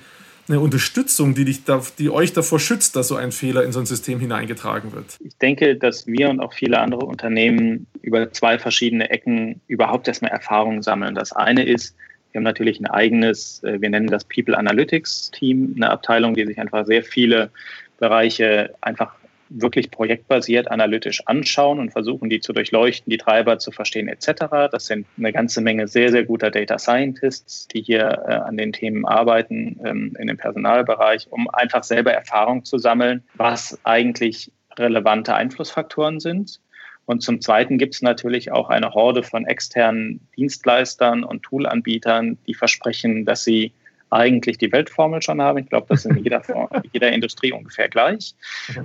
Unterstützung, 0.48 1.34
die, 1.34 1.44
dich 1.44 1.64
da, 1.64 1.82
die 1.98 2.10
euch 2.10 2.32
davor 2.32 2.60
schützt, 2.60 2.96
dass 2.96 3.08
so 3.08 3.16
ein 3.16 3.32
Fehler 3.32 3.64
in 3.64 3.72
so 3.72 3.80
ein 3.80 3.86
System 3.86 4.20
hineingetragen 4.20 4.92
wird. 4.92 5.16
Ich 5.24 5.36
denke, 5.38 5.76
dass 5.76 6.06
wir 6.06 6.28
und 6.28 6.40
auch 6.40 6.52
viele 6.52 6.78
andere 6.80 7.06
Unternehmen 7.06 7.86
über 8.02 8.32
zwei 8.32 8.58
verschiedene 8.58 9.10
Ecken 9.10 9.60
überhaupt 9.66 10.08
erstmal 10.08 10.32
Erfahrungen 10.32 10.82
sammeln. 10.82 11.14
Das 11.14 11.32
eine 11.32 11.64
ist, 11.64 11.96
wir 12.32 12.38
haben 12.38 12.44
natürlich 12.44 12.80
ein 12.80 12.86
eigenes, 12.86 13.62
äh, 13.64 13.80
wir 13.80 13.90
nennen 13.90 14.08
das 14.08 14.24
People 14.24 14.56
Analytics 14.56 15.30
Team, 15.30 15.72
eine 15.76 15.90
Abteilung, 15.90 16.34
die 16.34 16.46
sich 16.46 16.58
einfach 16.58 16.86
sehr 16.86 17.02
viele 17.02 17.50
Bereiche 17.98 18.74
einfach 18.80 19.14
wirklich 19.50 19.90
projektbasiert 19.90 20.70
analytisch 20.70 21.26
anschauen 21.26 21.80
und 21.80 21.90
versuchen, 21.90 22.30
die 22.30 22.40
zu 22.40 22.52
durchleuchten, 22.52 23.10
die 23.10 23.18
Treiber 23.18 23.58
zu 23.58 23.72
verstehen 23.72 24.08
etc. 24.08 24.70
Das 24.70 24.86
sind 24.86 25.06
eine 25.18 25.32
ganze 25.32 25.60
Menge 25.60 25.88
sehr, 25.88 26.10
sehr 26.10 26.24
guter 26.24 26.50
Data 26.50 26.78
Scientists, 26.78 27.66
die 27.68 27.82
hier 27.82 28.22
äh, 28.26 28.32
an 28.32 28.56
den 28.56 28.72
Themen 28.72 29.04
arbeiten 29.04 29.78
ähm, 29.84 30.16
in 30.18 30.28
dem 30.28 30.36
Personalbereich, 30.36 31.26
um 31.30 31.50
einfach 31.50 31.82
selber 31.82 32.12
Erfahrung 32.12 32.64
zu 32.64 32.78
sammeln, 32.78 33.24
was 33.34 33.78
eigentlich 33.84 34.52
relevante 34.78 35.34
Einflussfaktoren 35.34 36.20
sind. 36.20 36.60
Und 37.04 37.22
zum 37.22 37.40
Zweiten 37.40 37.76
gibt 37.76 37.94
es 37.94 38.02
natürlich 38.02 38.52
auch 38.52 38.68
eine 38.68 38.92
Horde 38.92 39.24
von 39.24 39.44
externen 39.44 40.20
Dienstleistern 40.36 41.24
und 41.24 41.42
Toolanbietern, 41.42 42.38
die 42.46 42.54
versprechen, 42.54 43.24
dass 43.24 43.42
sie 43.42 43.72
eigentlich 44.10 44.58
die 44.58 44.70
Weltformel 44.70 45.22
schon 45.22 45.40
haben. 45.40 45.58
Ich 45.58 45.68
glaube, 45.68 45.86
das 45.88 46.04
ist 46.04 46.16
in 46.16 46.22
jeder, 46.22 46.42
jeder 46.92 47.12
Industrie 47.12 47.52
ungefähr 47.52 47.88
gleich. 47.88 48.34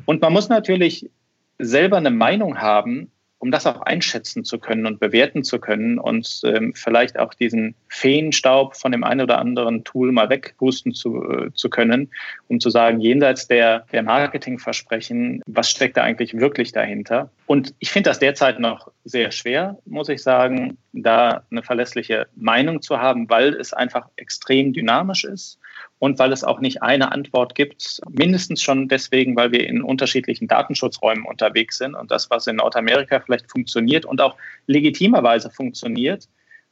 Und 0.05 0.21
man 0.21 0.33
muss 0.33 0.49
natürlich 0.49 1.09
selber 1.57 1.97
eine 1.97 2.11
Meinung 2.11 2.59
haben, 2.59 3.11
um 3.45 3.51
das 3.51 3.67
auch 3.67 3.81
einschätzen 3.81 4.43
zu 4.43 4.57
können 4.57 4.87
und 4.87 4.99
bewerten 4.99 5.43
zu 5.43 5.59
können 5.59 5.99
und 5.99 6.41
ähm, 6.45 6.73
vielleicht 6.75 7.19
auch 7.19 7.35
diesen 7.35 7.75
Feenstaub 7.89 8.75
von 8.75 8.91
dem 8.91 9.03
einen 9.03 9.21
oder 9.21 9.37
anderen 9.37 9.83
Tool 9.83 10.11
mal 10.11 10.31
wegpusten 10.31 10.95
zu, 10.95 11.23
äh, 11.29 11.53
zu 11.53 11.69
können, 11.69 12.09
um 12.47 12.59
zu 12.59 12.71
sagen, 12.71 12.99
jenseits 12.99 13.47
der, 13.47 13.85
der 13.91 14.01
Marketingversprechen, 14.01 15.43
was 15.45 15.69
steckt 15.69 15.95
da 15.95 16.01
eigentlich 16.01 16.33
wirklich 16.33 16.71
dahinter? 16.71 17.29
Und 17.45 17.75
ich 17.77 17.91
finde 17.91 18.09
das 18.09 18.17
derzeit 18.17 18.59
noch 18.59 18.91
sehr 19.03 19.29
schwer, 19.29 19.77
muss 19.85 20.09
ich 20.09 20.23
sagen, 20.23 20.79
da 20.93 21.43
eine 21.51 21.61
verlässliche 21.61 22.25
Meinung 22.35 22.81
zu 22.81 22.99
haben, 22.99 23.29
weil 23.29 23.53
es 23.53 23.73
einfach 23.73 24.07
extrem 24.15 24.73
dynamisch 24.73 25.23
ist 25.23 25.59
und 25.99 26.19
weil 26.19 26.31
es 26.31 26.43
auch 26.43 26.59
nicht 26.59 26.83
eine 26.83 27.11
Antwort 27.11 27.55
gibt. 27.55 28.01
Mindestens 28.09 28.61
schon 28.61 28.87
deswegen, 28.87 29.35
weil 29.35 29.51
wir 29.51 29.67
in 29.67 29.81
unterschiedlichen 29.81 30.47
Datenschutzräumen 30.47 31.25
unterwegs 31.25 31.77
sind 31.77 31.95
und 31.95 32.11
das, 32.11 32.29
was 32.29 32.47
in 32.47 32.57
Nordamerika 32.57 33.19
vielleicht 33.19 33.49
funktioniert 33.49 34.05
und 34.05 34.21
auch 34.21 34.35
legitimerweise 34.67 35.49
funktioniert 35.49 36.27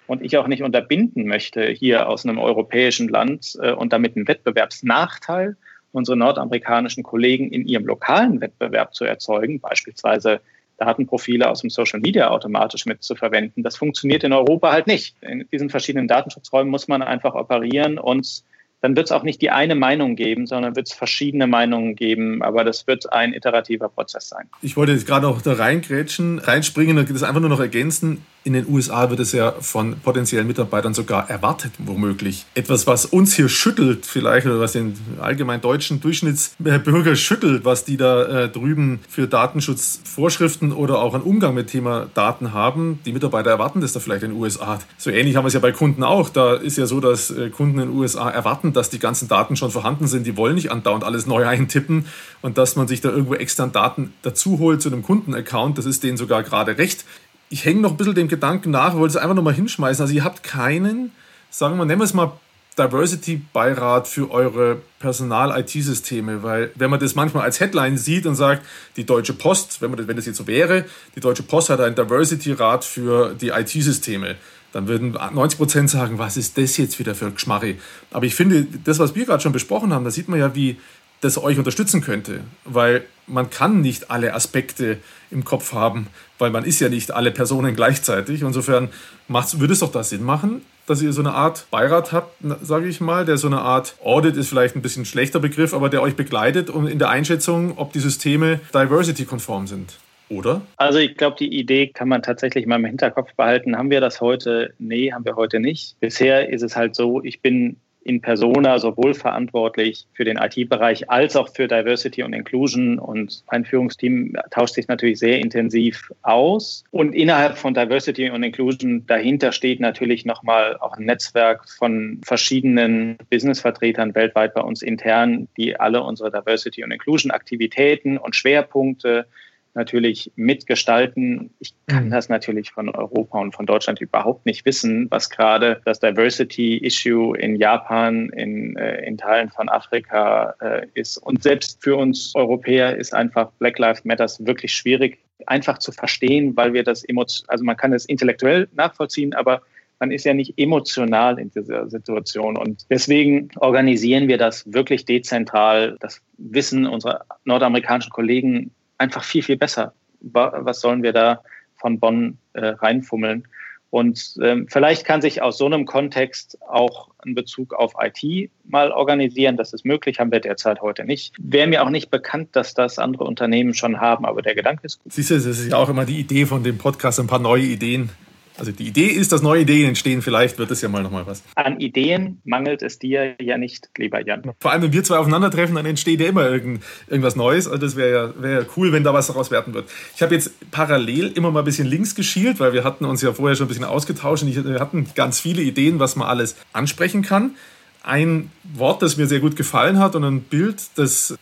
und 0.08 0.22
ich 0.22 0.38
auch 0.38 0.48
nicht 0.48 0.64
unterbinden 0.64 1.26
möchte 1.26 1.66
hier 1.68 2.10
aus 2.10 2.26
einem 2.26 2.38
europäischen 2.38 3.08
Land 3.08 3.58
äh, 3.62 3.72
und 3.72 3.94
damit 3.94 4.16
einen 4.16 4.28
Wettbewerbsnachteil 4.28 5.56
unsere 5.94 6.18
nordamerikanischen 6.18 7.04
Kollegen 7.04 7.52
in 7.52 7.68
ihrem 7.68 7.86
lokalen 7.86 8.42
Wettbewerb 8.42 8.94
zu 8.94 9.06
erzeugen, 9.06 9.60
beispielsweise 9.60 10.42
Datenprofile 10.78 11.50
aus 11.50 11.62
dem 11.62 11.70
Social 11.70 12.00
Media 12.00 12.30
automatisch 12.30 12.86
mitzuverwenden. 12.86 13.64
Das 13.64 13.78
funktioniert 13.78 14.24
in 14.24 14.34
Europa 14.34 14.72
halt 14.72 14.88
nicht. 14.88 15.16
In 15.22 15.48
diesen 15.52 15.70
verschiedenen 15.70 16.08
Datenschutzräumen 16.08 16.72
muss 16.72 16.88
man 16.88 17.04
einfach 17.04 17.36
operieren 17.36 18.00
und 18.00 18.44
dann 18.84 18.98
wird 18.98 19.08
es 19.08 19.14
auch 19.14 19.24
nicht 19.24 19.42
die 19.42 19.50
eine 19.50 19.76
Meinung 19.76 20.18
geben, 20.18 20.46
sondern 20.46 20.76
wird 20.76 20.90
es 20.90 20.94
verschiedene 20.94 21.48
Meinungen 21.48 21.96
geben. 21.96 22.44
Aber 22.44 22.66
das 22.66 22.86
wird 22.86 23.12
ein 23.14 23.34
iterativer 23.34 23.88
Prozess 23.88 24.28
sein. 24.28 24.50
Ich 24.62 24.76
wollte 24.76 24.92
jetzt 24.92 25.08
gerade 25.08 25.26
auch 25.30 25.42
da 25.42 25.54
reingrätschen, 25.54 26.38
reinspringen 26.38 26.98
und 26.98 27.10
das 27.10 27.24
einfach 27.24 27.40
nur 27.40 27.50
noch 27.50 27.62
ergänzen 27.62 28.26
in 28.44 28.54
den 28.54 28.68
USA 28.68 29.10
wird 29.10 29.20
es 29.22 29.32
ja 29.32 29.54
von 29.60 29.96
potenziellen 30.00 30.48
Mitarbeitern 30.48 30.94
sogar 30.94 31.30
erwartet, 31.30 31.72
womöglich. 31.78 32.46
Etwas, 32.56 32.86
was 32.88 33.06
uns 33.06 33.34
hier 33.34 33.48
schüttelt, 33.48 34.06
vielleicht, 34.06 34.46
oder 34.46 34.60
was 34.60 34.74
den 34.74 34.96
allgemein 35.22 35.62
deutschen 35.62 36.02
Durchschnittsbürger 36.02 37.16
schüttelt, 37.16 37.64
was 37.64 37.86
die 37.86 37.96
da 37.96 38.44
äh, 38.44 38.50
drüben 38.50 39.00
für 39.08 39.28
Datenschutzvorschriften 39.28 40.74
oder 40.74 41.00
auch 41.00 41.14
einen 41.14 41.24
Umgang 41.24 41.54
mit 41.54 41.68
Thema 41.68 42.08
Daten 42.14 42.54
haben. 42.54 43.00
Die 43.06 43.14
Mitarbeiter 43.14 43.52
erwarten 43.52 43.80
das 43.80 43.94
da 43.94 44.02
vielleicht 44.02 44.24
in 44.24 44.32
den 44.32 44.40
USA. 44.40 44.80
So 44.98 45.10
ähnlich 45.10 45.38
haben 45.38 45.46
wir 45.46 45.48
es 45.48 45.54
ja 45.54 45.62
bei 45.62 45.72
Kunden 45.72 46.04
auch. 46.04 46.30
Da 46.30 46.56
ist 46.56 46.78
ja 46.78 46.86
so, 46.86 47.00
dass 47.00 47.32
äh, 47.32 47.50
Kunden 47.50 47.80
in 47.80 47.90
den 47.90 47.98
USA 47.98 48.30
erwarten, 48.30 48.74
dass 48.74 48.90
die 48.90 49.00
ganzen 49.00 49.30
Daten 49.30 49.56
schon 49.56 49.72
vorhanden 49.72 50.08
sind. 50.08 50.28
Die 50.28 50.36
wollen 50.36 50.56
nicht 50.56 50.72
andauernd 50.72 51.06
alles 51.06 51.26
neu 51.28 51.48
eintippen 51.54 52.08
und 52.42 52.58
dass 52.58 52.76
man 52.76 52.90
sich 52.90 53.00
da 53.00 53.10
irgendwo 53.10 53.36
extern 53.36 53.72
Daten 53.72 54.14
dazu 54.22 54.60
holt 54.60 54.82
zu 54.82 54.90
einem 54.90 55.02
Kundenaccount. 55.02 55.78
Das 55.78 55.86
ist 55.86 56.04
denen 56.04 56.18
sogar 56.18 56.44
gerade 56.44 56.78
recht 56.78 57.06
ich 57.54 57.66
hänge 57.66 57.82
noch 57.82 57.92
ein 57.92 57.98
bisschen 57.98 58.16
dem 58.16 58.28
Gedanken 58.28 58.72
nach, 58.72 58.96
wollte 58.96 59.16
es 59.16 59.18
einfach 59.18 59.36
nochmal 59.36 59.54
hinschmeißen. 59.54 60.02
Also 60.02 60.14
ihr 60.14 60.24
habt 60.24 60.42
keinen, 60.42 61.12
sagen 61.52 61.78
wir, 61.78 61.86
nennen 61.86 62.02
wir 62.02 62.06
es 62.06 62.16
mal 62.16 62.32
Diversity-Beirat 62.80 64.08
für 64.08 64.32
eure 64.32 64.82
Personal-IT-Systeme, 64.98 66.42
weil 66.42 66.72
wenn 66.74 66.90
man 66.90 67.00
das 67.00 67.14
manchmal 67.14 67.44
als 67.44 67.60
Headline 67.60 68.00
sieht 68.00 68.26
und 68.26 68.34
sagt, 68.34 68.66
die 68.98 69.06
Deutsche 69.06 69.34
Post, 69.34 69.84
wenn, 69.84 69.92
man 69.92 70.00
das, 70.00 70.08
wenn 70.08 70.16
das 70.16 70.26
jetzt 70.26 70.38
so 70.38 70.48
wäre, 70.48 70.86
die 71.16 71.20
Deutsche 71.20 71.44
Post 71.44 71.70
hat 71.70 71.80
einen 71.80 71.94
Diversity-Rat 71.96 72.84
für 72.84 73.36
die 73.36 73.50
IT-Systeme, 73.50 74.36
dann 74.72 74.88
würden 74.88 75.12
90 75.12 75.60
Prozent 75.60 75.90
sagen, 75.92 76.18
was 76.18 76.36
ist 76.36 76.58
das 76.58 76.76
jetzt 76.78 76.98
wieder 76.98 77.14
für 77.14 77.30
Geschmarri? 77.30 77.78
Aber 78.10 78.26
ich 78.26 78.34
finde, 78.34 78.66
das, 78.84 78.98
was 78.98 79.14
wir 79.14 79.26
gerade 79.26 79.44
schon 79.44 79.52
besprochen 79.52 79.94
haben, 79.94 80.04
da 80.06 80.10
sieht 80.10 80.28
man 80.28 80.40
ja, 80.40 80.56
wie 80.56 80.78
das 81.24 81.42
euch 81.42 81.58
unterstützen 81.58 82.02
könnte, 82.02 82.42
weil 82.66 83.04
man 83.28 83.50
kann 83.50 83.82
nicht 83.82 84.12
alle 84.12 84.34
Aspekte 84.34 84.98
im 85.32 85.46
Kopf 85.46 85.74
haben, 85.74 86.08
weil 86.38 86.50
man 86.50 86.66
ist 86.66 86.80
ja 86.80 86.90
nicht 86.90 87.12
alle 87.12 87.32
Personen 87.32 87.76
gleichzeitig. 87.76 88.42
Insofern 88.42 88.90
würde 89.28 89.74
es 89.74 89.80
doch 89.80 89.92
da 89.92 90.04
Sinn 90.04 90.24
machen, 90.24 90.62
dass 90.86 91.02
ihr 91.02 91.14
so 91.14 91.22
eine 91.22 91.34
Art 91.34 91.66
Beirat 91.72 92.12
habt, 92.12 92.36
sage 92.62 92.88
ich 92.88 93.00
mal, 93.00 93.26
der 93.26 93.38
so 93.38 93.48
eine 93.48 93.62
Art 93.62 93.96
Audit 94.04 94.36
ist 94.36 94.50
vielleicht 94.50 94.76
ein 94.76 94.82
bisschen 94.82 95.06
schlechter 95.06 95.40
Begriff, 95.40 95.74
aber 95.74 95.90
der 95.90 96.02
euch 96.02 96.16
begleitet 96.16 96.70
und 96.70 96.88
in 96.88 97.00
der 97.00 97.10
Einschätzung, 97.10 97.78
ob 97.78 97.94
die 97.94 98.00
Systeme 98.00 98.60
diversity-konform 98.74 99.68
sind. 99.68 99.98
Oder? 100.30 100.62
Also 100.78 101.00
ich 101.00 101.16
glaube, 101.16 101.36
die 101.38 101.58
Idee 101.58 101.88
kann 101.88 102.08
man 102.08 102.24
tatsächlich 102.24 102.66
mal 102.66 102.78
im 102.78 102.86
Hinterkopf 102.86 103.34
behalten. 103.36 103.78
Haben 103.78 103.92
wir 103.92 104.02
das 104.02 104.20
heute? 104.20 104.74
Nee, 104.80 105.12
haben 105.12 105.26
wir 105.26 105.36
heute 105.36 105.60
nicht. 105.60 106.00
Bisher 106.00 106.50
ist 106.50 106.64
es 106.64 106.76
halt 106.76 106.96
so, 106.96 107.24
ich 107.24 107.42
bin 107.42 107.78
in 108.06 108.22
Persona 108.22 108.80
sowohl 108.80 109.14
verantwortlich 109.14 110.06
für 110.14 110.26
den 110.26 110.38
IT-Bereich 110.38 111.10
als 111.10 111.36
auch 111.36 111.50
für 111.50 111.68
Diversity 111.68 112.24
und 112.24 112.34
Inclusion. 112.34 113.00
Und 113.00 113.44
mein 113.52 113.66
Führungsteam 113.66 114.36
tauscht 114.52 114.76
sich 114.76 114.88
natürlich 114.88 115.20
sehr 115.20 115.40
intensiv 115.40 116.12
aus. 116.22 116.84
Und 116.92 117.14
innerhalb 117.14 117.58
von 117.58 117.74
Diversity 117.74 118.30
und 118.30 118.44
Inclusion 118.44 119.06
dahinter 119.08 119.52
steht 119.52 119.80
natürlich 119.80 120.26
nochmal 120.26 120.78
auch 120.78 120.98
ein 120.98 121.06
Netzwerk 121.06 121.70
von 121.70 122.20
verschiedenen 122.24 123.18
Businessvertretern 123.30 124.16
weltweit 124.16 124.54
bei 124.54 124.62
uns 124.62 124.82
intern, 124.82 125.48
die 125.58 125.80
alle 125.80 126.04
unsere 126.04 126.32
Diversity 126.32 126.84
und 126.84 126.92
Inclusion 126.92 127.32
Aktivitäten 127.32 128.18
und 128.18 128.36
Schwerpunkte 128.36 129.26
natürlich 129.74 130.32
mitgestalten. 130.36 131.50
Ich 131.60 131.74
kann 131.88 132.06
mhm. 132.06 132.12
das 132.12 132.30
natürlich 132.30 132.72
von 132.72 132.90
Europa 132.90 133.40
und 133.40 133.56
von 133.56 133.66
Deutschland 133.66 134.02
überhaupt 134.02 134.46
nicht 134.46 134.66
wissen, 134.66 135.08
was 135.10 135.30
gerade 135.30 135.82
das 135.86 136.00
Diversity-Issue 136.00 137.38
in 137.38 137.56
Japan, 137.56 138.30
in, 138.30 138.76
äh, 138.76 139.06
in 139.06 139.18
Teilen 139.18 139.50
von 139.50 139.70
Afrika 139.70 140.54
äh, 140.62 140.88
ist. 140.94 141.18
Und 141.18 141.44
selbst 141.44 141.82
für 141.82 141.96
uns 141.96 142.34
Europäer 142.36 142.96
ist 142.96 143.14
einfach 143.14 143.52
Black 143.60 143.80
Lives 143.80 144.06
Matters 144.06 144.46
wirklich 144.46 144.74
schwierig, 144.74 145.18
einfach 145.48 145.80
zu 145.80 145.92
verstehen, 145.92 146.56
weil 146.56 146.74
wir 146.74 146.84
das 146.84 147.04
emotional, 147.04 147.52
also 147.52 147.64
man 147.64 147.76
kann 147.76 147.94
es 147.94 148.06
intellektuell 148.06 148.68
nachvollziehen, 148.74 149.34
aber 149.34 149.62
man 150.00 150.12
ist 150.12 150.26
ja 150.26 150.34
nicht 150.34 150.54
emotional 150.58 151.40
in 151.40 151.50
dieser 151.52 151.90
Situation. 151.90 152.58
Und 152.58 152.86
deswegen 152.90 153.50
organisieren 153.56 154.28
wir 154.28 154.38
das 154.38 154.72
wirklich 154.72 155.06
dezentral. 155.06 155.98
Das 156.02 156.22
Wissen 156.38 156.86
unserer 156.86 157.22
nordamerikanischen 157.46 158.12
Kollegen 158.12 158.72
einfach 158.98 159.24
viel, 159.24 159.44
viel 159.44 159.58
besser. 159.58 159.94
Was 160.22 160.80
sollen 160.80 161.04
wir 161.04 161.14
da 161.14 161.44
von 161.76 162.00
Bonn 162.00 162.38
äh, 162.54 162.68
reinfummeln? 162.68 163.48
Und 163.94 164.38
ähm, 164.42 164.66
vielleicht 164.72 165.06
kann 165.06 165.22
sich 165.22 165.44
aus 165.44 165.60
so 165.60 165.68
einem 165.68 165.86
Kontext 165.86 166.58
auch 166.62 167.12
ein 167.24 167.36
Bezug 167.36 167.76
auf 167.76 167.94
IT 168.02 168.50
mal 168.64 168.92
organisieren. 168.92 169.56
Das 169.56 169.72
ist 169.72 169.86
möglich, 169.86 170.20
haben 170.20 170.32
wir 170.32 170.40
derzeit 170.40 170.82
heute 170.82 171.06
nicht. 171.06 171.36
Wäre 171.38 171.68
mir 171.68 171.84
auch 171.84 171.92
nicht 171.92 172.10
bekannt, 172.10 172.50
dass 172.54 172.74
das 172.74 172.98
andere 172.98 173.26
Unternehmen 173.26 173.76
schon 173.76 174.02
haben, 174.02 174.26
aber 174.26 174.42
der 174.42 174.56
Gedanke 174.56 174.88
ist 174.88 175.04
gut. 175.04 175.14
Siehst 175.14 175.30
du, 175.30 175.36
das 175.36 175.46
ist 175.46 175.70
ja 175.70 175.78
auch 175.78 175.90
immer 175.90 176.06
die 176.06 176.20
Idee 176.20 176.48
von 176.48 176.64
dem 176.64 176.80
Podcast, 176.80 177.20
ein 177.20 177.28
paar 177.28 177.38
neue 177.38 177.66
Ideen 177.66 178.10
Also 178.58 178.72
die 178.72 178.88
Idee 178.88 179.08
ist, 179.08 179.32
dass 179.32 179.42
neue 179.42 179.62
Ideen 179.62 179.90
entstehen. 179.90 180.22
Vielleicht 180.22 180.58
wird 180.60 180.70
es 180.72 180.82
ja 180.82 180.90
mal 180.90 181.02
nochmal 181.02 181.26
was. 181.26 181.44
An 181.56 181.80
Ideen 181.80 182.42
mangelt 182.44 182.84
es 182.84 183.00
dir 183.00 183.36
ja 183.42 183.58
nicht, 183.58 183.90
lieber 183.98 184.26
Jan. 184.26 184.52
Vor 184.60 184.72
allem, 184.72 184.84
wenn 184.84 184.94
wir 184.94 185.04
zwei 185.04 185.18
aufeinandertreffen, 185.18 185.76
dann 185.76 185.86
entsteht 185.86 186.22
ja 186.22 186.28
immer 186.28 186.48
irgend, 186.50 186.84
irgendwas 187.08 187.36
Neues. 187.36 187.68
Also 187.68 187.80
das 187.80 187.96
wäre 187.96 188.12
ja, 188.12 188.42
wär 188.42 188.62
ja 188.62 188.66
cool, 188.78 188.92
wenn 188.92 189.04
da 189.04 189.14
was 189.14 189.28
daraus 189.28 189.50
werden 189.50 189.74
wird. 189.74 189.90
Ich 190.16 190.22
habe 190.22 190.36
jetzt 190.36 190.52
parallel 190.72 191.28
immer 191.30 191.52
mal 191.52 191.60
ein 191.60 191.66
bisschen 191.66 191.88
links 191.88 192.14
geschielt, 192.14 192.60
weil 192.60 192.74
wir 192.74 192.84
hatten 192.84 193.06
uns 193.06 193.22
ja 193.22 193.34
vorher 193.34 193.56
schon 193.56 193.66
ein 193.66 193.70
bisschen 193.70 193.86
ausgetauscht 193.86 194.44
und 194.44 194.56
wir 194.56 194.80
hatten 194.80 195.08
ganz 195.16 195.40
viele 195.40 195.62
Ideen, 195.62 196.00
was 196.00 196.16
man 196.16 196.28
alles 196.28 196.56
ansprechen 196.74 197.24
kann. 197.24 197.56
Ein 198.04 198.52
Wort, 198.64 199.02
das 199.02 199.18
mir 199.18 199.28
sehr 199.28 199.40
gut 199.40 199.56
gefallen 199.56 199.98
hat 199.98 200.16
und 200.16 200.24
ein 200.24 200.42
Bild, 200.42 200.76
das 200.96 201.36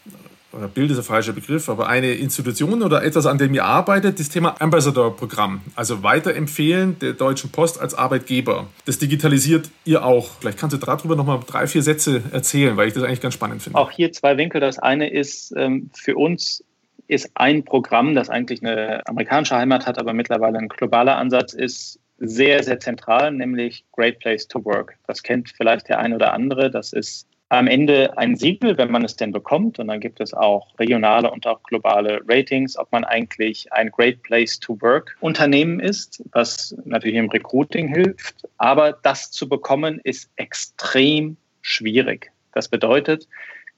oder 0.53 0.67
Bild 0.67 0.91
ist 0.91 0.97
ein 0.97 1.03
falscher 1.03 1.33
Begriff, 1.33 1.69
aber 1.69 1.87
eine 1.87 2.13
Institution 2.13 2.83
oder 2.83 3.03
etwas, 3.03 3.25
an 3.25 3.37
dem 3.37 3.53
ihr 3.53 3.65
arbeitet, 3.65 4.19
das 4.19 4.29
Thema 4.29 4.55
Ambassador-Programm. 4.59 5.61
Also 5.75 6.03
weiterempfehlen 6.03 6.99
der 6.99 7.13
Deutschen 7.13 7.51
Post 7.51 7.79
als 7.79 7.93
Arbeitgeber. 7.93 8.67
Das 8.85 8.99
digitalisiert 8.99 9.69
ihr 9.85 10.03
auch. 10.05 10.29
Vielleicht 10.39 10.59
kannst 10.59 10.75
du 10.75 10.77
darüber 10.77 11.15
noch 11.15 11.25
mal 11.25 11.39
drei, 11.45 11.67
vier 11.67 11.81
Sätze 11.81 12.21
erzählen, 12.31 12.77
weil 12.77 12.87
ich 12.87 12.93
das 12.93 13.03
eigentlich 13.03 13.21
ganz 13.21 13.33
spannend 13.33 13.61
finde. 13.61 13.79
Auch 13.79 13.91
hier 13.91 14.11
zwei 14.11 14.37
Winkel. 14.37 14.61
Das 14.61 14.79
eine 14.79 15.09
ist 15.09 15.53
ähm, 15.55 15.89
für 15.93 16.15
uns 16.15 16.63
ist 17.07 17.31
ein 17.33 17.65
Programm, 17.65 18.15
das 18.15 18.29
eigentlich 18.29 18.63
eine 18.63 19.05
amerikanische 19.05 19.55
Heimat 19.55 19.85
hat, 19.85 19.99
aber 19.99 20.13
mittlerweile 20.13 20.57
ein 20.59 20.69
globaler 20.69 21.17
Ansatz 21.17 21.53
ist, 21.53 21.99
sehr, 22.23 22.63
sehr 22.63 22.79
zentral, 22.79 23.31
nämlich 23.31 23.83
Great 23.91 24.19
Place 24.19 24.47
to 24.47 24.63
Work. 24.63 24.95
Das 25.07 25.23
kennt 25.23 25.49
vielleicht 25.49 25.89
der 25.89 25.99
ein 25.99 26.13
oder 26.13 26.33
andere. 26.33 26.69
Das 26.69 26.93
ist 26.93 27.27
am 27.51 27.67
Ende 27.67 28.17
ein 28.17 28.37
Siegel, 28.37 28.77
wenn 28.77 28.91
man 28.91 29.03
es 29.03 29.17
denn 29.17 29.33
bekommt. 29.33 29.77
Und 29.77 29.89
dann 29.89 29.99
gibt 29.99 30.21
es 30.21 30.33
auch 30.33 30.67
regionale 30.79 31.29
und 31.29 31.45
auch 31.45 31.61
globale 31.63 32.21
Ratings, 32.25 32.77
ob 32.77 32.89
man 32.93 33.03
eigentlich 33.03 33.71
ein 33.73 33.91
Great 33.91 34.23
Place 34.23 34.57
to 34.57 34.81
Work 34.81 35.17
Unternehmen 35.19 35.81
ist, 35.81 36.23
was 36.31 36.73
natürlich 36.85 37.17
im 37.17 37.29
Recruiting 37.29 37.93
hilft. 37.93 38.47
Aber 38.57 38.93
das 38.93 39.31
zu 39.31 39.49
bekommen 39.49 39.99
ist 40.05 40.31
extrem 40.37 41.35
schwierig. 41.61 42.31
Das 42.53 42.69
bedeutet, 42.69 43.27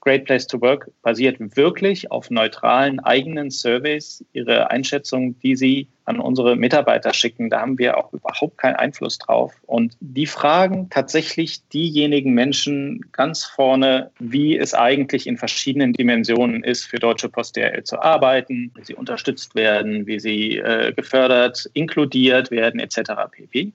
Great 0.04 0.26
Place 0.26 0.46
to 0.46 0.60
Work 0.60 0.90
basiert 1.02 1.38
wirklich 1.56 2.10
auf 2.10 2.30
neutralen 2.30 3.00
eigenen 3.00 3.50
Surveys, 3.50 4.22
ihre 4.34 4.70
Einschätzung, 4.70 5.38
die 5.40 5.56
sie 5.56 5.88
an 6.04 6.20
unsere 6.20 6.56
Mitarbeiter 6.56 7.14
schicken. 7.14 7.48
Da 7.48 7.62
haben 7.62 7.78
wir 7.78 7.96
auch 7.96 8.12
überhaupt 8.12 8.58
keinen 8.58 8.76
Einfluss 8.76 9.18
drauf. 9.18 9.54
Und 9.62 9.96
die 10.00 10.26
fragen 10.26 10.90
tatsächlich 10.90 11.66
diejenigen 11.68 12.34
Menschen 12.34 13.00
ganz 13.12 13.44
vorne, 13.44 14.10
wie 14.18 14.58
es 14.58 14.74
eigentlich 14.74 15.26
in 15.26 15.38
verschiedenen 15.38 15.94
Dimensionen 15.94 16.62
ist, 16.62 16.84
für 16.84 16.98
Deutsche 16.98 17.30
Post 17.30 17.56
DRL 17.56 17.84
zu 17.84 17.98
arbeiten, 18.02 18.72
wie 18.74 18.84
sie 18.84 18.94
unterstützt 18.94 19.54
werden, 19.54 20.06
wie 20.06 20.20
sie 20.20 20.58
äh, 20.58 20.92
gefördert, 20.92 21.70
inkludiert 21.72 22.50
werden, 22.50 22.78
etc. 22.78 23.12
pp. 23.32 23.72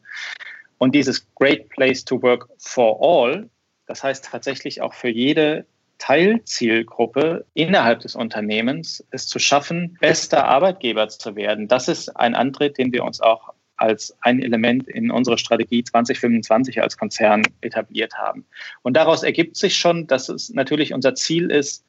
Und 0.77 0.93
dieses 0.93 1.25
Great 1.34 1.69
Place 1.69 2.05
to 2.05 2.21
Work 2.21 2.47
for 2.59 2.99
All, 3.01 3.49
das 3.88 4.03
heißt 4.03 4.25
tatsächlich 4.25 4.82
auch 4.82 4.93
für 4.93 5.09
jede 5.09 5.65
Teilzielgruppe 6.00 7.45
innerhalb 7.54 8.00
des 8.00 8.16
Unternehmens, 8.16 9.06
es 9.12 9.28
zu 9.28 9.38
schaffen, 9.38 9.97
bester 10.02 10.45
Arbeitgeber 10.45 11.08
zu 11.10 11.36
werden. 11.36 11.68
Das 11.68 11.88
ist 11.88 12.10
ein 12.16 12.34
Antritt, 12.34 12.78
den 12.78 12.91
wir 12.91 13.04
uns 13.04 13.22
auch 13.22 13.54
als 13.78 14.18
ein 14.22 14.41
Element 14.41 14.88
in 14.88 15.12
unserer 15.12 15.38
Strategie 15.38 15.84
2025 15.84 16.82
als 16.82 16.97
Konzern 16.97 17.43
etabliert 17.62 18.14
haben. 18.16 18.45
Und 18.82 18.97
daraus 18.97 19.24
ergibt 19.24 19.56
sich 19.56 19.78
schon, 19.78 20.08
dass 20.08 20.30
es 20.30 20.50
natürlich 20.50 20.93
unser 20.93 21.16
Ziel 21.16 21.50
ist, 21.52 21.86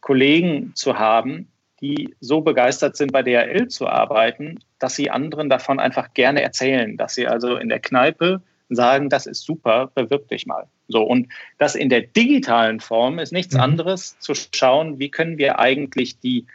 Kollegen 0.00 0.72
zu 0.74 0.98
haben, 0.98 1.48
die 1.80 2.14
so 2.20 2.40
begeistert 2.40 2.96
sind, 2.96 3.12
bei 3.12 3.22
DHL 3.22 3.68
zu 3.68 3.86
arbeiten, 3.86 4.60
dass 4.78 4.96
sie 4.96 5.10
anderen 5.10 5.50
davon 5.50 5.78
einfach 5.78 6.14
gerne 6.14 6.42
erzählen, 6.42 6.96
dass 6.96 7.14
sie 7.14 7.26
also 7.26 7.56
in 7.56 7.68
der 7.68 7.80
Kneipe 7.80 8.42
sagen, 8.68 9.10
das 9.10 9.26
ist 9.26 9.44
super, 9.44 9.90
bewirb 9.94 10.28
dich 10.28 10.46
mal. 10.46 10.68
So, 10.88 11.02
und 11.02 11.28
das 11.58 11.74
in 11.74 11.88
der 11.88 12.02
digitalen 12.02 12.80
Form 12.80 13.18
ist 13.18 13.32
nichts 13.32 13.54
mhm. 13.54 13.60
anderes, 13.60 14.18
zu 14.18 14.34
schauen, 14.34 14.98
wie 14.98 15.10
können 15.10 15.38
wir 15.38 15.58
eigentlich 15.58 16.18
die 16.20 16.46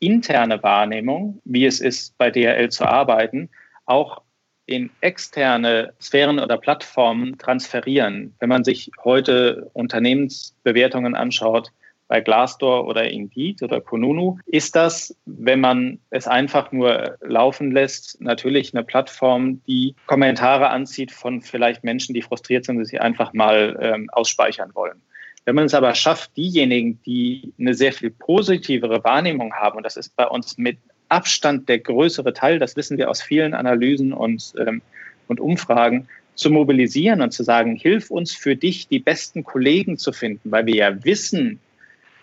interne 0.00 0.62
Wahrnehmung, 0.62 1.40
wie 1.44 1.66
es 1.66 1.80
ist, 1.80 2.16
bei 2.18 2.30
DHL 2.30 2.70
zu 2.70 2.86
arbeiten, 2.86 3.50
auch 3.86 4.22
in 4.66 4.90
externe 5.00 5.92
Sphären 6.00 6.38
oder 6.38 6.56
Plattformen 6.56 7.36
transferieren. 7.38 8.34
Wenn 8.38 8.48
man 8.48 8.64
sich 8.64 8.90
heute 9.02 9.68
Unternehmensbewertungen 9.72 11.14
anschaut, 11.14 11.72
bei 12.10 12.20
Glassdoor 12.20 12.88
oder 12.88 13.08
Indeed 13.08 13.62
oder 13.62 13.80
Konunu, 13.80 14.36
ist 14.46 14.74
das, 14.74 15.16
wenn 15.26 15.60
man 15.60 16.00
es 16.10 16.26
einfach 16.26 16.72
nur 16.72 17.16
laufen 17.20 17.70
lässt, 17.70 18.20
natürlich 18.20 18.74
eine 18.74 18.82
Plattform, 18.82 19.62
die 19.68 19.94
Kommentare 20.06 20.70
anzieht 20.70 21.12
von 21.12 21.40
vielleicht 21.40 21.84
Menschen, 21.84 22.12
die 22.12 22.22
frustriert 22.22 22.64
sind, 22.64 22.80
die 22.80 22.84
sie 22.84 22.98
einfach 22.98 23.32
mal 23.32 23.78
ähm, 23.80 24.10
ausspeichern 24.10 24.74
wollen. 24.74 25.00
Wenn 25.44 25.54
man 25.54 25.66
es 25.66 25.74
aber 25.74 25.94
schafft, 25.94 26.36
diejenigen, 26.36 27.00
die 27.06 27.52
eine 27.60 27.74
sehr 27.74 27.92
viel 27.92 28.10
positivere 28.10 29.04
Wahrnehmung 29.04 29.54
haben, 29.54 29.76
und 29.76 29.84
das 29.84 29.96
ist 29.96 30.16
bei 30.16 30.26
uns 30.26 30.58
mit 30.58 30.78
Abstand 31.10 31.68
der 31.68 31.78
größere 31.78 32.32
Teil, 32.32 32.58
das 32.58 32.74
wissen 32.74 32.98
wir 32.98 33.08
aus 33.08 33.22
vielen 33.22 33.54
Analysen 33.54 34.12
und, 34.12 34.52
ähm, 34.58 34.82
und 35.28 35.38
Umfragen, 35.38 36.08
zu 36.34 36.50
mobilisieren 36.50 37.20
und 37.20 37.32
zu 37.32 37.44
sagen, 37.44 37.76
hilf 37.76 38.10
uns 38.10 38.32
für 38.32 38.56
dich, 38.56 38.88
die 38.88 38.98
besten 38.98 39.44
Kollegen 39.44 39.96
zu 39.96 40.10
finden, 40.10 40.50
weil 40.50 40.66
wir 40.66 40.74
ja 40.74 41.04
wissen, 41.04 41.60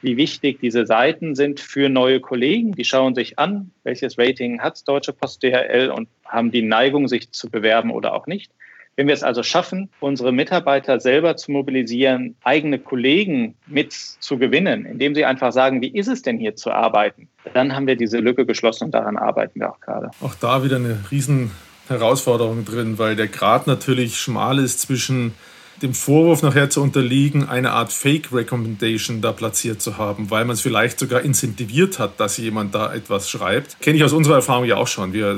wie 0.01 0.17
wichtig 0.17 0.59
diese 0.61 0.85
Seiten 0.85 1.35
sind 1.35 1.59
für 1.59 1.89
neue 1.89 2.19
Kollegen. 2.19 2.73
Die 2.73 2.85
schauen 2.85 3.15
sich 3.15 3.39
an, 3.39 3.71
welches 3.83 4.17
Rating 4.17 4.61
hat 4.61 4.87
Deutsche 4.87 5.13
Post 5.13 5.43
DHL 5.43 5.91
und 5.93 6.07
haben 6.25 6.51
die 6.51 6.61
Neigung, 6.61 7.07
sich 7.07 7.31
zu 7.31 7.49
bewerben 7.49 7.91
oder 7.91 8.13
auch 8.13 8.27
nicht. 8.27 8.51
Wenn 8.95 9.05
wir 9.05 9.13
es 9.13 9.21
also 9.21 9.43
schaffen, 9.43 9.89
unsere 9.99 10.31
Mitarbeiter 10.31 10.99
selber 10.99 11.37
zu 11.37 11.51
mobilisieren, 11.51 12.35
eigene 12.43 12.79
Kollegen 12.79 13.53
mit 13.67 13.93
zu 13.93 14.39
gewinnen, 14.39 14.85
indem 14.85 15.13
sie 15.13 15.23
einfach 15.23 15.51
sagen, 15.51 15.81
wie 15.81 15.89
ist 15.89 16.07
es 16.07 16.23
denn 16.23 16.39
hier 16.39 16.55
zu 16.55 16.71
arbeiten, 16.71 17.29
dann 17.53 17.75
haben 17.75 17.85
wir 17.85 17.95
diese 17.95 18.17
Lücke 18.17 18.47
geschlossen 18.47 18.85
und 18.85 18.91
daran 18.91 19.15
arbeiten 19.15 19.59
wir 19.59 19.69
auch 19.69 19.79
gerade. 19.81 20.09
Auch 20.19 20.33
da 20.33 20.63
wieder 20.63 20.77
eine 20.77 20.97
riesen 21.11 21.51
Herausforderung 21.87 22.65
drin, 22.65 22.97
weil 22.97 23.15
der 23.15 23.27
Grad 23.27 23.67
natürlich 23.67 24.17
schmal 24.17 24.57
ist 24.57 24.81
zwischen 24.81 25.35
dem 25.81 25.93
Vorwurf 25.93 26.41
nachher 26.41 26.69
zu 26.69 26.81
unterliegen, 26.81 27.47
eine 27.47 27.71
Art 27.71 27.93
Fake 27.93 28.33
Recommendation 28.33 29.21
da 29.21 29.31
platziert 29.31 29.81
zu 29.81 29.97
haben, 29.97 30.29
weil 30.29 30.45
man 30.45 30.55
es 30.55 30.61
vielleicht 30.61 30.99
sogar 30.99 31.21
incentiviert 31.21 31.99
hat, 31.99 32.19
dass 32.19 32.37
jemand 32.37 32.73
da 32.73 32.93
etwas 32.93 33.29
schreibt. 33.29 33.79
Kenne 33.79 33.97
ich 33.97 34.03
aus 34.03 34.13
unserer 34.13 34.35
Erfahrung 34.35 34.65
ja 34.65 34.77
auch 34.77 34.87
schon. 34.87 35.13
Wir, 35.13 35.37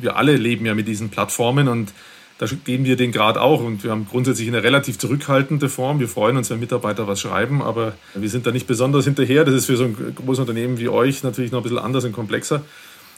wir 0.00 0.16
alle 0.16 0.36
leben 0.36 0.64
ja 0.66 0.74
mit 0.74 0.88
diesen 0.88 1.10
Plattformen 1.10 1.68
und 1.68 1.92
da 2.38 2.46
geben 2.64 2.84
wir 2.84 2.96
den 2.96 3.12
Grad 3.12 3.38
auch 3.38 3.62
und 3.62 3.82
wir 3.82 3.90
haben 3.90 4.06
grundsätzlich 4.10 4.46
eine 4.48 4.62
relativ 4.62 4.98
zurückhaltende 4.98 5.70
Form. 5.70 6.00
Wir 6.00 6.08
freuen 6.08 6.36
uns, 6.36 6.50
wenn 6.50 6.60
Mitarbeiter 6.60 7.06
was 7.08 7.20
schreiben, 7.20 7.62
aber 7.62 7.94
wir 8.14 8.28
sind 8.28 8.46
da 8.46 8.52
nicht 8.52 8.66
besonders 8.66 9.06
hinterher. 9.06 9.44
Das 9.44 9.54
ist 9.54 9.66
für 9.66 9.76
so 9.76 9.84
ein 9.84 10.14
großes 10.14 10.40
Unternehmen 10.40 10.78
wie 10.78 10.88
euch 10.88 11.22
natürlich 11.22 11.50
noch 11.50 11.60
ein 11.60 11.62
bisschen 11.62 11.78
anders 11.78 12.04
und 12.04 12.12
komplexer. 12.12 12.62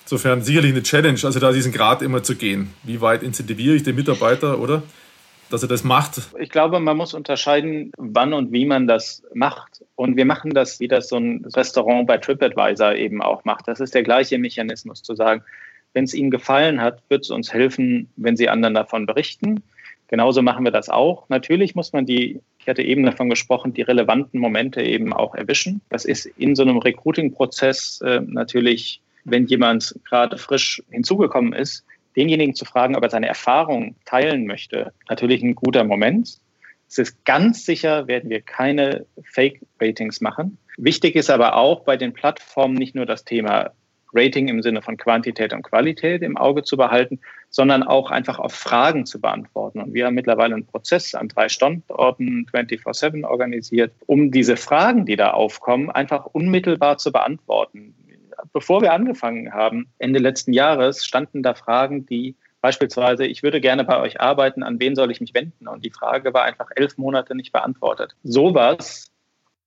Insofern 0.05 0.43
sicherlich 0.43 0.71
eine 0.71 0.83
Challenge, 0.85 1.19
also 1.23 1.39
da 1.41 1.53
diesen 1.53 1.73
Grad 1.73 2.01
immer 2.01 2.23
zu 2.23 2.37
gehen. 2.37 2.71
Wie 2.85 3.01
weit 3.01 3.23
incentiviere 3.23 3.75
ich 3.75 3.83
den 3.83 3.97
Mitarbeiter, 3.97 4.61
oder? 4.61 4.83
Dass 5.51 5.63
er 5.63 5.69
das 5.69 5.85
macht? 5.85 6.21
Ich 6.39 6.51
glaube, 6.51 6.81
man 6.81 6.97
muss 6.97 7.15
unterscheiden, 7.15 7.93
wann 7.97 8.33
und 8.33 8.53
wie 8.53 8.67
man 8.67 8.87
das 8.87 9.23
macht. 9.35 9.85
Und 9.95 10.17
wir 10.17 10.25
machen 10.25 10.51
das, 10.51 10.81
wie 10.81 10.89
das 10.89 11.09
so 11.09 11.17
ein 11.17 11.45
Restaurant 11.57 12.07
bei 12.07 12.19
TripAdvisor 12.19 12.95
eben 12.95 13.23
auch 13.23 13.45
macht. 13.45 13.69
Das 13.69 13.81
ist 13.81 13.95
der 13.95 14.03
gleiche 14.03 14.39
Mechanismus, 14.39 15.03
zu 15.03 15.15
sagen, 15.15 15.43
wenn 15.95 16.05
es 16.05 16.15
Ihnen 16.15 16.31
gefallen 16.31 16.81
hat, 16.81 17.03
wird 17.09 17.25
es 17.25 17.31
uns 17.31 17.53
helfen, 17.53 18.11
wenn 18.17 18.37
Sie 18.37 18.49
anderen 18.49 18.75
davon 18.75 19.07
berichten. 19.07 19.63
Genauso 20.09 20.43
machen 20.43 20.65
wir 20.65 20.73
das 20.73 20.89
auch. 20.89 21.29
Natürlich 21.29 21.75
muss 21.75 21.93
man 21.93 22.07
die, 22.07 22.41
ich 22.59 22.69
hatte 22.69 22.83
eben 22.83 23.05
davon 23.05 23.29
gesprochen, 23.29 23.75
die 23.75 23.83
relevanten 23.83 24.41
Momente 24.41 24.83
eben 24.83 25.13
auch 25.13 25.35
erwischen. 25.35 25.83
Das 25.91 26.05
ist 26.05 26.27
in 26.27 26.55
so 26.55 26.63
einem 26.63 26.79
Recruiting-Prozess 26.79 28.01
äh, 28.01 28.21
natürlich, 28.25 29.03
wenn 29.25 29.47
jemand 29.47 29.95
gerade 30.09 30.39
frisch 30.39 30.83
hinzugekommen 30.91 31.53
ist, 31.53 31.85
denjenigen 32.19 32.55
zu 32.55 32.65
fragen, 32.65 32.97
ob 32.97 33.05
er 33.05 33.11
seine 33.11 33.29
Erfahrung 33.29 33.95
teilen 34.05 34.45
möchte, 34.45 34.93
natürlich 35.09 35.41
ein 35.43 35.55
guter 35.55 35.85
Moment. 35.85 36.39
Es 36.89 36.99
ist 36.99 37.25
ganz 37.25 37.65
sicher, 37.65 38.09
werden 38.09 38.29
wir 38.29 38.41
keine 38.41 39.07
Fake-Ratings 39.33 40.21
machen. 40.21 40.59
Wichtig 40.77 41.15
ist 41.15 41.31
aber 41.31 41.55
auch 41.57 41.85
bei 41.85 41.97
den 41.97 42.13
Plattformen 42.13 42.75
nicht 42.75 42.97
nur 42.97 43.07
das 43.07 43.25
Thema 43.25 43.71
Rating 44.13 44.49
im 44.49 44.63
Sinne 44.63 44.83
von 44.83 44.97
Quantität 44.97 45.53
und 45.53 45.63
Qualität 45.63 46.23
im 46.23 46.37
Auge 46.37 46.65
zu 46.65 46.77
behalten, 46.77 47.21
sondern 47.51 47.83
auch 47.83 48.11
einfach 48.11 48.39
auf 48.39 48.55
Fragen 48.55 49.07
zu 49.07 49.21
beantworten. 49.21 49.81
Und 49.81 49.95
wir 49.95 50.07
haben 50.07 50.15
mittlerweile 50.15 50.55
einen 50.55 50.67
Prozess 50.67 51.15
an 51.15 51.29
drei 51.29 51.49
Standorten 51.49 52.47
24-7 52.53 53.25
organisiert, 53.25 53.93
um 54.07 54.31
diese 54.33 54.57
Fragen, 54.57 55.07
die 55.07 55.17
da 55.17 55.33
aufkommen, 55.33 55.91
einfach 55.91 56.27
unmittelbar 56.27 56.99
zu 56.99 57.13
beantworten 57.13 57.95
bevor 58.53 58.83
wir 58.83 58.93
angefangen 58.93 59.53
haben, 59.53 59.89
Ende 59.99 60.19
letzten 60.19 60.53
Jahres, 60.53 61.05
standen 61.05 61.43
da 61.43 61.55
Fragen, 61.55 62.07
die 62.07 62.37
beispielsweise, 62.61 63.27
ich 63.27 63.43
würde 63.43 63.61
gerne 63.61 63.85
bei 63.85 64.01
euch 64.01 64.21
arbeiten, 64.21 64.63
an 64.63 64.81
wen 64.81 64.97
soll 64.97 65.11
ich 65.11 65.21
mich 65.21 65.35
wenden? 65.35 65.69
Und 65.69 65.85
die 65.85 65.91
Frage 65.91 66.35
war 66.35 66.45
einfach 66.45 66.69
elf 66.75 66.99
Monate 66.99 67.35
nicht 67.35 67.53
beantwortet. 67.53 68.17
Sowas 68.25 69.11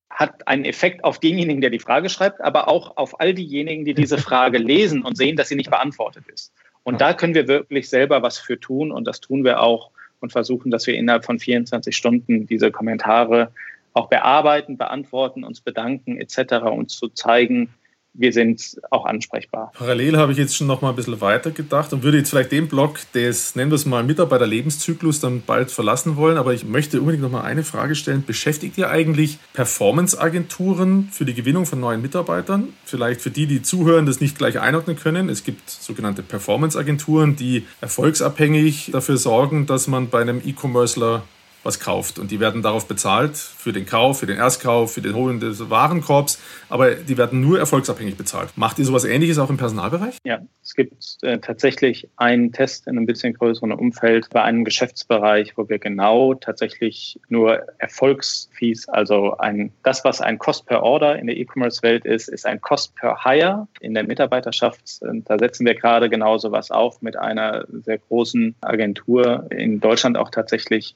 hat 0.09 0.47
einen 0.47 0.65
Effekt 0.65 1.03
auf 1.03 1.19
denjenigen, 1.19 1.61
der 1.61 1.69
die 1.69 1.79
Frage 1.79 2.09
schreibt, 2.09 2.41
aber 2.41 2.67
auch 2.67 2.97
auf 2.97 3.19
all 3.19 3.33
diejenigen, 3.33 3.85
die 3.85 3.93
diese 3.93 4.17
Frage 4.17 4.57
lesen 4.59 5.03
und 5.03 5.15
sehen, 5.15 5.37
dass 5.37 5.47
sie 5.47 5.55
nicht 5.55 5.69
beantwortet 5.69 6.25
ist. 6.27 6.53
Und 6.83 6.99
da 6.99 7.13
können 7.13 7.35
wir 7.35 7.47
wirklich 7.47 7.89
selber 7.89 8.21
was 8.21 8.39
für 8.39 8.59
tun 8.59 8.91
und 8.91 9.05
das 9.05 9.21
tun 9.21 9.43
wir 9.43 9.61
auch 9.61 9.91
und 10.19 10.31
versuchen, 10.31 10.71
dass 10.71 10.87
wir 10.87 10.95
innerhalb 10.95 11.25
von 11.25 11.39
24 11.39 11.95
Stunden 11.95 12.45
diese 12.47 12.71
Kommentare 12.71 13.51
auch 13.93 14.07
bearbeiten, 14.07 14.77
beantworten, 14.77 15.43
uns 15.43 15.61
bedanken 15.61 16.17
etc. 16.17 16.53
und 16.65 16.89
zu 16.89 17.09
zeigen, 17.09 17.73
wir 18.13 18.33
sind 18.33 18.79
auch 18.89 19.05
ansprechbar. 19.05 19.71
Parallel 19.73 20.17
habe 20.17 20.31
ich 20.31 20.37
jetzt 20.37 20.55
schon 20.55 20.67
noch 20.67 20.81
mal 20.81 20.89
ein 20.89 20.95
bisschen 20.95 21.21
weiter 21.21 21.51
gedacht 21.51 21.93
und 21.93 22.03
würde 22.03 22.17
jetzt 22.17 22.29
vielleicht 22.29 22.51
den 22.51 22.67
Block 22.67 22.99
des, 23.13 23.55
nennen 23.55 23.71
wir 23.71 23.75
es 23.75 23.85
mal, 23.85 24.03
Mitarbeiterlebenszyklus 24.03 25.19
dann 25.21 25.41
bald 25.45 25.71
verlassen 25.71 26.17
wollen. 26.17 26.37
Aber 26.37 26.53
ich 26.53 26.65
möchte 26.65 26.99
unbedingt 26.99 27.23
noch 27.23 27.31
mal 27.31 27.43
eine 27.43 27.63
Frage 27.63 27.95
stellen. 27.95 28.23
Beschäftigt 28.25 28.77
ihr 28.77 28.89
eigentlich 28.89 29.37
Performance-Agenturen 29.53 31.09
für 31.11 31.25
die 31.25 31.33
Gewinnung 31.33 31.65
von 31.65 31.79
neuen 31.79 32.01
Mitarbeitern? 32.01 32.73
Vielleicht 32.85 33.21
für 33.21 33.31
die, 33.31 33.47
die 33.47 33.61
zuhören, 33.61 34.05
das 34.05 34.19
nicht 34.19 34.37
gleich 34.37 34.59
einordnen 34.59 34.97
können. 34.97 35.29
Es 35.29 35.43
gibt 35.43 35.69
sogenannte 35.69 36.21
Performance-Agenturen, 36.21 37.35
die 37.35 37.65
erfolgsabhängig 37.79 38.89
dafür 38.91 39.17
sorgen, 39.17 39.65
dass 39.65 39.87
man 39.87 40.09
bei 40.09 40.21
einem 40.21 40.41
E-Commercer 40.45 41.23
was 41.63 41.79
kauft. 41.79 42.19
Und 42.19 42.31
die 42.31 42.39
werden 42.39 42.61
darauf 42.61 42.87
bezahlt, 42.87 43.37
für 43.37 43.73
den 43.73 43.85
Kauf, 43.85 44.19
für 44.19 44.25
den 44.25 44.37
Erstkauf, 44.37 44.93
für 44.93 45.01
den 45.01 45.13
Holen 45.13 45.39
des 45.39 45.69
Warenkorbs, 45.69 46.39
aber 46.69 46.95
die 46.95 47.17
werden 47.17 47.41
nur 47.41 47.59
erfolgsabhängig 47.59 48.17
bezahlt. 48.17 48.49
Macht 48.55 48.79
ihr 48.79 48.85
sowas 48.85 49.05
ähnliches 49.05 49.37
auch 49.37 49.49
im 49.49 49.57
Personalbereich? 49.57 50.17
Ja, 50.23 50.39
es 50.63 50.75
gibt 50.75 50.93
äh, 51.21 51.39
tatsächlich 51.39 52.07
einen 52.17 52.51
Test 52.51 52.87
in 52.87 52.97
einem 52.97 53.05
bisschen 53.05 53.33
größeren 53.33 53.71
Umfeld 53.71 54.29
bei 54.31 54.41
einem 54.41 54.63
Geschäftsbereich, 54.63 55.57
wo 55.57 55.69
wir 55.69 55.79
genau 55.79 56.33
tatsächlich 56.33 57.19
nur 57.29 57.61
Erfolgsfees, 57.77 58.89
also 58.89 59.37
ein, 59.37 59.71
das, 59.83 60.03
was 60.03 60.21
ein 60.21 60.37
Cost 60.37 60.65
per 60.65 60.83
Order 60.83 61.17
in 61.19 61.27
der 61.27 61.37
E-Commerce-Welt 61.37 62.05
ist, 62.05 62.29
ist 62.29 62.45
ein 62.45 62.61
Cost 62.61 62.95
per 62.95 63.23
Hire 63.23 63.67
in 63.79 63.93
der 63.93 64.03
Mitarbeiterschaft. 64.03 64.81
Und 65.01 65.29
da 65.29 65.37
setzen 65.37 65.65
wir 65.65 65.75
gerade 65.75 66.09
genau 66.09 66.37
sowas 66.37 66.71
auf 66.71 67.01
mit 67.01 67.17
einer 67.17 67.65
sehr 67.83 67.97
großen 67.97 68.55
Agentur 68.61 69.47
in 69.51 69.79
Deutschland 69.79 70.17
auch 70.17 70.29
tatsächlich. 70.29 70.95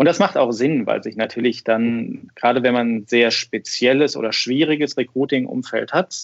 Und 0.00 0.06
das 0.06 0.18
macht 0.18 0.38
auch 0.38 0.50
Sinn, 0.50 0.86
weil 0.86 1.02
sich 1.02 1.16
natürlich 1.16 1.62
dann, 1.62 2.30
gerade 2.34 2.62
wenn 2.62 2.72
man 2.72 2.88
ein 2.88 3.06
sehr 3.06 3.30
spezielles 3.30 4.16
oder 4.16 4.32
schwieriges 4.32 4.96
Recruiting-Umfeld 4.96 5.92
hat, 5.92 6.16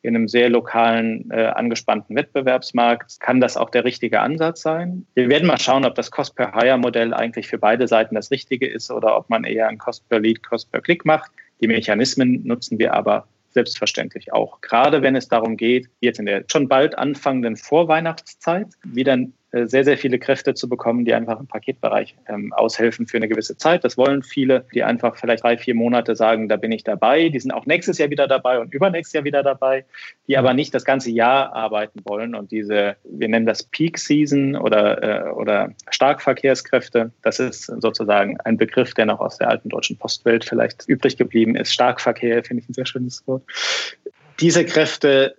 in 0.00 0.16
einem 0.16 0.28
sehr 0.28 0.48
lokalen, 0.48 1.30
äh, 1.30 1.44
angespannten 1.44 2.16
Wettbewerbsmarkt 2.16 3.20
kann 3.20 3.38
das 3.38 3.58
auch 3.58 3.68
der 3.68 3.84
richtige 3.84 4.20
Ansatz 4.20 4.62
sein. 4.62 5.04
Wir 5.12 5.28
werden 5.28 5.46
mal 5.46 5.58
schauen, 5.58 5.84
ob 5.84 5.94
das 5.94 6.10
Cost-per-Hire-Modell 6.10 7.12
eigentlich 7.12 7.48
für 7.48 7.58
beide 7.58 7.86
Seiten 7.86 8.14
das 8.14 8.30
Richtige 8.30 8.66
ist 8.66 8.90
oder 8.90 9.14
ob 9.18 9.28
man 9.28 9.44
eher 9.44 9.68
ein 9.68 9.76
Cost-per-Lead, 9.76 10.42
Cost-per-Click 10.42 11.04
macht. 11.04 11.30
Die 11.60 11.68
Mechanismen 11.68 12.46
nutzen 12.46 12.78
wir 12.78 12.94
aber 12.94 13.26
selbstverständlich 13.50 14.32
auch. 14.32 14.62
Gerade 14.62 15.02
wenn 15.02 15.16
es 15.16 15.28
darum 15.28 15.58
geht, 15.58 15.90
jetzt 16.00 16.18
in 16.18 16.24
der 16.24 16.44
schon 16.50 16.66
bald 16.66 16.96
anfangenden 16.96 17.56
Vorweihnachtszeit 17.56 18.68
wieder 18.84 19.18
sehr, 19.52 19.84
sehr 19.84 19.96
viele 19.96 20.18
Kräfte 20.18 20.54
zu 20.54 20.68
bekommen, 20.68 21.06
die 21.06 21.14
einfach 21.14 21.40
im 21.40 21.46
Paketbereich 21.46 22.14
ähm, 22.28 22.52
aushelfen 22.52 23.06
für 23.06 23.16
eine 23.16 23.28
gewisse 23.28 23.56
Zeit. 23.56 23.82
Das 23.82 23.96
wollen 23.96 24.22
viele, 24.22 24.66
die 24.74 24.82
einfach 24.82 25.16
vielleicht 25.16 25.42
drei, 25.42 25.56
vier 25.56 25.74
Monate 25.74 26.16
sagen, 26.16 26.48
da 26.48 26.56
bin 26.56 26.70
ich 26.70 26.84
dabei. 26.84 27.30
Die 27.30 27.40
sind 27.40 27.52
auch 27.52 27.64
nächstes 27.64 27.96
Jahr 27.96 28.10
wieder 28.10 28.28
dabei 28.28 28.60
und 28.60 28.74
übernächstes 28.74 29.14
Jahr 29.14 29.24
wieder 29.24 29.42
dabei, 29.42 29.86
die 30.26 30.36
aber 30.36 30.52
nicht 30.52 30.74
das 30.74 30.84
ganze 30.84 31.10
Jahr 31.10 31.54
arbeiten 31.54 32.00
wollen. 32.04 32.34
Und 32.34 32.50
diese, 32.50 32.96
wir 33.04 33.28
nennen 33.28 33.46
das 33.46 33.62
Peak 33.62 33.96
Season 33.96 34.54
oder, 34.54 35.02
äh, 35.02 35.30
oder 35.30 35.70
Starkverkehrskräfte, 35.88 37.12
das 37.22 37.40
ist 37.40 37.64
sozusagen 37.64 38.38
ein 38.42 38.58
Begriff, 38.58 38.92
der 38.92 39.06
noch 39.06 39.20
aus 39.20 39.38
der 39.38 39.48
alten 39.48 39.70
deutschen 39.70 39.96
Postwelt 39.96 40.44
vielleicht 40.44 40.86
übrig 40.88 41.16
geblieben 41.16 41.56
ist. 41.56 41.72
Starkverkehr 41.72 42.44
finde 42.44 42.62
ich 42.62 42.68
ein 42.68 42.74
sehr 42.74 42.86
schönes 42.86 43.26
Wort. 43.26 43.42
Diese 44.40 44.64
Kräfte 44.66 45.34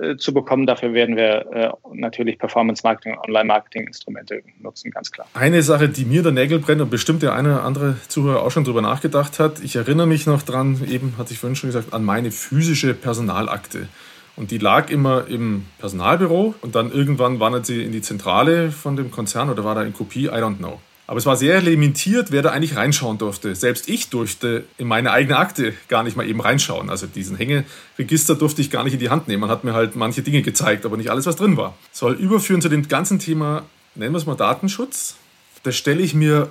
äh, 0.00 0.16
zu 0.16 0.32
bekommen. 0.32 0.66
Dafür 0.66 0.92
werden 0.94 1.16
wir 1.16 1.46
äh, 1.52 1.70
natürlich 1.92 2.38
Performance-Marketing, 2.38 3.18
Online-Marketing-Instrumente 3.26 4.42
nutzen, 4.60 4.90
ganz 4.90 5.10
klar. 5.10 5.26
Eine 5.34 5.62
Sache, 5.62 5.88
die 5.88 6.04
mir 6.04 6.22
der 6.22 6.32
Nägel 6.32 6.58
brennt 6.58 6.80
und 6.80 6.90
bestimmt 6.90 7.22
der 7.22 7.34
eine 7.34 7.54
oder 7.54 7.64
andere 7.64 7.96
Zuhörer 8.08 8.42
auch 8.42 8.50
schon 8.50 8.64
drüber 8.64 8.82
nachgedacht 8.82 9.38
hat. 9.38 9.60
Ich 9.62 9.76
erinnere 9.76 10.06
mich 10.06 10.26
noch 10.26 10.42
dran, 10.42 10.80
eben 10.88 11.14
hatte 11.18 11.32
ich 11.32 11.38
vorhin 11.38 11.56
schon 11.56 11.68
gesagt, 11.68 11.92
an 11.92 12.04
meine 12.04 12.30
physische 12.30 12.94
Personalakte. 12.94 13.88
Und 14.36 14.50
die 14.50 14.58
lag 14.58 14.90
immer 14.90 15.26
im 15.28 15.66
Personalbüro 15.78 16.54
und 16.62 16.74
dann 16.74 16.90
irgendwann 16.90 17.40
wandert 17.40 17.66
sie 17.66 17.82
in 17.82 17.92
die 17.92 18.00
Zentrale 18.00 18.70
von 18.70 18.96
dem 18.96 19.10
Konzern 19.10 19.50
oder 19.50 19.64
war 19.64 19.74
da 19.74 19.82
in 19.82 19.92
Kopie, 19.92 20.26
I 20.26 20.30
don't 20.30 20.56
know. 20.56 20.80
Aber 21.10 21.18
es 21.18 21.26
war 21.26 21.36
sehr 21.36 21.60
limitiert, 21.60 22.30
wer 22.30 22.40
da 22.40 22.50
eigentlich 22.50 22.76
reinschauen 22.76 23.18
durfte. 23.18 23.56
Selbst 23.56 23.88
ich 23.88 24.10
durfte 24.10 24.62
in 24.78 24.86
meine 24.86 25.10
eigene 25.10 25.38
Akte 25.38 25.74
gar 25.88 26.04
nicht 26.04 26.16
mal 26.16 26.24
eben 26.24 26.40
reinschauen. 26.40 26.88
Also 26.88 27.08
diesen 27.08 27.36
Hängeregister 27.36 28.36
durfte 28.36 28.62
ich 28.62 28.70
gar 28.70 28.84
nicht 28.84 28.92
in 28.92 29.00
die 29.00 29.10
Hand 29.10 29.26
nehmen. 29.26 29.40
Man 29.40 29.50
hat 29.50 29.64
mir 29.64 29.74
halt 29.74 29.96
manche 29.96 30.22
Dinge 30.22 30.42
gezeigt, 30.42 30.86
aber 30.86 30.96
nicht 30.96 31.10
alles, 31.10 31.26
was 31.26 31.34
drin 31.34 31.56
war. 31.56 31.76
Soll 31.90 32.12
überführen 32.12 32.62
zu 32.62 32.68
dem 32.68 32.86
ganzen 32.86 33.18
Thema, 33.18 33.64
nennen 33.96 34.14
wir 34.14 34.18
es 34.18 34.26
mal 34.26 34.36
Datenschutz. 34.36 35.16
Da 35.64 35.72
stelle 35.72 36.00
ich 36.00 36.14
mir 36.14 36.48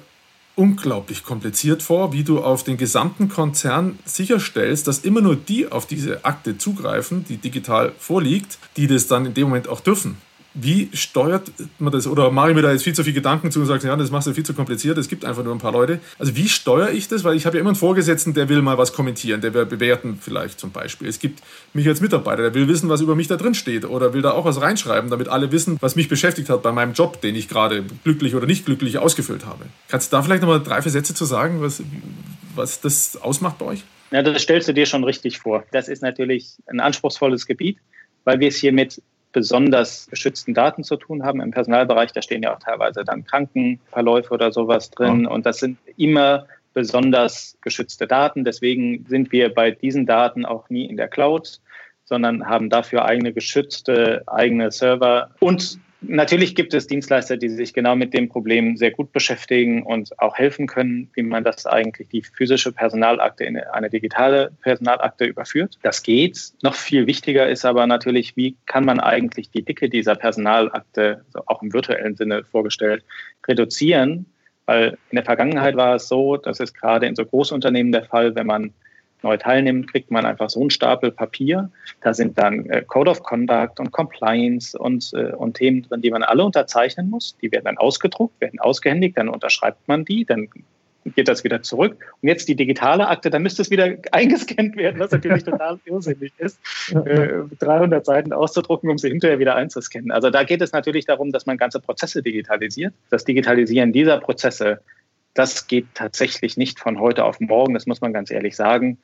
unglaublich 0.55 1.23
kompliziert 1.23 1.81
vor, 1.81 2.11
wie 2.11 2.25
du 2.25 2.39
auf 2.41 2.65
den 2.65 2.75
gesamten 2.75 3.29
Konzern 3.29 3.97
sicherstellst, 4.03 4.89
dass 4.89 4.99
immer 4.99 5.21
nur 5.21 5.37
die 5.37 5.71
auf 5.71 5.85
diese 5.85 6.25
Akte 6.25 6.57
zugreifen, 6.57 7.23
die 7.29 7.37
digital 7.37 7.93
vorliegt, 7.97 8.57
die 8.75 8.87
das 8.87 9.07
dann 9.07 9.25
in 9.25 9.33
dem 9.33 9.47
Moment 9.47 9.69
auch 9.69 9.79
dürfen 9.79 10.17
wie 10.53 10.89
steuert 10.93 11.51
man 11.77 11.93
das? 11.93 12.07
Oder 12.07 12.31
mache 12.31 12.49
ich 12.49 12.55
mir 12.55 12.61
da 12.61 12.71
jetzt 12.71 12.83
viel 12.83 12.93
zu 12.93 13.03
viel 13.03 13.13
Gedanken 13.13 13.51
zu 13.51 13.59
und 13.59 13.67
sage, 13.67 13.87
ja, 13.87 13.95
das 13.95 14.09
machst 14.09 14.27
du 14.27 14.33
viel 14.33 14.45
zu 14.45 14.53
kompliziert, 14.53 14.97
es 14.97 15.07
gibt 15.07 15.23
einfach 15.23 15.43
nur 15.43 15.53
ein 15.53 15.59
paar 15.59 15.71
Leute. 15.71 15.99
Also 16.17 16.35
wie 16.35 16.49
steuere 16.49 16.91
ich 16.91 17.07
das? 17.07 17.23
Weil 17.23 17.35
ich 17.35 17.45
habe 17.45 17.57
ja 17.57 17.61
immer 17.61 17.69
einen 17.69 17.75
Vorgesetzten, 17.75 18.33
der 18.33 18.49
will 18.49 18.61
mal 18.61 18.77
was 18.77 18.93
kommentieren, 18.93 19.41
der 19.41 19.53
will 19.53 19.65
bewerten 19.65 20.17
vielleicht 20.19 20.59
zum 20.59 20.71
Beispiel. 20.71 21.07
Es 21.07 21.19
gibt 21.19 21.41
mich 21.73 21.87
als 21.87 22.01
Mitarbeiter, 22.01 22.43
der 22.43 22.53
will 22.53 22.67
wissen, 22.67 22.89
was 22.89 23.01
über 23.01 23.15
mich 23.15 23.27
da 23.27 23.37
drin 23.37 23.53
steht 23.53 23.85
oder 23.85 24.13
will 24.13 24.21
da 24.21 24.31
auch 24.31 24.45
was 24.45 24.59
reinschreiben, 24.59 25.09
damit 25.09 25.27
alle 25.27 25.51
wissen, 25.51 25.77
was 25.81 25.95
mich 25.95 26.09
beschäftigt 26.09 26.49
hat 26.49 26.63
bei 26.63 26.71
meinem 26.71 26.93
Job, 26.93 27.21
den 27.21 27.35
ich 27.35 27.47
gerade 27.47 27.85
glücklich 28.03 28.33
oder 28.35 28.47
nicht 28.47 28.65
glücklich 28.65 28.97
ausgefüllt 28.97 29.45
habe. 29.45 29.65
Kannst 29.87 30.11
du 30.11 30.17
da 30.17 30.23
vielleicht 30.23 30.41
nochmal 30.41 30.63
drei, 30.63 30.81
vier 30.81 30.91
Sätze 30.91 31.13
zu 31.13 31.25
sagen, 31.25 31.61
was, 31.61 31.83
was 32.55 32.81
das 32.81 33.17
ausmacht 33.17 33.59
bei 33.59 33.65
euch? 33.65 33.83
Ja, 34.11 34.23
das 34.23 34.41
stellst 34.41 34.67
du 34.67 34.73
dir 34.73 34.87
schon 34.87 35.03
richtig 35.03 35.37
vor. 35.37 35.63
Das 35.71 35.87
ist 35.87 36.01
natürlich 36.01 36.55
ein 36.65 36.79
anspruchsvolles 36.79 37.45
Gebiet, 37.45 37.77
weil 38.23 38.39
wir 38.39 38.47
es 38.47 38.55
hier 38.55 38.73
mit 38.73 39.01
besonders 39.31 40.07
geschützten 40.09 40.53
Daten 40.53 40.83
zu 40.83 40.95
tun 40.95 41.23
haben. 41.23 41.41
Im 41.41 41.51
Personalbereich, 41.51 42.11
da 42.13 42.21
stehen 42.21 42.43
ja 42.43 42.55
auch 42.55 42.59
teilweise 42.59 43.03
dann 43.03 43.25
Krankenverläufe 43.25 44.33
oder 44.33 44.51
sowas 44.51 44.89
drin. 44.89 45.27
Und 45.27 45.45
das 45.45 45.59
sind 45.59 45.77
immer 45.97 46.47
besonders 46.73 47.57
geschützte 47.61 48.07
Daten. 48.07 48.43
Deswegen 48.43 49.05
sind 49.07 49.31
wir 49.31 49.53
bei 49.53 49.71
diesen 49.71 50.05
Daten 50.05 50.45
auch 50.45 50.69
nie 50.69 50.85
in 50.85 50.97
der 50.97 51.07
Cloud, 51.07 51.59
sondern 52.05 52.47
haben 52.47 52.69
dafür 52.69 53.05
eigene 53.05 53.33
geschützte, 53.33 54.23
eigene 54.27 54.71
Server 54.71 55.29
und 55.39 55.79
Natürlich 56.01 56.55
gibt 56.55 56.73
es 56.73 56.87
Dienstleister, 56.87 57.35
die 57.35 57.49
sich 57.49 57.73
genau 57.73 57.93
mit 57.95 58.13
dem 58.13 58.29
Problem 58.29 58.77
sehr 58.77 58.91
gut 58.91 59.11
beschäftigen 59.11 59.83
und 59.83 60.17
auch 60.17 60.37
helfen 60.37 60.65
können, 60.65 61.09
wie 61.13 61.23
man 61.23 61.43
das 61.43 61.65
eigentlich 61.65 62.07
die 62.07 62.21
physische 62.21 62.71
Personalakte 62.71 63.43
in 63.43 63.57
eine 63.57 63.89
digitale 63.89 64.51
Personalakte 64.61 65.25
überführt. 65.25 65.77
Das 65.81 66.01
geht. 66.01 66.53
Noch 66.61 66.75
viel 66.75 67.05
wichtiger 67.05 67.49
ist 67.49 67.65
aber 67.65 67.85
natürlich, 67.85 68.37
wie 68.37 68.55
kann 68.65 68.85
man 68.85 69.01
eigentlich 69.01 69.51
die 69.51 69.61
Dicke 69.61 69.89
dieser 69.89 70.15
Personalakte, 70.15 71.25
also 71.27 71.43
auch 71.47 71.61
im 71.61 71.73
virtuellen 71.73 72.15
Sinne 72.15 72.45
vorgestellt, 72.45 73.03
reduzieren? 73.45 74.25
Weil 74.67 74.97
in 75.09 75.15
der 75.15 75.25
Vergangenheit 75.25 75.75
war 75.75 75.95
es 75.95 76.07
so, 76.07 76.37
das 76.37 76.61
ist 76.61 76.75
gerade 76.75 77.07
in 77.07 77.15
so 77.15 77.25
Großunternehmen 77.25 77.91
der 77.91 78.05
Fall, 78.05 78.35
wenn 78.35 78.47
man 78.47 78.73
neu 79.23 79.37
teilnimmt, 79.37 79.91
kriegt 79.91 80.11
man 80.11 80.25
einfach 80.25 80.49
so 80.49 80.61
einen 80.61 80.69
Stapel 80.69 81.11
Papier. 81.11 81.69
Da 82.01 82.13
sind 82.13 82.37
dann 82.37 82.65
äh, 82.69 82.83
Code 82.85 83.11
of 83.11 83.23
Conduct 83.23 83.79
und 83.79 83.91
Compliance 83.91 84.77
und, 84.77 85.11
äh, 85.13 85.33
und 85.33 85.55
Themen 85.55 85.83
drin, 85.83 86.01
die 86.01 86.11
man 86.11 86.23
alle 86.23 86.43
unterzeichnen 86.43 87.09
muss. 87.09 87.35
Die 87.41 87.51
werden 87.51 87.65
dann 87.65 87.77
ausgedruckt, 87.77 88.39
werden 88.41 88.59
ausgehändigt, 88.59 89.17
dann 89.17 89.29
unterschreibt 89.29 89.87
man 89.87 90.05
die, 90.05 90.25
dann 90.25 90.49
geht 91.15 91.27
das 91.27 91.43
wieder 91.43 91.61
zurück. 91.61 91.97
Und 92.21 92.29
jetzt 92.29 92.47
die 92.47 92.55
digitale 92.55 93.07
Akte, 93.07 93.29
da 93.29 93.39
müsste 93.39 93.61
es 93.61 93.69
wieder 93.69 93.95
eingescannt 94.11 94.75
werden, 94.75 94.99
was 94.99 95.11
natürlich 95.11 95.43
total 95.43 95.79
irrsinnig 95.85 96.33
ist, 96.37 96.59
äh, 96.93 97.43
300 97.59 98.05
Seiten 98.05 98.33
auszudrucken, 98.33 98.89
um 98.89 98.97
sie 98.97 99.09
hinterher 99.09 99.39
wieder 99.39 99.55
einzuscannen. 99.55 100.11
Also 100.11 100.29
da 100.29 100.43
geht 100.43 100.61
es 100.61 100.71
natürlich 100.71 101.05
darum, 101.05 101.31
dass 101.31 101.45
man 101.45 101.57
ganze 101.57 101.79
Prozesse 101.79 102.21
digitalisiert. 102.21 102.93
Das 103.09 103.25
Digitalisieren 103.25 103.93
dieser 103.93 104.19
Prozesse 104.19 104.81
das 105.39 105.67
geht 105.67 105.87
tatsächlich 105.93 106.57
nicht 106.57 106.81
von 106.81 106.99
heute 106.99 107.23
auf 107.23 107.39
morgen, 107.39 107.73
das 107.73 107.87
muss 107.87 108.01
man 108.01 108.11
ganz 108.11 108.29
ehrlich 108.29 108.57
sagen, 108.57 108.97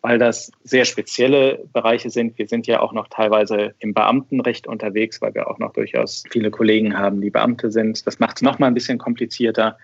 weil 0.00 0.18
das 0.18 0.50
sehr 0.64 0.86
spezielle 0.86 1.68
Bereiche 1.74 2.08
sind. 2.08 2.38
Wir 2.38 2.48
sind 2.48 2.66
ja 2.66 2.80
auch 2.80 2.94
noch 2.94 3.08
teilweise 3.08 3.74
im 3.78 3.92
Beamtenrecht 3.92 4.66
unterwegs, 4.66 5.20
weil 5.20 5.34
wir 5.34 5.50
auch 5.50 5.58
noch 5.58 5.74
durchaus 5.74 6.24
viele 6.30 6.50
Kollegen 6.50 6.96
haben, 6.96 7.20
die 7.20 7.28
Beamte 7.28 7.70
sind. 7.70 8.06
Das 8.06 8.20
macht 8.20 8.38
es 8.38 8.42
noch 8.42 8.58
mal 8.58 8.68
ein 8.68 8.74
bisschen 8.74 8.96
komplizierter. 8.96 9.76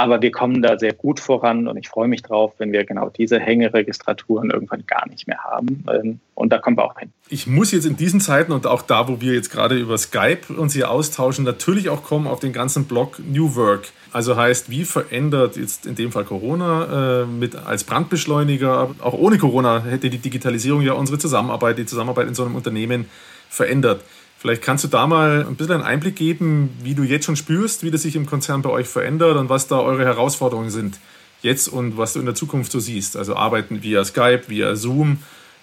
Aber 0.00 0.22
wir 0.22 0.30
kommen 0.30 0.62
da 0.62 0.78
sehr 0.78 0.92
gut 0.92 1.18
voran 1.18 1.66
und 1.66 1.76
ich 1.76 1.88
freue 1.88 2.06
mich 2.06 2.22
drauf, 2.22 2.52
wenn 2.58 2.70
wir 2.70 2.84
genau 2.84 3.10
diese 3.10 3.40
Hängeregistraturen 3.40 4.50
irgendwann 4.50 4.86
gar 4.86 5.08
nicht 5.08 5.26
mehr 5.26 5.42
haben. 5.42 5.84
Ähm, 5.92 6.20
und 6.36 6.52
da 6.52 6.58
kommen 6.58 6.76
wir 6.76 6.84
auch 6.84 6.96
hin. 6.96 7.10
Ich 7.28 7.48
muss 7.48 7.72
jetzt 7.72 7.84
in 7.84 7.96
diesen 7.96 8.20
Zeiten 8.20 8.52
und 8.52 8.64
auch 8.64 8.82
da, 8.82 9.08
wo 9.08 9.20
wir 9.20 9.34
jetzt 9.34 9.50
gerade 9.50 9.76
über 9.76 9.98
Skype 9.98 10.52
uns 10.56 10.72
hier 10.72 10.88
austauschen, 10.92 11.44
natürlich 11.44 11.88
auch 11.88 12.04
kommen 12.04 12.28
auf 12.28 12.38
den 12.38 12.52
ganzen 12.52 12.84
Blog 12.84 13.18
New 13.18 13.56
Work. 13.56 13.88
Also 14.12 14.36
heißt, 14.36 14.70
wie 14.70 14.84
verändert 14.84 15.56
jetzt 15.56 15.84
in 15.84 15.96
dem 15.96 16.12
Fall 16.12 16.24
Corona 16.24 17.22
äh, 17.22 17.26
mit 17.26 17.56
als 17.56 17.82
Brandbeschleuniger, 17.82 18.94
auch 19.00 19.14
ohne 19.14 19.36
Corona 19.36 19.82
hätte 19.82 20.10
die 20.10 20.18
Digitalisierung 20.18 20.82
ja 20.82 20.92
unsere 20.92 21.18
Zusammenarbeit, 21.18 21.76
die 21.76 21.86
Zusammenarbeit 21.86 22.28
in 22.28 22.34
so 22.34 22.44
einem 22.44 22.54
Unternehmen 22.54 23.06
verändert. 23.48 24.02
Vielleicht 24.38 24.62
kannst 24.62 24.84
du 24.84 24.88
da 24.88 25.08
mal 25.08 25.44
ein 25.48 25.56
bisschen 25.56 25.74
einen 25.74 25.82
Einblick 25.82 26.14
geben, 26.14 26.70
wie 26.82 26.94
du 26.94 27.02
jetzt 27.02 27.24
schon 27.24 27.34
spürst, 27.34 27.82
wie 27.82 27.90
das 27.90 28.02
sich 28.02 28.14
im 28.14 28.24
Konzern 28.24 28.62
bei 28.62 28.70
euch 28.70 28.86
verändert 28.86 29.36
und 29.36 29.48
was 29.48 29.66
da 29.66 29.80
eure 29.80 30.04
Herausforderungen 30.04 30.70
sind 30.70 31.00
jetzt 31.42 31.66
und 31.66 31.98
was 31.98 32.12
du 32.12 32.20
in 32.20 32.26
der 32.26 32.36
Zukunft 32.36 32.70
so 32.70 32.78
siehst. 32.78 33.16
Also 33.16 33.34
arbeiten 33.34 33.82
via 33.82 34.04
Skype, 34.04 34.42
via 34.46 34.76
Zoom, 34.76 35.18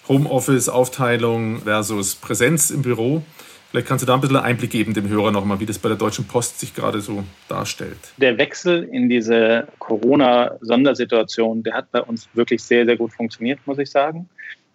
Homeoffice-Aufteilung 0.08 1.62
versus 1.62 2.14
Präsenz 2.16 2.70
im 2.70 2.82
Büro. 2.82 3.22
Vielleicht 3.70 3.88
kannst 3.88 4.02
du 4.02 4.06
da 4.06 4.14
ein 4.14 4.20
bisschen 4.20 4.36
Einblick 4.36 4.70
geben 4.70 4.92
dem 4.92 5.08
Hörer 5.08 5.32
nochmal, 5.32 5.58
wie 5.58 5.66
das 5.66 5.78
bei 5.78 5.88
der 5.88 5.98
Deutschen 5.98 6.26
Post 6.26 6.60
sich 6.60 6.74
gerade 6.74 7.00
so 7.00 7.24
darstellt. 7.48 7.98
Der 8.18 8.36
Wechsel 8.36 8.84
in 8.84 9.08
diese 9.08 9.68
Corona-Sondersituation, 9.78 11.62
der 11.62 11.74
hat 11.74 11.90
bei 11.92 12.02
uns 12.02 12.28
wirklich 12.34 12.62
sehr, 12.62 12.84
sehr 12.84 12.96
gut 12.96 13.12
funktioniert, 13.12 13.58
muss 13.66 13.78
ich 13.78 13.90
sagen, 13.90 14.28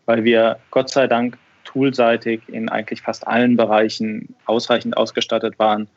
weil 0.06 0.24
wir 0.24 0.58
Gott 0.72 0.90
sei 0.90 1.08
Dank 1.08 1.38
toolseitig 1.72 2.42
in 2.48 2.70
eigentlich 2.70 3.02
fast 3.02 3.28
allen 3.28 3.58
Bereichen 3.58 4.36
ausreichend 4.46 4.98
ausgestattet 4.98 5.58
waren, 5.60 5.88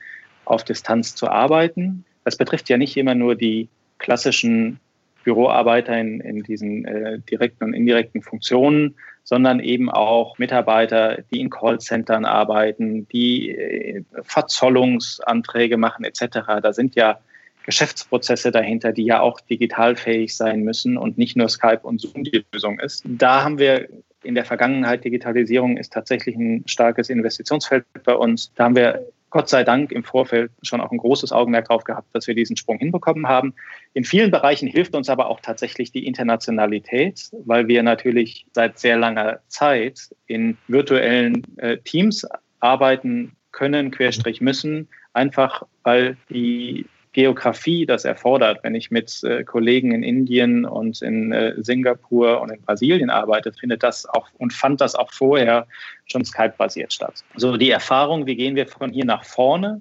auf 0.45 0.65
Distanz 0.65 1.15
zu 1.15 1.29
arbeiten. 1.29 2.05
Das 2.25 2.37
betrifft 2.37 2.69
ja 2.69 2.77
nicht 2.77 2.97
immer 2.97 3.15
nur 3.15 3.35
die 3.35 3.69
klassischen 3.99 4.81
Büroarbeiter 5.25 5.99
in, 5.99 6.21
in 6.21 6.43
diesen 6.43 6.85
äh, 6.85 7.19
direkten 7.19 7.65
und 7.65 7.75
indirekten 7.75 8.23
Funktionen, 8.23 8.95
sondern 9.25 9.59
eben 9.59 9.91
auch 9.91 10.39
Mitarbeiter, 10.39 11.23
die 11.33 11.41
in 11.41 11.49
Callcentern 11.49 12.27
arbeiten, 12.27 13.09
die 13.09 13.51
äh, 13.51 14.05
Verzollungsanträge 14.23 15.79
machen 15.79 16.05
etc. 16.05 16.41
Da 16.63 16.73
sind 16.73 16.95
ja 16.95 17.19
Geschäftsprozesse 17.65 18.51
dahinter, 18.51 18.93
die 18.93 19.07
ja 19.07 19.21
auch 19.21 19.41
digitalfähig 19.41 20.37
sein 20.37 20.61
müssen 20.61 20.99
und 20.99 21.17
nicht 21.17 21.37
nur 21.37 21.49
Skype 21.49 21.81
und 21.83 22.01
Zoom 22.01 22.25
die 22.25 22.45
Lösung 22.53 22.79
ist. 22.79 23.03
Da 23.07 23.43
haben 23.43 23.59
wir 23.59 23.89
in 24.25 24.35
der 24.35 24.45
Vergangenheit, 24.45 25.05
Digitalisierung 25.05 25.77
ist 25.77 25.93
tatsächlich 25.93 26.37
ein 26.37 26.65
starkes 26.67 27.11
Investitionsfeld 27.11 27.85
bei 28.05 28.15
uns. 28.15 28.53
Da 28.55 28.65
haben 28.65 28.77
wir 28.77 29.07
Gott 29.35 29.49
sei 29.49 29.65
Dank 29.65 29.91
im 29.91 30.05
Vorfeld 30.05 30.53
schon 30.63 30.81
auch 30.81 30.93
ein 30.93 30.99
großes 30.99 31.33
Augenmerk 31.33 31.67
darauf 31.67 31.83
gehabt, 31.83 32.07
dass 32.15 32.29
wir 32.29 32.37
diesen 32.37 32.57
Sprung 32.57 32.79
hinbekommen 32.79 33.27
haben. 33.27 33.53
In 33.93 34.05
vielen 34.05 34.31
Bereichen 34.31 34.69
hilft 34.69 34.95
uns 34.95 35.09
aber 35.09 35.27
auch 35.27 35.41
tatsächlich 35.41 35.91
die 35.91 36.07
Internationalität, 36.07 37.31
weil 37.45 37.67
wir 37.67 37.83
natürlich 37.83 38.47
seit 38.53 38.79
sehr 38.79 38.97
langer 38.97 39.41
Zeit 39.49 40.15
in 40.29 40.57
virtuellen 40.69 41.43
äh, 41.57 41.79
Teams 41.79 42.25
arbeiten 42.61 43.33
können, 43.51 43.91
querstrich 43.91 44.41
müssen, 44.41 44.89
einfach 45.13 45.65
weil 45.83 46.17
die 46.31 46.87
Geografie 47.15 47.87
das 47.87 48.05
erfordert. 48.05 48.59
Wenn 48.63 48.75
ich 48.75 48.91
mit 48.91 49.23
äh, 49.25 49.45
Kollegen 49.45 49.93
in 49.93 50.03
Indien 50.03 50.67
und 50.67 51.01
in 51.01 51.33
äh, 51.33 51.55
Singapur 51.57 52.41
und 52.41 52.51
in 52.51 52.61
Brasilien 52.61 53.09
arbeite, 53.09 53.53
findet 53.53 53.83
das 53.83 54.05
auch 54.05 54.29
und 54.39 54.53
fand 54.53 54.81
das 54.81 54.95
auch 54.95 55.13
vorher 55.13 55.67
schon 56.07 56.25
Skype-basiert 56.25 56.93
statt. 56.93 57.25
So 57.37 57.57
die 57.57 57.71
Erfahrung, 57.71 58.27
wie 58.27 58.37
gehen 58.37 58.57
wir 58.57 58.67
von 58.67 58.91
hier 58.91 59.05
nach 59.05 59.25
vorne, 59.25 59.81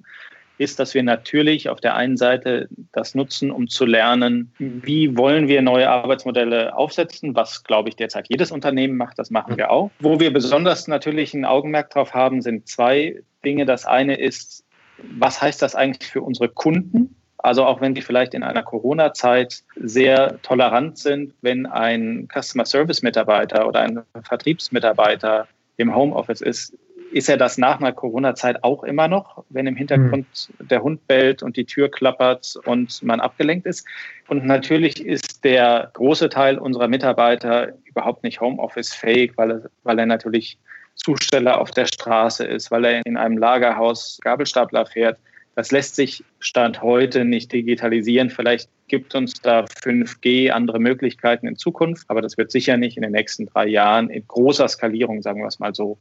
ist, 0.59 0.79
dass 0.79 0.93
wir 0.93 1.01
natürlich 1.01 1.69
auf 1.69 1.81
der 1.81 1.95
einen 1.95 2.17
Seite 2.17 2.69
das 2.91 3.15
nutzen, 3.15 3.49
um 3.49 3.67
zu 3.67 3.85
lernen, 3.85 4.53
wie 4.59 5.17
wollen 5.17 5.47
wir 5.47 5.63
neue 5.63 5.89
Arbeitsmodelle 5.89 6.77
aufsetzen, 6.77 7.35
was, 7.35 7.63
glaube 7.63 7.89
ich, 7.89 7.95
derzeit 7.95 8.27
jedes 8.29 8.51
Unternehmen 8.51 8.95
macht, 8.95 9.17
das 9.17 9.31
machen 9.31 9.57
wir 9.57 9.71
auch. 9.71 9.89
Wo 9.99 10.19
wir 10.19 10.31
besonders 10.31 10.87
natürlich 10.87 11.33
ein 11.33 11.45
Augenmerk 11.45 11.89
drauf 11.89 12.13
haben, 12.13 12.43
sind 12.43 12.67
zwei 12.67 13.23
Dinge. 13.43 13.65
Das 13.65 13.85
eine 13.85 14.19
ist, 14.19 14.63
was 14.99 15.41
heißt 15.41 15.61
das 15.63 15.73
eigentlich 15.73 16.11
für 16.11 16.21
unsere 16.21 16.49
Kunden? 16.49 17.15
Also 17.43 17.65
auch 17.65 17.81
wenn 17.81 17.93
die 17.93 18.01
vielleicht 18.01 18.33
in 18.33 18.41
einer 18.41 18.63
Corona-Zeit 18.63 19.63
sehr 19.75 20.41
tolerant 20.43 20.97
sind, 20.97 21.33
wenn 21.41 21.65
ein 21.65 22.29
Customer 22.33 22.65
Service 22.65 23.03
Mitarbeiter 23.03 23.67
oder 23.67 23.81
ein 23.81 24.01
Vertriebsmitarbeiter 24.23 25.47
im 25.75 25.93
Homeoffice 25.93 26.39
ist, 26.39 26.73
ist 27.11 27.27
er 27.29 27.35
das 27.35 27.57
nach 27.57 27.79
einer 27.79 27.91
Corona-Zeit 27.91 28.63
auch 28.63 28.83
immer 28.83 29.09
noch, 29.09 29.43
wenn 29.49 29.67
im 29.67 29.75
Hintergrund 29.75 30.25
mhm. 30.57 30.67
der 30.69 30.83
Hund 30.83 31.05
bellt 31.07 31.43
und 31.43 31.57
die 31.57 31.65
Tür 31.65 31.91
klappert 31.91 32.55
und 32.63 33.03
man 33.03 33.19
abgelenkt 33.19 33.67
ist. 33.67 33.85
Und 34.29 34.45
natürlich 34.45 35.05
ist 35.05 35.43
der 35.43 35.91
große 35.93 36.29
Teil 36.29 36.57
unserer 36.57 36.87
Mitarbeiter 36.87 37.73
überhaupt 37.83 38.23
nicht 38.23 38.39
Homeoffice-fähig, 38.39 39.33
weil 39.35 39.51
er, 39.51 39.61
weil 39.83 39.99
er 39.99 40.05
natürlich 40.05 40.57
Zusteller 40.95 41.59
auf 41.59 41.71
der 41.71 41.87
Straße 41.87 42.45
ist, 42.45 42.71
weil 42.71 42.85
er 42.85 43.05
in 43.05 43.17
einem 43.17 43.37
Lagerhaus 43.37 44.19
Gabelstapler 44.21 44.85
fährt. 44.85 45.17
Das 45.55 45.71
lässt 45.71 45.95
sich 45.95 46.23
Stand 46.39 46.81
heute 46.81 47.25
nicht 47.25 47.51
digitalisieren. 47.51 48.29
Vielleicht 48.29 48.69
gibt 48.87 49.13
uns 49.13 49.33
da 49.41 49.65
5G 49.65 50.49
andere 50.49 50.79
Möglichkeiten 50.79 51.47
in 51.47 51.57
Zukunft, 51.57 52.05
aber 52.09 52.21
das 52.21 52.37
wird 52.37 52.51
sicher 52.51 52.77
nicht 52.77 52.97
in 52.97 53.03
den 53.03 53.11
nächsten 53.11 53.45
drei 53.45 53.67
Jahren 53.67 54.09
in 54.09 54.27
großer 54.27 54.67
Skalierung, 54.67 55.21
sagen 55.21 55.41
wir 55.41 55.47
es 55.47 55.59
mal 55.59 55.75
so, 55.75 55.97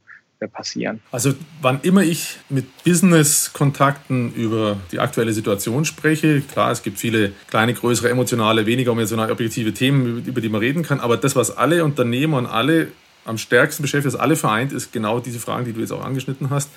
passieren. 0.47 0.99
Also 1.11 1.33
wann 1.61 1.79
immer 1.83 2.03
ich 2.03 2.37
mit 2.49 2.65
Business-Kontakten 2.83 4.33
über 4.33 4.77
die 4.91 4.99
aktuelle 4.99 5.33
Situation 5.33 5.85
spreche, 5.85 6.41
klar, 6.41 6.71
es 6.71 6.83
gibt 6.83 6.99
viele 6.99 7.31
kleine, 7.47 7.73
größere, 7.73 8.09
emotionale, 8.09 8.65
weniger 8.65 8.91
emotionale, 8.91 9.31
objektive 9.31 9.73
Themen, 9.73 10.25
über 10.25 10.41
die 10.41 10.49
man 10.49 10.59
reden 10.59 10.83
kann, 10.83 10.99
aber 10.99 11.17
das, 11.17 11.35
was 11.35 11.55
alle 11.55 11.83
Unternehmer 11.83 12.37
und 12.37 12.45
alle 12.45 12.89
am 13.25 13.37
stärksten 13.37 13.83
beschäftigt, 13.83 14.13
was 14.13 14.19
alle 14.19 14.35
vereint, 14.35 14.73
ist 14.73 14.91
genau 14.91 15.19
diese 15.19 15.39
Fragen, 15.39 15.65
die 15.65 15.73
du 15.73 15.79
jetzt 15.79 15.93
auch 15.93 16.03
angeschnitten 16.03 16.49
hast 16.49 16.69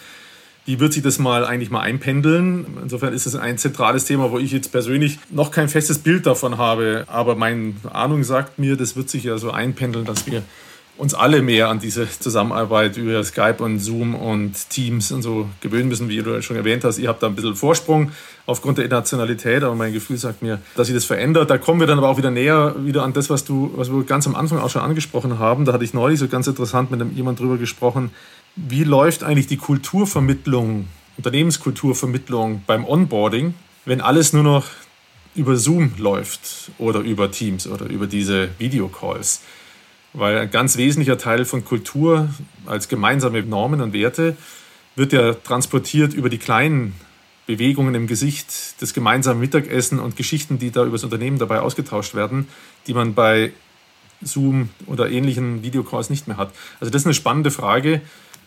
wie 0.66 0.80
wird 0.80 0.92
sich 0.92 1.02
das 1.02 1.18
mal 1.18 1.46
eigentlich 1.46 1.70
mal 1.70 1.80
einpendeln? 1.80 2.66
Insofern 2.82 3.14
ist 3.14 3.24
es 3.24 3.36
ein 3.36 3.56
zentrales 3.56 4.04
Thema, 4.04 4.32
wo 4.32 4.38
ich 4.38 4.52
jetzt 4.52 4.72
persönlich 4.72 5.18
noch 5.30 5.52
kein 5.52 5.68
festes 5.68 5.98
Bild 5.98 6.26
davon 6.26 6.58
habe. 6.58 7.04
Aber 7.06 7.36
meine 7.36 7.74
Ahnung 7.92 8.24
sagt 8.24 8.58
mir, 8.58 8.76
das 8.76 8.96
wird 8.96 9.08
sich 9.08 9.24
ja 9.24 9.38
so 9.38 9.52
einpendeln, 9.52 10.04
dass 10.04 10.26
wir 10.26 10.42
uns 10.98 11.14
alle 11.14 11.42
mehr 11.42 11.68
an 11.68 11.78
diese 11.78 12.08
Zusammenarbeit 12.08 12.96
über 12.96 13.22
Skype 13.22 13.56
und 13.58 13.80
Zoom 13.80 14.14
und 14.14 14.70
Teams 14.70 15.12
und 15.12 15.22
so 15.22 15.48
gewöhnen 15.60 15.88
müssen, 15.88 16.08
wie 16.08 16.22
du 16.22 16.42
schon 16.42 16.56
erwähnt 16.56 16.84
hast. 16.84 16.98
Ihr 16.98 17.08
habt 17.08 17.22
da 17.22 17.26
ein 17.26 17.34
bisschen 17.34 17.54
Vorsprung 17.54 18.12
aufgrund 18.46 18.78
der 18.78 18.84
Internationalität, 18.84 19.62
aber 19.62 19.74
mein 19.74 19.92
Gefühl 19.92 20.16
sagt 20.16 20.42
mir, 20.42 20.60
dass 20.74 20.86
sich 20.86 20.96
das 20.96 21.04
verändert. 21.04 21.50
Da 21.50 21.58
kommen 21.58 21.80
wir 21.80 21.86
dann 21.86 21.98
aber 21.98 22.08
auch 22.08 22.16
wieder 22.16 22.30
näher 22.30 22.74
wieder 22.78 23.02
an 23.02 23.12
das, 23.12 23.28
was 23.28 23.44
du, 23.44 23.72
was 23.76 23.92
wir 23.92 24.04
ganz 24.04 24.26
am 24.26 24.34
Anfang 24.34 24.58
auch 24.58 24.70
schon 24.70 24.82
angesprochen 24.82 25.38
haben. 25.38 25.64
Da 25.64 25.72
hatte 25.72 25.84
ich 25.84 25.92
neulich 25.92 26.18
so 26.18 26.28
ganz 26.28 26.46
interessant 26.46 26.90
mit 26.90 27.00
jemand 27.14 27.40
drüber 27.40 27.58
gesprochen, 27.58 28.10
wie 28.56 28.84
läuft 28.84 29.22
eigentlich 29.22 29.46
die 29.46 29.58
Kulturvermittlung, 29.58 30.88
Unternehmenskulturvermittlung 31.18 32.62
beim 32.66 32.84
Onboarding, 32.84 33.54
wenn 33.84 34.00
alles 34.00 34.32
nur 34.32 34.42
noch 34.42 34.66
über 35.34 35.56
Zoom 35.56 35.92
läuft 35.98 36.70
oder 36.78 37.00
über 37.00 37.30
Teams 37.30 37.66
oder 37.66 37.86
über 37.86 38.06
diese 38.06 38.48
Videocalls? 38.58 39.42
Weil 40.14 40.38
ein 40.38 40.50
ganz 40.50 40.78
wesentlicher 40.78 41.18
Teil 41.18 41.44
von 41.44 41.64
Kultur 41.64 42.30
als 42.64 42.88
gemeinsame 42.88 43.42
Normen 43.42 43.82
und 43.82 43.92
Werte 43.92 44.36
wird 44.94 45.12
ja 45.12 45.34
transportiert 45.34 46.14
über 46.14 46.30
die 46.30 46.38
kleinen 46.38 46.94
Bewegungen 47.46 47.94
im 47.94 48.06
Gesicht, 48.06 48.80
das 48.80 48.94
gemeinsame 48.94 49.38
Mittagessen 49.38 50.00
und 50.00 50.16
Geschichten, 50.16 50.58
die 50.58 50.70
da 50.70 50.82
über 50.82 50.92
das 50.92 51.04
Unternehmen 51.04 51.38
dabei 51.38 51.60
ausgetauscht 51.60 52.14
werden, 52.14 52.48
die 52.86 52.94
man 52.94 53.14
bei 53.14 53.52
Zoom 54.22 54.70
oder 54.86 55.10
ähnlichen 55.10 55.62
Videocalls 55.62 56.08
nicht 56.08 56.26
mehr 56.26 56.38
hat. 56.38 56.52
Also 56.80 56.90
das 56.90 57.02
ist 57.02 57.06
eine 57.06 57.14
spannende 57.14 57.50
Frage, 57.50 58.00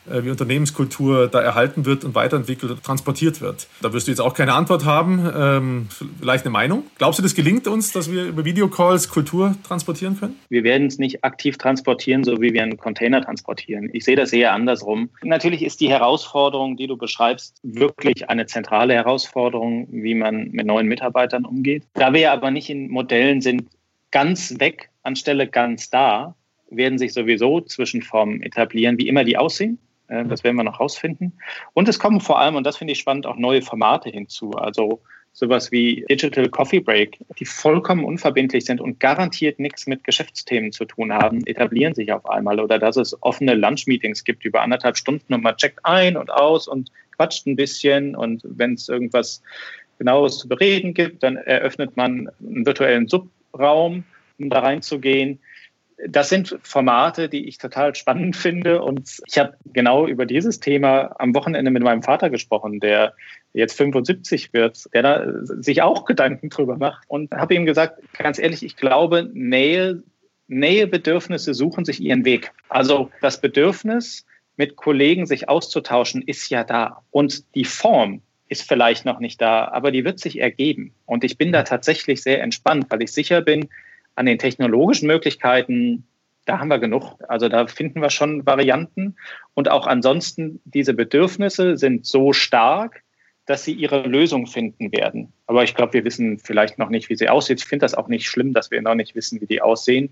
wie 0.06 0.30
Unternehmenskultur 0.30 1.28
da 1.28 1.41
erhalten 1.41 1.86
wird 1.86 2.04
und 2.04 2.16
weiterentwickelt 2.16 2.72
und 2.72 2.84
transportiert 2.84 3.41
wird. 3.41 3.68
Da 3.82 3.93
wirst 3.93 4.08
du 4.08 4.12
jetzt 4.12 4.22
auch 4.22 4.34
keine 4.34 4.54
Antwort 4.54 4.86
haben, 4.86 5.30
ähm, 5.36 5.88
vielleicht 6.20 6.45
eine 6.45 6.52
Meinung. 6.52 6.84
Glaubst 6.97 7.20
du, 7.20 7.24
das 7.24 7.36
gelingt 7.36 7.68
uns, 7.68 7.91
dass 7.91 8.12
wir 8.12 8.26
über 8.26 8.45
Videocalls 8.45 9.10
Kultur 9.10 9.56
transportieren 9.68 10.20
können? 10.20 10.36
Wir 10.50 10.64
werden 10.64 10.88
es 10.88 10.97
nicht 10.97 11.24
aktiv 11.24 11.58
transportieren, 11.58 12.24
so 12.24 12.41
wie 12.41 12.54
wir 12.54 12.64
einen 12.64 12.78
Container 12.78 13.22
transportieren. 13.22 13.89
Ich 13.93 14.06
sehe 14.06 14.16
das 14.16 14.34
eher 14.34 14.54
andersrum. 14.54 15.10
Natürlich 15.24 15.64
ist 15.64 15.80
die 15.82 15.89
Herausforderung, 15.89 16.78
die 16.78 16.88
du 16.88 16.97
beschreibst, 16.97 17.60
wirklich 17.64 18.30
eine 18.30 18.45
zentrale 18.45 18.93
Herausforderung, 18.93 19.88
wie 19.91 20.16
man 20.16 20.50
mit 20.52 20.66
neuen 20.66 20.88
Mitarbeitern 20.88 21.45
umgeht. 21.45 21.84
Da 21.93 22.14
wir 22.14 22.32
aber 22.32 22.52
nicht 22.52 22.70
in 22.70 22.89
Modellen 22.89 23.41
sind, 23.41 23.64
ganz 24.12 24.60
weg 24.60 24.89
anstelle 25.04 25.47
ganz 25.47 25.89
da, 25.89 26.36
werden 26.70 26.97
sich 26.97 27.14
sowieso 27.14 27.62
Zwischenformen 27.62 28.41
etablieren, 28.41 28.97
wie 28.97 29.08
immer 29.08 29.24
die 29.24 29.38
aussehen. 29.38 29.80
Äh, 30.10 30.26
das 30.26 30.43
werden 30.43 30.57
wir 30.57 30.64
noch 30.64 30.80
rausfinden. 30.80 31.34
Und 31.74 31.88
es 31.88 31.99
kommen 31.99 32.20
vor 32.20 32.39
allem, 32.39 32.55
und 32.55 32.66
das 32.66 32.78
finde 32.78 32.93
ich 32.93 32.99
spannend, 32.99 33.26
auch 33.26 33.38
neue 33.38 33.62
Formate 33.62 34.10
hinzu. 34.10 34.51
Also 34.51 35.01
sowas 35.32 35.72
wie 35.72 36.05
Digital 36.10 36.49
Coffee 36.49 36.80
Break, 36.80 37.20
die 37.39 37.45
vollkommen 37.45 38.03
unverbindlich 38.03 38.66
sind 38.66 38.82
und 38.82 38.99
garantiert 38.99 39.60
nichts 39.60 39.88
mit 39.88 40.03
Geschäftsthemen 40.03 40.72
zu 40.72 40.86
tun 40.86 41.14
haben, 41.14 41.45
etablieren 41.45 41.93
sich 41.93 42.12
auf 42.12 42.28
einmal. 42.30 42.60
Oder 42.60 42.80
dass 42.80 42.97
es 42.97 43.22
offene 43.24 43.55
Lunch-Meetings 43.55 44.24
gibt 44.24 44.43
über 44.43 44.62
anderthalb 44.62 44.97
Stunden 44.97 45.34
und 45.34 45.43
man 45.43 45.55
checkt 45.55 45.80
ein 45.84 46.18
und 46.18 46.32
aus 46.32 46.68
und 46.68 46.91
quatscht 47.16 47.45
ein 47.47 47.55
bisschen. 47.55 48.16
Und 48.16 48.41
wenn 48.43 48.74
es 48.74 48.89
irgendwas 48.89 49.41
Genaues 49.97 50.39
zu 50.39 50.49
bereden 50.49 50.93
gibt, 50.93 51.24
dann 51.24 51.38
eröffnet 51.38 51.95
man 51.95 52.30
einen 52.39 52.66
virtuellen 52.66 53.07
Subraum, 53.07 54.03
um 54.39 54.49
da 54.49 54.60
reinzugehen 54.60 55.39
das 56.08 56.30
sind 56.30 56.58
Formate, 56.64 57.30
die 57.30 57.47
ich 57.47 57.58
total 57.58 57.95
spannend 57.95 58.36
finde. 58.36 58.82
Und 58.82 59.20
ich 59.28 59.38
habe 59.38 59.56
genau 59.66 60.08
über 60.08 60.26
dieses 60.26 60.60
Thema 60.60 61.16
am 61.20 61.36
Wochenende 61.36 61.72
mit 61.72 61.84
meinem 61.84 62.04
Vater 62.04 62.30
gesprochen, 62.30 62.80
der 62.80 63.14
jetzt 63.54 63.78
75 63.78 64.54
wird, 64.54 64.86
der 64.93 65.04
da 65.04 65.26
sich 65.43 65.82
auch 65.82 66.06
Gedanken 66.06 66.50
drüber 66.50 66.78
macht. 66.78 67.04
Und 67.08 67.32
habe 67.32 67.56
ihm 67.56 67.66
gesagt, 67.66 68.02
ganz 68.18 68.39
ehrlich, 68.39 68.64
ich 68.64 68.76
glaube, 68.76 69.30
Nähe, 69.34 70.04
Nähebedürfnisse 70.47 71.54
suchen 71.54 71.86
sich 71.86 72.00
ihren 72.02 72.26
Weg. 72.26 72.52
Also 72.70 73.12
das 73.22 73.41
Bedürfnis, 73.41 74.26
mit 74.56 74.76
Kollegen 74.76 75.26
sich 75.26 75.47
auszutauschen, 75.47 76.22
ist 76.22 76.50
ja 76.50 76.66
da. 76.66 77.02
Und 77.12 77.56
die 77.56 77.64
Form 77.64 78.22
ist 78.50 78.68
vielleicht 78.68 79.06
noch 79.06 79.20
nicht 79.20 79.39
da, 79.41 79.66
aber 79.70 79.91
die 79.91 80.04
wird 80.04 80.20
sich 80.20 80.39
ergeben. 80.39 80.93
Und 81.06 81.24
ich 81.24 81.38
bin 81.38 81.54
da 81.54 81.64
tatsächlich 81.64 82.22
sehr 82.22 82.41
entspannt, 82.41 82.88
weil 82.89 83.02
ich 83.02 83.14
sicher 83.14 83.41
bin, 83.41 83.70
an 84.20 84.26
den 84.26 84.38
technologischen 84.38 85.07
Möglichkeiten, 85.07 86.03
da 86.45 86.59
haben 86.59 86.67
wir 86.67 86.80
genug. 86.80 87.15
Also 87.30 87.47
da 87.47 87.67
finden 87.67 88.01
wir 88.01 88.09
schon 88.09 88.45
Varianten. 88.45 89.15
Und 89.53 89.72
auch 89.72 89.88
ansonsten, 89.88 90.59
diese 90.65 90.93
Bedürfnisse 90.93 91.78
sind 91.78 92.05
so 92.05 92.34
stark, 92.34 93.03
dass 93.45 93.63
sie 93.63 93.72
ihre 93.72 94.01
Lösung 94.05 94.45
finden 94.45 94.91
werden. 94.91 95.32
Aber 95.47 95.63
ich 95.63 95.74
glaube, 95.74 95.93
wir 95.93 96.03
wissen 96.03 96.38
vielleicht 96.38 96.78
noch 96.78 96.89
nicht, 96.89 97.07
wie 97.09 97.15
sie 97.15 97.30
aussieht. 97.30 97.61
Ich 97.61 97.65
finde 97.65 97.86
das 97.86 97.93
auch 97.93 98.09
nicht 98.09 98.28
schlimm, 98.28 98.51
dass 98.51 98.72
wir 98.72 98.82
noch 98.82 98.93
nicht 98.93 99.15
wissen, 99.15 99.39
wie 99.39 99.45
die 99.45 99.61
aussehen. 99.61 100.09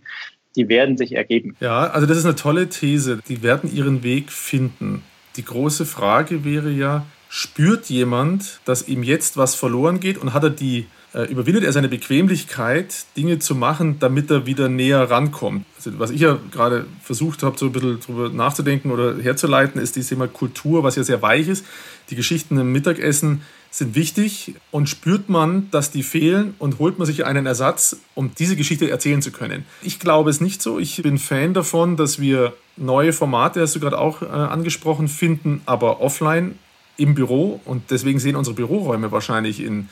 Die 0.55 0.69
werden 0.69 0.95
sich 0.95 1.13
ergeben. 1.13 1.57
Ja, 1.59 1.87
also 1.87 2.07
das 2.07 2.17
ist 2.17 2.25
eine 2.25 2.35
tolle 2.35 2.69
These. 2.69 3.19
Die 3.27 3.43
werden 3.43 3.69
ihren 3.75 4.03
Weg 4.03 4.31
finden. 4.31 5.03
Die 5.35 5.43
große 5.43 5.85
Frage 5.85 6.45
wäre 6.45 6.71
ja, 6.71 7.05
spürt 7.27 7.87
jemand, 7.87 8.61
dass 8.63 8.87
ihm 8.87 9.03
jetzt 9.03 9.35
was 9.35 9.53
verloren 9.53 9.99
geht 9.99 10.17
und 10.17 10.33
hat 10.33 10.43
er 10.43 10.49
die 10.49 10.87
überwindet 11.13 11.63
er 11.63 11.71
seine 11.71 11.87
Bequemlichkeit, 11.87 13.05
Dinge 13.15 13.39
zu 13.39 13.55
machen, 13.55 13.97
damit 13.99 14.29
er 14.29 14.45
wieder 14.45 14.69
näher 14.69 15.09
rankommt. 15.09 15.65
Also 15.77 15.97
was 15.97 16.11
ich 16.11 16.21
ja 16.21 16.37
gerade 16.51 16.85
versucht 17.01 17.43
habe, 17.43 17.57
so 17.57 17.67
ein 17.67 17.71
bisschen 17.71 17.99
drüber 18.01 18.29
nachzudenken 18.29 18.91
oder 18.91 19.17
herzuleiten, 19.17 19.81
ist 19.81 19.95
dieses 19.95 20.09
Thema 20.09 20.27
Kultur, 20.27 20.83
was 20.83 20.95
ja 20.95 21.03
sehr 21.03 21.21
weich 21.21 21.47
ist. 21.47 21.65
Die 22.09 22.15
Geschichten 22.15 22.57
im 22.57 22.71
Mittagessen 22.71 23.41
sind 23.71 23.95
wichtig 23.95 24.55
und 24.71 24.89
spürt 24.89 25.29
man, 25.29 25.69
dass 25.71 25.91
die 25.91 26.03
fehlen 26.03 26.55
und 26.59 26.79
holt 26.79 26.99
man 26.99 27.05
sich 27.05 27.25
einen 27.25 27.45
Ersatz, 27.45 27.97
um 28.15 28.31
diese 28.37 28.55
Geschichte 28.55 28.89
erzählen 28.89 29.21
zu 29.21 29.31
können. 29.31 29.65
Ich 29.81 29.99
glaube 29.99 30.29
es 30.29 30.41
nicht 30.41 30.61
so. 30.61 30.79
Ich 30.79 31.01
bin 31.01 31.17
Fan 31.17 31.53
davon, 31.53 31.97
dass 31.97 32.19
wir 32.19 32.53
neue 32.75 33.13
Formate, 33.13 33.61
hast 33.61 33.75
du 33.75 33.79
gerade 33.79 33.97
auch 33.97 34.21
äh, 34.21 34.25
angesprochen, 34.25 35.07
finden, 35.07 35.61
aber 35.65 36.01
offline 36.01 36.57
im 36.97 37.13
Büro 37.13 37.61
und 37.65 37.91
deswegen 37.91 38.19
sehen 38.19 38.35
unsere 38.35 38.55
Büroräume 38.55 39.11
wahrscheinlich 39.11 39.61
in 39.61 39.89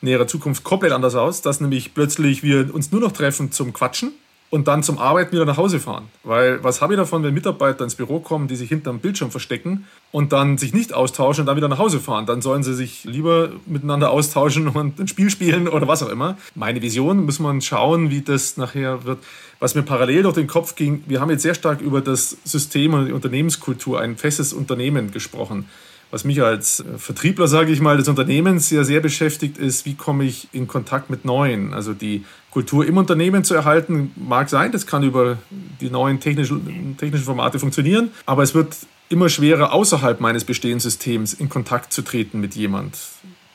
näherer 0.00 0.26
Zukunft 0.26 0.64
komplett 0.64 0.92
anders 0.92 1.14
aus, 1.14 1.42
dass 1.42 1.60
nämlich 1.60 1.94
plötzlich 1.94 2.42
wir 2.42 2.74
uns 2.74 2.92
nur 2.92 3.00
noch 3.00 3.12
treffen 3.12 3.52
zum 3.52 3.72
Quatschen 3.72 4.12
und 4.50 4.66
dann 4.66 4.82
zum 4.82 4.98
Arbeiten 4.98 5.32
wieder 5.32 5.44
nach 5.44 5.58
Hause 5.58 5.78
fahren. 5.78 6.08
Weil 6.24 6.62
was 6.64 6.80
habe 6.80 6.94
ich 6.94 6.98
davon, 6.98 7.22
wenn 7.22 7.34
Mitarbeiter 7.34 7.84
ins 7.84 7.96
Büro 7.96 8.20
kommen, 8.20 8.48
die 8.48 8.56
sich 8.56 8.68
hinterm 8.68 8.98
Bildschirm 8.98 9.30
verstecken 9.30 9.86
und 10.10 10.32
dann 10.32 10.56
sich 10.56 10.72
nicht 10.72 10.94
austauschen 10.94 11.42
und 11.42 11.46
dann 11.46 11.56
wieder 11.56 11.68
nach 11.68 11.78
Hause 11.78 12.00
fahren? 12.00 12.24
Dann 12.24 12.40
sollen 12.40 12.62
sie 12.62 12.74
sich 12.74 13.04
lieber 13.04 13.50
miteinander 13.66 14.10
austauschen 14.10 14.68
und 14.74 14.98
ein 14.98 15.08
Spiel 15.08 15.30
spielen 15.30 15.68
oder 15.68 15.86
was 15.86 16.02
auch 16.02 16.08
immer. 16.08 16.38
Meine 16.54 16.80
Vision, 16.80 17.24
muss 17.24 17.40
man 17.40 17.60
schauen, 17.60 18.10
wie 18.10 18.22
das 18.22 18.56
nachher 18.56 19.04
wird. 19.04 19.18
Was 19.60 19.74
mir 19.74 19.82
parallel 19.82 20.22
durch 20.22 20.36
den 20.36 20.46
Kopf 20.46 20.76
ging, 20.76 21.02
wir 21.08 21.20
haben 21.20 21.30
jetzt 21.30 21.42
sehr 21.42 21.54
stark 21.54 21.80
über 21.80 22.00
das 22.00 22.36
System 22.44 22.94
und 22.94 23.06
die 23.06 23.12
Unternehmenskultur, 23.12 24.00
ein 24.00 24.16
festes 24.16 24.52
Unternehmen 24.52 25.10
gesprochen 25.10 25.68
was 26.10 26.24
mich 26.24 26.42
als 26.42 26.80
äh, 26.80 26.98
Vertriebler, 26.98 27.48
sage 27.48 27.72
ich 27.72 27.80
mal, 27.80 27.96
des 27.96 28.08
Unternehmens 28.08 28.70
ja 28.70 28.84
sehr 28.84 29.00
beschäftigt, 29.00 29.58
ist, 29.58 29.86
wie 29.86 29.94
komme 29.94 30.24
ich 30.24 30.48
in 30.52 30.66
Kontakt 30.66 31.10
mit 31.10 31.24
Neuen? 31.24 31.74
Also 31.74 31.92
die 31.92 32.24
Kultur 32.50 32.86
im 32.86 32.96
Unternehmen 32.96 33.44
zu 33.44 33.54
erhalten, 33.54 34.12
mag 34.16 34.48
sein, 34.48 34.72
das 34.72 34.86
kann 34.86 35.02
über 35.02 35.38
die 35.80 35.90
neuen 35.90 36.20
technischen, 36.20 36.96
technischen 36.96 37.24
Formate 37.24 37.58
funktionieren, 37.58 38.10
aber 38.26 38.42
es 38.42 38.54
wird 38.54 38.74
immer 39.10 39.28
schwerer, 39.28 39.72
außerhalb 39.72 40.20
meines 40.20 40.44
bestehenden 40.44 40.80
Systems 40.80 41.34
in 41.34 41.48
Kontakt 41.48 41.92
zu 41.92 42.02
treten 42.02 42.40
mit 42.40 42.54
jemand. 42.54 42.98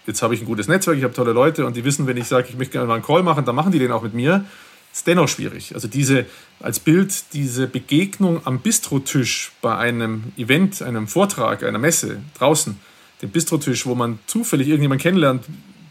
Jetzt 0.05 0.21
habe 0.21 0.33
ich 0.35 0.41
ein 0.41 0.45
gutes 0.45 0.67
Netzwerk, 0.67 0.97
ich 0.97 1.03
habe 1.03 1.13
tolle 1.13 1.31
Leute 1.31 1.65
und 1.65 1.75
die 1.75 1.85
wissen, 1.85 2.07
wenn 2.07 2.17
ich 2.17 2.27
sage, 2.27 2.47
ich 2.49 2.57
möchte 2.57 2.73
gerne 2.73 2.87
mal 2.87 2.95
einen 2.95 3.03
Call 3.03 3.23
machen, 3.23 3.45
dann 3.45 3.55
machen 3.55 3.71
die 3.71 3.79
den 3.79 3.91
auch 3.91 4.03
mit 4.03 4.13
mir 4.13 4.45
ist 4.93 5.07
dennoch 5.07 5.27
schwierig. 5.27 5.73
Also 5.73 5.87
diese 5.87 6.25
als 6.61 6.79
Bild 6.79 7.33
diese 7.33 7.67
Begegnung 7.67 8.41
am 8.45 8.59
Bistrotisch 8.59 9.51
bei 9.61 9.75
einem 9.75 10.31
Event, 10.37 10.81
einem 10.81 11.07
Vortrag, 11.07 11.63
einer 11.63 11.79
Messe 11.79 12.21
draußen, 12.37 12.79
dem 13.21 13.29
Bistrotisch, 13.31 13.85
wo 13.85 13.95
man 13.95 14.19
zufällig 14.27 14.67
irgendjemanden 14.67 15.01
kennenlernt, 15.01 15.45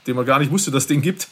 den 0.07 0.17
man 0.17 0.25
gar 0.25 0.39
nicht 0.39 0.51
wusste, 0.51 0.71
dass 0.71 0.85
es 0.85 0.87
den 0.87 1.03
gibt 1.03 1.29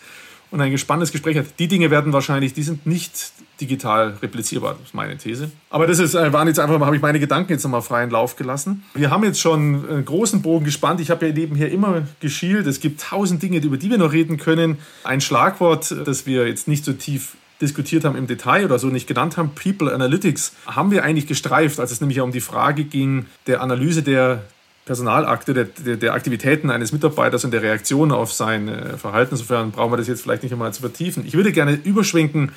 und 0.50 0.60
ein 0.60 0.76
spannendes 0.78 1.12
Gespräch 1.12 1.36
hat. 1.38 1.46
Die 1.58 1.68
Dinge 1.68 1.90
werden 1.90 2.12
wahrscheinlich, 2.12 2.54
die 2.54 2.64
sind 2.64 2.86
nicht 2.86 3.32
digital 3.60 4.16
replizierbar, 4.20 4.72
das 4.72 4.88
ist 4.88 4.94
meine 4.94 5.16
These. 5.16 5.50
Aber 5.68 5.86
das 5.86 5.98
ist, 5.98 6.14
äh, 6.14 6.32
waren 6.32 6.48
jetzt 6.48 6.58
einfach 6.58 6.78
mal, 6.78 6.86
habe 6.86 6.96
ich 6.96 7.02
meine 7.02 7.20
Gedanken 7.20 7.52
jetzt 7.52 7.62
nochmal 7.62 7.82
freien 7.82 8.10
Lauf 8.10 8.36
gelassen. 8.36 8.82
Wir 8.94 9.10
haben 9.10 9.22
jetzt 9.22 9.40
schon 9.40 9.88
einen 9.88 10.04
großen 10.04 10.42
Bogen 10.42 10.64
gespannt. 10.64 11.00
Ich 11.00 11.10
habe 11.10 11.28
ja 11.28 11.32
nebenher 11.32 11.70
immer 11.70 12.02
geschielt. 12.20 12.66
Es 12.66 12.80
gibt 12.80 13.00
tausend 13.00 13.42
Dinge, 13.42 13.58
über 13.58 13.76
die 13.76 13.90
wir 13.90 13.98
noch 13.98 14.12
reden 14.12 14.38
können. 14.38 14.78
Ein 15.04 15.20
Schlagwort, 15.20 15.94
das 16.04 16.26
wir 16.26 16.48
jetzt 16.48 16.68
nicht 16.68 16.84
so 16.84 16.94
tief 16.94 17.36
diskutiert 17.60 18.04
haben 18.04 18.16
im 18.16 18.26
Detail 18.26 18.64
oder 18.64 18.78
so 18.78 18.88
nicht 18.88 19.06
genannt 19.06 19.36
haben, 19.36 19.50
People 19.54 19.92
Analytics, 19.92 20.54
haben 20.66 20.90
wir 20.90 21.04
eigentlich 21.04 21.26
gestreift, 21.26 21.78
als 21.78 21.92
es 21.92 22.00
nämlich 22.00 22.20
um 22.20 22.32
die 22.32 22.40
Frage 22.40 22.84
ging 22.84 23.26
der 23.46 23.60
Analyse 23.60 24.02
der 24.02 24.44
Personalakte, 24.86 25.54
der, 25.54 25.64
der, 25.64 25.96
der 25.96 26.14
Aktivitäten 26.14 26.70
eines 26.70 26.92
Mitarbeiters 26.92 27.44
und 27.44 27.52
der 27.52 27.62
Reaktion 27.62 28.10
auf 28.10 28.32
sein 28.32 28.68
äh, 28.68 28.96
Verhalten. 28.96 29.34
Insofern 29.34 29.70
brauchen 29.70 29.92
wir 29.92 29.96
das 29.98 30.08
jetzt 30.08 30.22
vielleicht 30.22 30.42
nicht 30.42 30.52
einmal 30.52 30.72
zu 30.72 30.80
vertiefen. 30.80 31.24
Ich 31.26 31.34
würde 31.34 31.52
gerne 31.52 31.78
überschwenken 31.84 32.52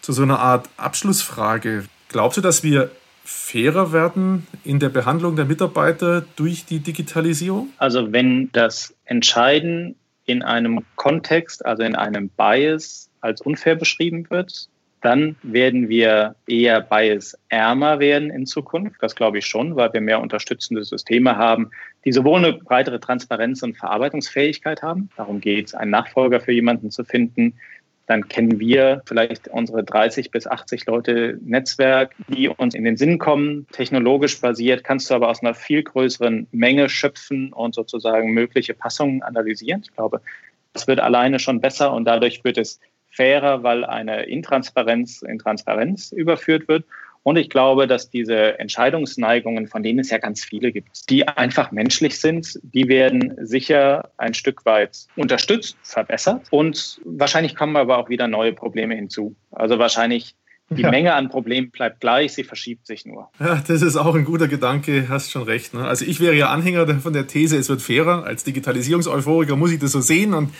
zu 0.00 0.12
so 0.12 0.22
einer 0.22 0.40
Art 0.40 0.68
Abschlussfrage. 0.76 1.84
Glaubst 2.08 2.36
du, 2.36 2.42
dass 2.42 2.62
wir 2.62 2.90
fairer 3.24 3.92
werden 3.92 4.46
in 4.64 4.80
der 4.80 4.88
Behandlung 4.88 5.36
der 5.36 5.44
Mitarbeiter 5.44 6.24
durch 6.36 6.66
die 6.66 6.80
Digitalisierung? 6.80 7.68
Also 7.78 8.12
wenn 8.12 8.50
das 8.52 8.94
Entscheiden 9.04 9.94
in 10.26 10.42
einem 10.42 10.84
Kontext, 10.96 11.64
also 11.64 11.84
in 11.84 11.94
einem 11.94 12.28
Bias 12.28 13.08
als 13.22 13.40
unfair 13.40 13.76
beschrieben 13.76 14.28
wird, 14.30 14.68
dann 15.02 15.34
werden 15.42 15.88
wir 15.88 16.36
eher 16.46 16.80
bias-ärmer 16.80 17.98
werden 17.98 18.30
in 18.30 18.46
Zukunft. 18.46 19.02
Das 19.02 19.16
glaube 19.16 19.38
ich 19.38 19.46
schon, 19.46 19.74
weil 19.74 19.92
wir 19.92 20.00
mehr 20.00 20.20
unterstützende 20.20 20.84
Systeme 20.84 21.36
haben, 21.36 21.72
die 22.04 22.12
sowohl 22.12 22.38
eine 22.38 22.52
breitere 22.52 23.00
Transparenz 23.00 23.62
und 23.62 23.76
Verarbeitungsfähigkeit 23.76 24.82
haben. 24.82 25.10
Darum 25.16 25.40
geht 25.40 25.66
es, 25.66 25.74
einen 25.74 25.90
Nachfolger 25.90 26.40
für 26.40 26.52
jemanden 26.52 26.90
zu 26.90 27.04
finden. 27.04 27.54
Dann 28.06 28.28
kennen 28.28 28.60
wir 28.60 29.02
vielleicht 29.06 29.48
unsere 29.48 29.82
30 29.82 30.30
bis 30.30 30.46
80 30.46 30.86
Leute 30.86 31.38
Netzwerk, 31.42 32.14
die 32.28 32.48
uns 32.48 32.74
in 32.74 32.84
den 32.84 32.96
Sinn 32.96 33.18
kommen. 33.18 33.66
Technologisch 33.72 34.40
basiert 34.40 34.84
kannst 34.84 35.10
du 35.10 35.14
aber 35.14 35.28
aus 35.28 35.42
einer 35.42 35.54
viel 35.54 35.82
größeren 35.82 36.46
Menge 36.52 36.88
schöpfen 36.88 37.52
und 37.52 37.74
sozusagen 37.74 38.32
mögliche 38.32 38.74
Passungen 38.74 39.22
analysieren. 39.22 39.82
Ich 39.84 39.94
glaube, 39.94 40.20
das 40.72 40.86
wird 40.86 41.00
alleine 41.00 41.38
schon 41.38 41.60
besser 41.60 41.92
und 41.92 42.04
dadurch 42.04 42.44
wird 42.44 42.58
es 42.58 42.80
fairer, 43.12 43.62
weil 43.62 43.84
eine 43.84 44.24
Intransparenz 44.24 45.22
in 45.22 45.38
Transparenz 45.38 46.12
überführt 46.12 46.68
wird. 46.68 46.84
Und 47.24 47.36
ich 47.36 47.50
glaube, 47.50 47.86
dass 47.86 48.10
diese 48.10 48.58
Entscheidungsneigungen, 48.58 49.68
von 49.68 49.84
denen 49.84 50.00
es 50.00 50.10
ja 50.10 50.18
ganz 50.18 50.44
viele 50.44 50.72
gibt, 50.72 51.08
die 51.08 51.28
einfach 51.28 51.70
menschlich 51.70 52.20
sind, 52.20 52.58
die 52.62 52.88
werden 52.88 53.36
sicher 53.40 54.10
ein 54.16 54.34
Stück 54.34 54.64
weit 54.66 55.06
unterstützt, 55.14 55.76
verbessert. 55.84 56.42
Und 56.50 57.00
wahrscheinlich 57.04 57.54
kommen 57.54 57.76
aber 57.76 57.98
auch 57.98 58.08
wieder 58.08 58.26
neue 58.26 58.52
Probleme 58.52 58.96
hinzu. 58.96 59.36
Also 59.52 59.78
wahrscheinlich 59.78 60.34
die 60.70 60.82
ja. 60.82 60.90
Menge 60.90 61.14
an 61.14 61.28
Problemen 61.28 61.70
bleibt 61.70 62.00
gleich, 62.00 62.32
sie 62.32 62.44
verschiebt 62.44 62.86
sich 62.86 63.04
nur. 63.04 63.28
Ja, 63.38 63.62
das 63.66 63.82
ist 63.82 63.96
auch 63.96 64.14
ein 64.14 64.24
guter 64.24 64.48
Gedanke, 64.48 65.06
hast 65.08 65.30
schon 65.30 65.42
recht. 65.42 65.74
Ne? 65.74 65.84
Also 65.86 66.04
ich 66.04 66.18
wäre 66.18 66.34
ja 66.34 66.48
Anhänger 66.48 66.86
von 67.00 67.12
der 67.12 67.26
These, 67.26 67.56
es 67.56 67.68
wird 67.68 67.82
fairer. 67.82 68.24
Als 68.24 68.44
Digitalisierungseuphoriker 68.44 69.54
muss 69.56 69.70
ich 69.70 69.78
das 69.78 69.92
so 69.92 70.00
sehen 70.00 70.34
und 70.34 70.50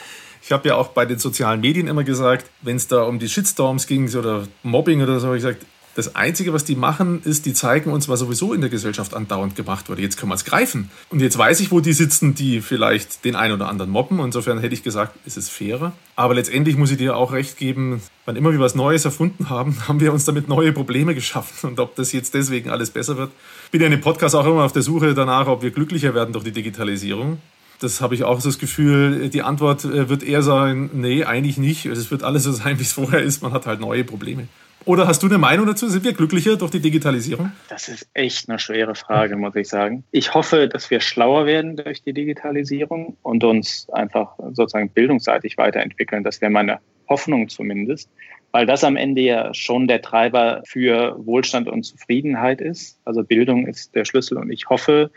ich 0.43 0.53
habe 0.53 0.69
ja 0.69 0.75
auch 0.75 0.89
bei 0.89 1.07
den 1.07 1.19
sozialen 1.19 1.61
Medien 1.61 1.87
immer 1.87 2.05
gesagt, 2.05 2.47
wenn 2.63 2.77
es 2.77 2.89
da 2.89 3.03
um 3.03 3.19
die 3.19 3.29
Shitstorms 3.29 3.87
ging 3.87 4.13
oder 4.15 4.47
Mobbing 4.63 5.03
oder 5.03 5.21
so, 5.21 5.29
habe 5.29 5.37
ich 5.37 5.43
gesagt, 5.43 5.65
das 5.95 6.17
Einzige, 6.17 6.53
was 6.53 6.65
die 6.65 6.75
machen, 6.75 7.21
ist, 7.25 7.45
die 7.45 7.53
zeigen 7.53 7.91
uns, 7.93 8.09
was 8.09 8.21
sowieso 8.21 8.55
in 8.55 8.63
der 8.63 8.71
Gesellschaft 8.71 9.15
andauernd 9.15 9.57
gemacht 9.57 9.89
wurde. 9.89 10.01
Jetzt 10.01 10.17
können 10.17 10.31
wir 10.31 10.37
es 10.37 10.45
greifen. 10.45 10.91
Und 11.11 11.21
jetzt 11.21 11.37
weiß 11.37 11.61
ich, 11.61 11.71
wo 11.71 11.81
die 11.81 11.93
sitzen, 11.93 12.35
die 12.35 12.63
vielleicht 12.63 13.25
den 13.25 13.37
einen 13.37 13.53
oder 13.53 13.69
anderen 13.69 13.91
mobben. 13.91 14.21
Insofern 14.21 14.59
hätte 14.59 14.75
ich 14.75 14.83
gesagt, 14.83 15.15
ist 15.27 15.37
es 15.37 15.51
fairer. 15.51 15.93
Aber 16.17 16.35
letztendlich 16.35 16.77
muss 16.77 16.91
ich 16.91 16.97
dir 16.97 17.17
auch 17.17 17.33
recht 17.33 17.59
geben, 17.59 18.01
wann 18.25 18.37
immer 18.37 18.53
wir 18.53 18.61
was 18.61 18.75
Neues 18.75 19.05
erfunden 19.05 19.51
haben, 19.51 19.77
haben 19.89 20.01
wir 20.01 20.13
uns 20.13 20.25
damit 20.25 20.49
neue 20.49 20.73
Probleme 20.73 21.15
geschaffen. 21.15 21.71
Und 21.71 21.81
ob 21.81 21.95
das 21.97 22.13
jetzt 22.13 22.33
deswegen 22.33 22.71
alles 22.71 22.91
besser 22.91 23.19
wird. 23.19 23.31
Bin 23.71 23.81
ja 23.81 23.87
in 23.87 23.93
dem 23.93 24.01
Podcast 24.01 24.35
auch 24.35 24.47
immer 24.47 24.65
auf 24.65 24.73
der 24.73 24.83
Suche 24.83 25.13
danach, 25.13 25.47
ob 25.47 25.63
wir 25.63 25.73
glücklicher 25.73 26.15
werden 26.15 26.33
durch 26.33 26.45
die 26.45 26.53
Digitalisierung 26.53 27.39
das 27.83 28.01
habe 28.01 28.15
ich 28.15 28.25
auch 28.25 28.41
so 28.41 28.49
das 28.49 28.59
Gefühl, 28.59 29.29
die 29.29 29.43
Antwort 29.43 29.85
äh, 29.85 30.09
wird 30.09 30.23
eher 30.23 30.43
sein, 30.43 30.91
nee, 30.93 31.25
eigentlich 31.25 31.59
nicht. 31.59 31.87
Es 31.87 32.11
wird 32.11 32.23
alles 32.23 32.45
so 32.45 32.53
sein, 32.53 32.79
wie 32.79 32.83
es 32.83 32.93
vorher 32.93 33.21
ist. 33.21 33.43
Man 33.43 33.53
hat 33.53 33.67
halt 33.67 33.81
neue 33.81 34.05
Probleme. 34.05 34.49
Oder 34.85 35.07
hast 35.07 35.23
du 35.23 35.29
eine 35.29 35.39
Meinung 35.39 35.67
dazu? 35.67 35.89
Sind 35.89 36.05
wir 36.05 36.13
glücklicher 36.13 36.57
durch 36.57 36.73
die 36.73 36.81
Digitalisierung? 36.81 37.53
Das 37.69 37.89
ist 37.89 38.09
echt 38.15 38.49
eine 38.49 38.59
schwere 38.59 38.95
Frage, 38.95 39.37
muss 39.37 39.55
ich 39.55 39.69
sagen. 39.69 40.03
Ich 40.11 40.35
hoffe, 40.35 40.69
dass 40.69 40.91
wir 40.91 41.01
schlauer 41.01 41.47
werden 41.47 41.77
durch 41.77 42.03
die 42.03 42.13
Digitalisierung 42.13 43.17
und 43.23 43.45
uns 43.45 43.89
einfach 43.91 44.35
sozusagen 44.53 44.91
bildungsseitig 44.91 45.57
weiterentwickeln. 45.57 46.25
Das 46.25 46.41
wäre 46.41 46.51
meine 46.51 46.81
Hoffnung 47.09 47.49
zumindest, 47.49 48.11
weil 48.51 48.67
das 48.67 48.83
am 48.83 48.97
Ende 48.97 49.23
ja 49.23 49.55
schon 49.55 49.87
der 49.87 50.03
Treiber 50.03 50.63
für 50.67 51.17
Wohlstand 51.25 51.69
und 51.69 51.85
Zufriedenheit 51.85 52.61
ist. 52.61 52.99
Also 53.05 53.23
Bildung 53.23 53.67
ist 53.67 53.95
der 53.95 54.05
Schlüssel 54.05 54.39
und 54.39 54.51
ich 54.51 54.69
hoffe, 54.69 55.13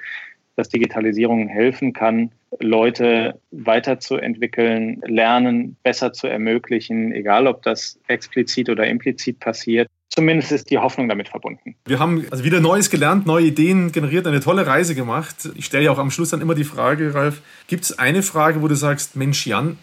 dass 0.56 0.70
Digitalisierung 0.70 1.48
helfen 1.48 1.94
kann, 1.94 2.32
Leute 2.60 3.40
weiterzuentwickeln, 3.52 5.02
Lernen 5.06 5.76
besser 5.84 6.14
zu 6.14 6.28
ermöglichen, 6.28 7.12
egal 7.12 7.48
ob 7.48 7.64
das 7.64 8.00
explizit 8.08 8.70
oder 8.70 8.88
implizit 8.88 9.40
passiert. 9.40 9.90
zumindest 10.10 10.52
ist 10.54 10.70
die 10.72 10.78
Hoffnung 10.78 11.10
damit 11.10 11.28
verbunden. 11.28 11.76
Wir 11.86 12.00
haben 12.00 12.26
also 12.32 12.44
wieder 12.46 12.62
Neues 12.62 12.90
gelernt, 12.90 13.26
neue 13.26 13.48
Ideen 13.48 13.92
generiert, 13.92 14.26
eine 14.28 14.40
tolle 14.40 14.66
Reise 14.66 14.96
gemacht. 14.96 15.50
Ich 15.56 15.66
stelle 15.66 15.84
ja 15.84 15.92
auch 15.92 15.98
am 15.98 16.10
Schluss 16.10 16.30
dann 16.30 16.42
immer 16.42 16.56
die 16.56 16.64
Frage, 16.64 17.14
Ralf, 17.14 17.42
gibt 17.68 17.84
es 17.84 18.00
eine 18.00 18.22
Frage, 18.22 18.62
wo 18.62 18.68
du 18.70 18.76
sagst, 18.76 19.18
Mensch 19.18 19.46
Jan, 19.46 19.78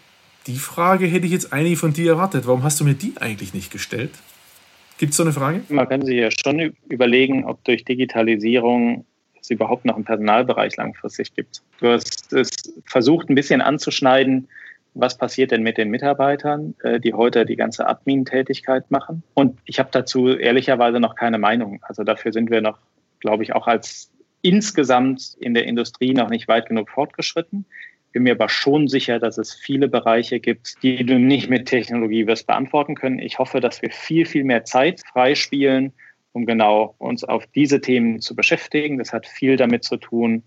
die 0.47 0.57
Frage 0.57 1.07
hätte 1.07 1.27
ich 1.27 1.33
jetzt 1.33 1.53
eigentlich 1.53 1.79
von 1.79 1.93
dir 1.93 2.13
erwartet. 2.13 2.47
Warum 2.47 2.63
hast 2.63 2.81
du 2.81 2.85
mir 2.85 2.95
die 2.95 3.13
eigentlich 3.21 3.53
nicht 3.53 3.71
gestellt? 3.71 4.13
Gibt 4.99 5.11
es 5.11 5.17
so 5.17 5.23
eine 5.23 5.33
Frage? 5.33 5.63
Man 5.69 5.89
kann 5.89 6.03
sich 6.03 6.17
ja 6.17 6.31
schon 6.31 6.75
überlegen, 6.89 7.45
ob 7.45 7.63
durch 7.65 7.85
Digitalisierung 7.85 9.05
es 9.43 9.51
überhaupt 9.51 9.85
noch 9.85 9.97
einen 9.97 10.05
Personalbereich 10.05 10.77
langfristig 10.77 11.35
gibt. 11.35 11.63
Du 11.81 11.89
hast 11.89 12.33
es 12.33 12.51
versucht, 12.87 13.29
ein 13.29 13.35
bisschen 13.35 13.61
anzuschneiden, 13.61 14.49
was 14.95 15.17
passiert 15.17 15.51
denn 15.51 15.63
mit 15.63 15.79
den 15.79 15.91
Mitarbeitern, 15.91 16.75
äh, 16.83 17.01
die 17.01 17.15
heute 17.15 17.45
die 17.45 17.57
ganze 17.57 17.87
Admin-Tätigkeit 17.87 18.91
machen. 18.91 19.23
Und 19.35 19.59
ich 19.65 19.79
habe 19.79 19.89
dazu 19.93 20.29
ehrlicherweise 20.29 21.01
noch 21.01 21.15
keine 21.15 21.39
Meinung. 21.39 21.81
Also 21.83 22.05
dafür 22.05 22.33
sind 22.33 22.51
wir 22.51 22.61
noch, 22.61 22.79
glaube 23.21 23.43
ich, 23.43 23.55
auch 23.55 23.67
als 23.67 24.11
insgesamt 24.43 25.37
in 25.41 25.55
der 25.55 25.65
Industrie 25.65 26.13
noch 26.13 26.29
nicht 26.29 26.49
weit 26.49 26.67
genug 26.67 26.91
fortgeschritten. 26.91 27.65
Bin 28.13 28.25
mir 28.25 28.33
aber 28.33 28.51
schon 28.51 28.89
sicher, 28.89 29.19
dass 29.19 29.39
es 29.39 29.55
viele 29.55 29.89
Bereiche 29.89 30.39
gibt, 30.39 30.83
die 30.83 31.05
du 31.05 31.19
nicht 31.19 31.49
mit 31.49 31.67
Technologie 31.67 32.27
wirst 32.27 32.47
beantworten 32.47 32.95
können. 32.95 33.19
Ich 33.19 33.39
hoffe, 33.39 33.61
dass 33.61 33.81
wir 33.81 33.91
viel, 33.91 34.27
viel 34.27 34.45
mehr 34.45 34.65
Zeit 34.65 35.01
freispielen, 35.11 35.95
um 36.33 36.47
genau 36.47 36.95
uns 36.99 37.25
auf 37.25 37.47
diese 37.55 37.81
Themen 37.81 38.21
zu 38.21 38.35
beschäftigen. 38.35 38.99
Das 38.99 39.13
hat 39.13 39.27
viel 39.27 39.57
damit 39.57 39.85
zu 39.85 39.97
tun, 39.97 40.43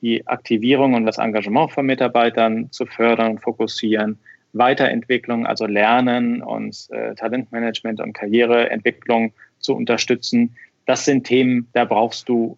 die 0.00 0.26
Aktivierung 0.26 0.94
und 0.94 1.06
das 1.06 1.18
Engagement 1.18 1.72
von 1.72 1.86
Mitarbeitern 1.86 2.70
zu 2.70 2.86
fördern 2.86 3.32
und 3.32 3.42
fokussieren, 3.42 4.18
Weiterentwicklung, 4.52 5.46
also 5.46 5.66
Lernen 5.66 6.42
und 6.42 6.88
äh, 6.90 7.14
Talentmanagement 7.14 8.00
und 8.00 8.12
Karriereentwicklung 8.12 9.32
zu 9.58 9.74
unterstützen. 9.74 10.56
Das 10.86 11.04
sind 11.04 11.24
Themen, 11.24 11.68
da 11.72 11.84
brauchst 11.84 12.28
du 12.28 12.56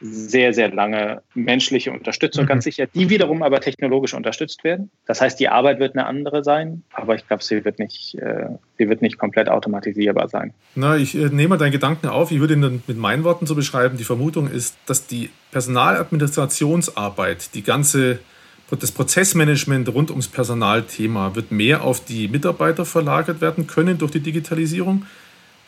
sehr, 0.00 0.54
sehr 0.54 0.72
lange 0.72 1.22
menschliche 1.34 1.92
Unterstützung, 1.92 2.44
mhm. 2.44 2.48
ganz 2.48 2.64
sicher, 2.64 2.86
die 2.86 3.10
wiederum 3.10 3.42
aber 3.42 3.60
technologisch 3.60 4.14
unterstützt 4.14 4.64
werden. 4.64 4.90
Das 5.06 5.20
heißt, 5.20 5.38
die 5.40 5.48
Arbeit 5.48 5.80
wird 5.80 5.96
eine 5.96 6.06
andere 6.06 6.44
sein, 6.44 6.82
aber 6.92 7.14
ich 7.14 7.26
glaube, 7.26 7.42
sie 7.42 7.64
wird 7.64 7.78
nicht, 7.78 8.14
äh, 8.16 8.46
sie 8.78 8.88
wird 8.88 9.02
nicht 9.02 9.18
komplett 9.18 9.48
automatisierbar 9.48 10.28
sein. 10.28 10.54
Na, 10.74 10.96
ich 10.96 11.14
äh, 11.14 11.28
nehme 11.28 11.58
deinen 11.58 11.72
Gedanken 11.72 12.08
auf. 12.08 12.30
Ich 12.30 12.40
würde 12.40 12.54
ihn 12.54 12.62
dann 12.62 12.82
mit 12.86 12.96
meinen 12.96 13.24
Worten 13.24 13.46
so 13.46 13.54
beschreiben. 13.54 13.98
Die 13.98 14.04
Vermutung 14.04 14.50
ist, 14.50 14.76
dass 14.86 15.06
die 15.06 15.30
Personaladministrationsarbeit, 15.50 17.54
die 17.54 17.62
ganze 17.62 18.20
das 18.70 18.92
Prozessmanagement 18.92 19.88
rund 19.88 20.10
ums 20.10 20.28
Personalthema 20.28 21.34
wird 21.34 21.50
mehr 21.50 21.84
auf 21.84 22.04
die 22.04 22.28
Mitarbeiter 22.28 22.84
verlagert 22.84 23.40
werden 23.40 23.66
können 23.66 23.96
durch 23.96 24.10
die 24.10 24.20
Digitalisierung. 24.20 25.06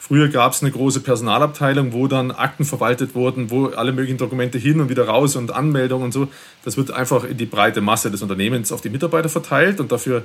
Früher 0.02 0.28
gab 0.28 0.54
es 0.54 0.62
eine 0.62 0.70
große 0.70 1.00
Personalabteilung, 1.00 1.92
wo 1.92 2.08
dann 2.08 2.30
Akten 2.30 2.64
verwaltet 2.64 3.14
wurden, 3.14 3.50
wo 3.50 3.66
alle 3.66 3.92
möglichen 3.92 4.16
Dokumente 4.16 4.56
hin 4.56 4.80
und 4.80 4.88
wieder 4.88 5.06
raus 5.06 5.36
und 5.36 5.52
Anmeldungen 5.52 6.06
und 6.06 6.12
so. 6.12 6.28
Das 6.64 6.78
wird 6.78 6.90
einfach 6.90 7.22
in 7.24 7.36
die 7.36 7.44
breite 7.44 7.82
Masse 7.82 8.10
des 8.10 8.22
Unternehmens 8.22 8.72
auf 8.72 8.80
die 8.80 8.88
Mitarbeiter 8.88 9.28
verteilt 9.28 9.78
und 9.78 9.92
dafür 9.92 10.24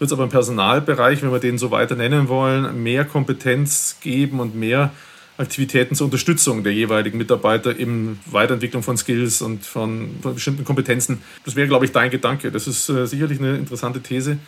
wird 0.00 0.08
es 0.08 0.12
aber 0.12 0.24
im 0.24 0.28
Personalbereich, 0.28 1.22
wenn 1.22 1.30
wir 1.30 1.38
den 1.38 1.56
so 1.56 1.70
weiter 1.70 1.94
nennen 1.94 2.26
wollen, 2.26 2.82
mehr 2.82 3.04
Kompetenz 3.04 3.98
geben 4.00 4.40
und 4.40 4.56
mehr 4.56 4.90
Aktivitäten 5.38 5.94
zur 5.94 6.06
Unterstützung 6.06 6.64
der 6.64 6.72
jeweiligen 6.72 7.16
Mitarbeiter 7.16 7.74
in 7.74 8.18
Weiterentwicklung 8.26 8.82
von 8.82 8.96
Skills 8.96 9.40
und 9.40 9.64
von, 9.64 10.16
von 10.20 10.34
bestimmten 10.34 10.64
Kompetenzen. 10.64 11.22
Das 11.44 11.54
wäre, 11.54 11.68
glaube 11.68 11.84
ich, 11.84 11.92
dein 11.92 12.10
Gedanke. 12.10 12.50
Das 12.50 12.66
ist 12.66 12.88
äh, 12.88 13.06
sicherlich 13.06 13.38
eine 13.38 13.56
interessante 13.56 14.00
These. 14.00 14.38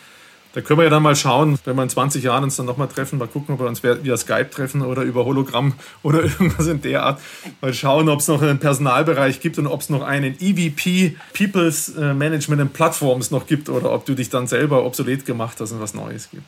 Da 0.55 0.61
können 0.61 0.79
wir 0.79 0.85
ja 0.85 0.89
dann 0.89 1.03
mal 1.03 1.17
schauen, 1.17 1.59
wenn 1.65 1.75
wir 1.75 1.83
in 1.83 1.89
20 1.89 2.23
Jahren 2.23 2.45
uns 2.45 2.55
dann 2.55 2.65
nochmal 2.65 2.87
treffen, 2.87 3.19
mal 3.19 3.27
gucken, 3.27 3.55
ob 3.55 3.59
wir 3.59 3.67
uns 3.67 3.83
via 3.83 4.15
Skype 4.15 4.49
treffen 4.49 4.83
oder 4.83 5.01
über 5.01 5.25
Hologramm 5.25 5.73
oder 6.01 6.23
irgendwas 6.23 6.67
in 6.67 6.81
der 6.81 7.03
Art. 7.03 7.21
Mal 7.59 7.73
schauen, 7.73 8.07
ob 8.07 8.21
es 8.21 8.29
noch 8.29 8.41
einen 8.41 8.57
Personalbereich 8.57 9.41
gibt 9.41 9.59
und 9.59 9.67
ob 9.67 9.81
es 9.81 9.89
noch 9.89 10.01
einen 10.01 10.37
EVP, 10.39 11.17
People's 11.33 11.89
äh, 11.97 12.13
Management 12.13 12.61
and 12.61 12.71
Platforms 12.71 13.31
noch 13.31 13.47
gibt 13.47 13.67
oder 13.67 13.91
ob 13.91 14.05
du 14.05 14.15
dich 14.15 14.29
dann 14.29 14.47
selber 14.47 14.85
obsolet 14.85 15.25
gemacht 15.25 15.57
hast 15.59 15.73
und 15.73 15.81
was 15.81 15.93
Neues 15.93 16.29
gibt. 16.31 16.43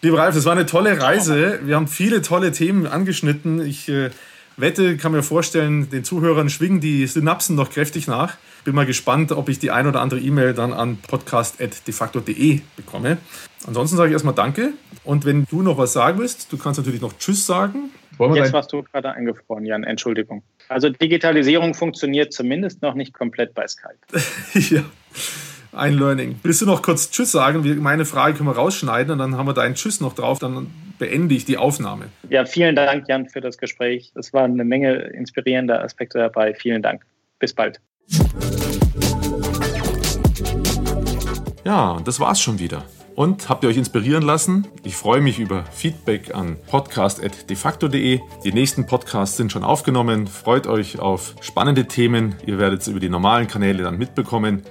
Lieber 0.00 0.16
Ralf, 0.16 0.34
das 0.34 0.46
war 0.46 0.52
eine 0.52 0.64
tolle 0.64 0.98
Reise. 0.98 1.60
Wir 1.62 1.76
haben 1.76 1.88
viele 1.88 2.22
tolle 2.22 2.52
Themen 2.52 2.86
angeschnitten. 2.86 3.60
Ich 3.60 3.86
äh, 3.90 4.08
wette, 4.56 4.96
kann 4.96 5.12
mir 5.12 5.22
vorstellen, 5.22 5.90
den 5.90 6.04
Zuhörern 6.04 6.48
schwingen 6.48 6.80
die 6.80 7.06
Synapsen 7.06 7.56
noch 7.56 7.70
kräftig 7.70 8.06
nach. 8.06 8.36
Bin 8.64 8.74
mal 8.74 8.86
gespannt, 8.86 9.32
ob 9.32 9.48
ich 9.48 9.58
die 9.58 9.70
ein 9.70 9.86
oder 9.86 10.00
andere 10.00 10.20
E-Mail 10.20 10.54
dann 10.54 10.72
an 10.72 10.98
podcast.defacto.de 10.98 12.60
bekomme. 12.76 13.18
Ansonsten 13.66 13.96
sage 13.96 14.08
ich 14.08 14.12
erstmal 14.14 14.34
Danke. 14.34 14.72
Und 15.04 15.24
wenn 15.24 15.44
du 15.44 15.62
noch 15.62 15.78
was 15.78 15.92
sagen 15.92 16.18
willst, 16.18 16.52
du 16.52 16.58
kannst 16.58 16.78
natürlich 16.78 17.00
noch 17.00 17.16
Tschüss 17.18 17.46
sagen. 17.46 17.90
Jetzt 18.34 18.52
warst 18.52 18.72
du 18.72 18.82
gerade 18.82 19.12
eingefroren, 19.12 19.64
Jan. 19.66 19.84
Entschuldigung. 19.84 20.42
Also 20.68 20.88
Digitalisierung 20.88 21.74
funktioniert 21.74 22.32
zumindest 22.32 22.82
noch 22.82 22.94
nicht 22.94 23.12
komplett 23.12 23.54
bei 23.54 23.66
Skype. 23.68 23.98
ja. 24.74 24.82
Ein 25.76 25.92
Learning. 25.92 26.36
Willst 26.42 26.62
du 26.62 26.64
noch 26.64 26.80
kurz 26.80 27.10
Tschüss 27.10 27.32
sagen? 27.32 27.82
Meine 27.82 28.06
Frage 28.06 28.38
können 28.38 28.48
wir 28.48 28.56
rausschneiden 28.56 29.12
und 29.12 29.18
dann 29.18 29.36
haben 29.36 29.46
wir 29.46 29.52
deinen 29.52 29.74
Tschüss 29.74 30.00
noch 30.00 30.14
drauf. 30.14 30.38
Dann 30.38 30.68
beende 30.98 31.34
ich 31.34 31.44
die 31.44 31.58
Aufnahme. 31.58 32.06
Ja, 32.30 32.46
vielen 32.46 32.74
Dank, 32.74 33.06
Jan, 33.08 33.28
für 33.28 33.42
das 33.42 33.58
Gespräch. 33.58 34.10
Es 34.14 34.32
waren 34.32 34.52
eine 34.52 34.64
Menge 34.64 34.94
inspirierender 34.94 35.82
Aspekte 35.82 36.16
dabei. 36.16 36.54
Vielen 36.54 36.80
Dank. 36.80 37.04
Bis 37.38 37.52
bald. 37.52 37.82
Ja, 41.66 42.00
das 42.02 42.20
war's 42.20 42.40
schon 42.40 42.58
wieder. 42.58 42.86
Und 43.14 43.50
habt 43.50 43.62
ihr 43.62 43.68
euch 43.68 43.76
inspirieren 43.76 44.22
lassen? 44.22 44.66
Ich 44.82 44.96
freue 44.96 45.20
mich 45.20 45.38
über 45.38 45.64
Feedback 45.72 46.34
an 46.34 46.56
podcast.defacto.de. 46.70 48.20
Die 48.44 48.52
nächsten 48.52 48.86
Podcasts 48.86 49.36
sind 49.36 49.52
schon 49.52 49.62
aufgenommen. 49.62 50.26
Freut 50.26 50.68
euch 50.68 51.00
auf 51.00 51.34
spannende 51.42 51.84
Themen. 51.84 52.34
Ihr 52.46 52.58
werdet 52.58 52.80
es 52.80 52.88
über 52.88 53.00
die 53.00 53.10
normalen 53.10 53.46
Kanäle 53.46 53.82
dann 53.82 53.98
mitbekommen. 53.98 54.62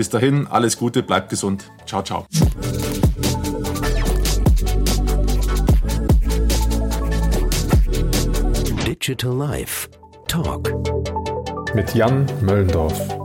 Bis 0.00 0.08
dahin, 0.08 0.46
alles 0.46 0.78
Gute, 0.78 1.02
bleibt 1.02 1.28
gesund. 1.28 1.70
Ciao, 1.84 2.02
ciao. 2.02 2.24
Digital 8.86 9.36
Life 9.36 9.90
Talk 10.26 10.72
mit 11.74 11.94
Jan 11.94 12.24
Möllendorf. 12.40 13.19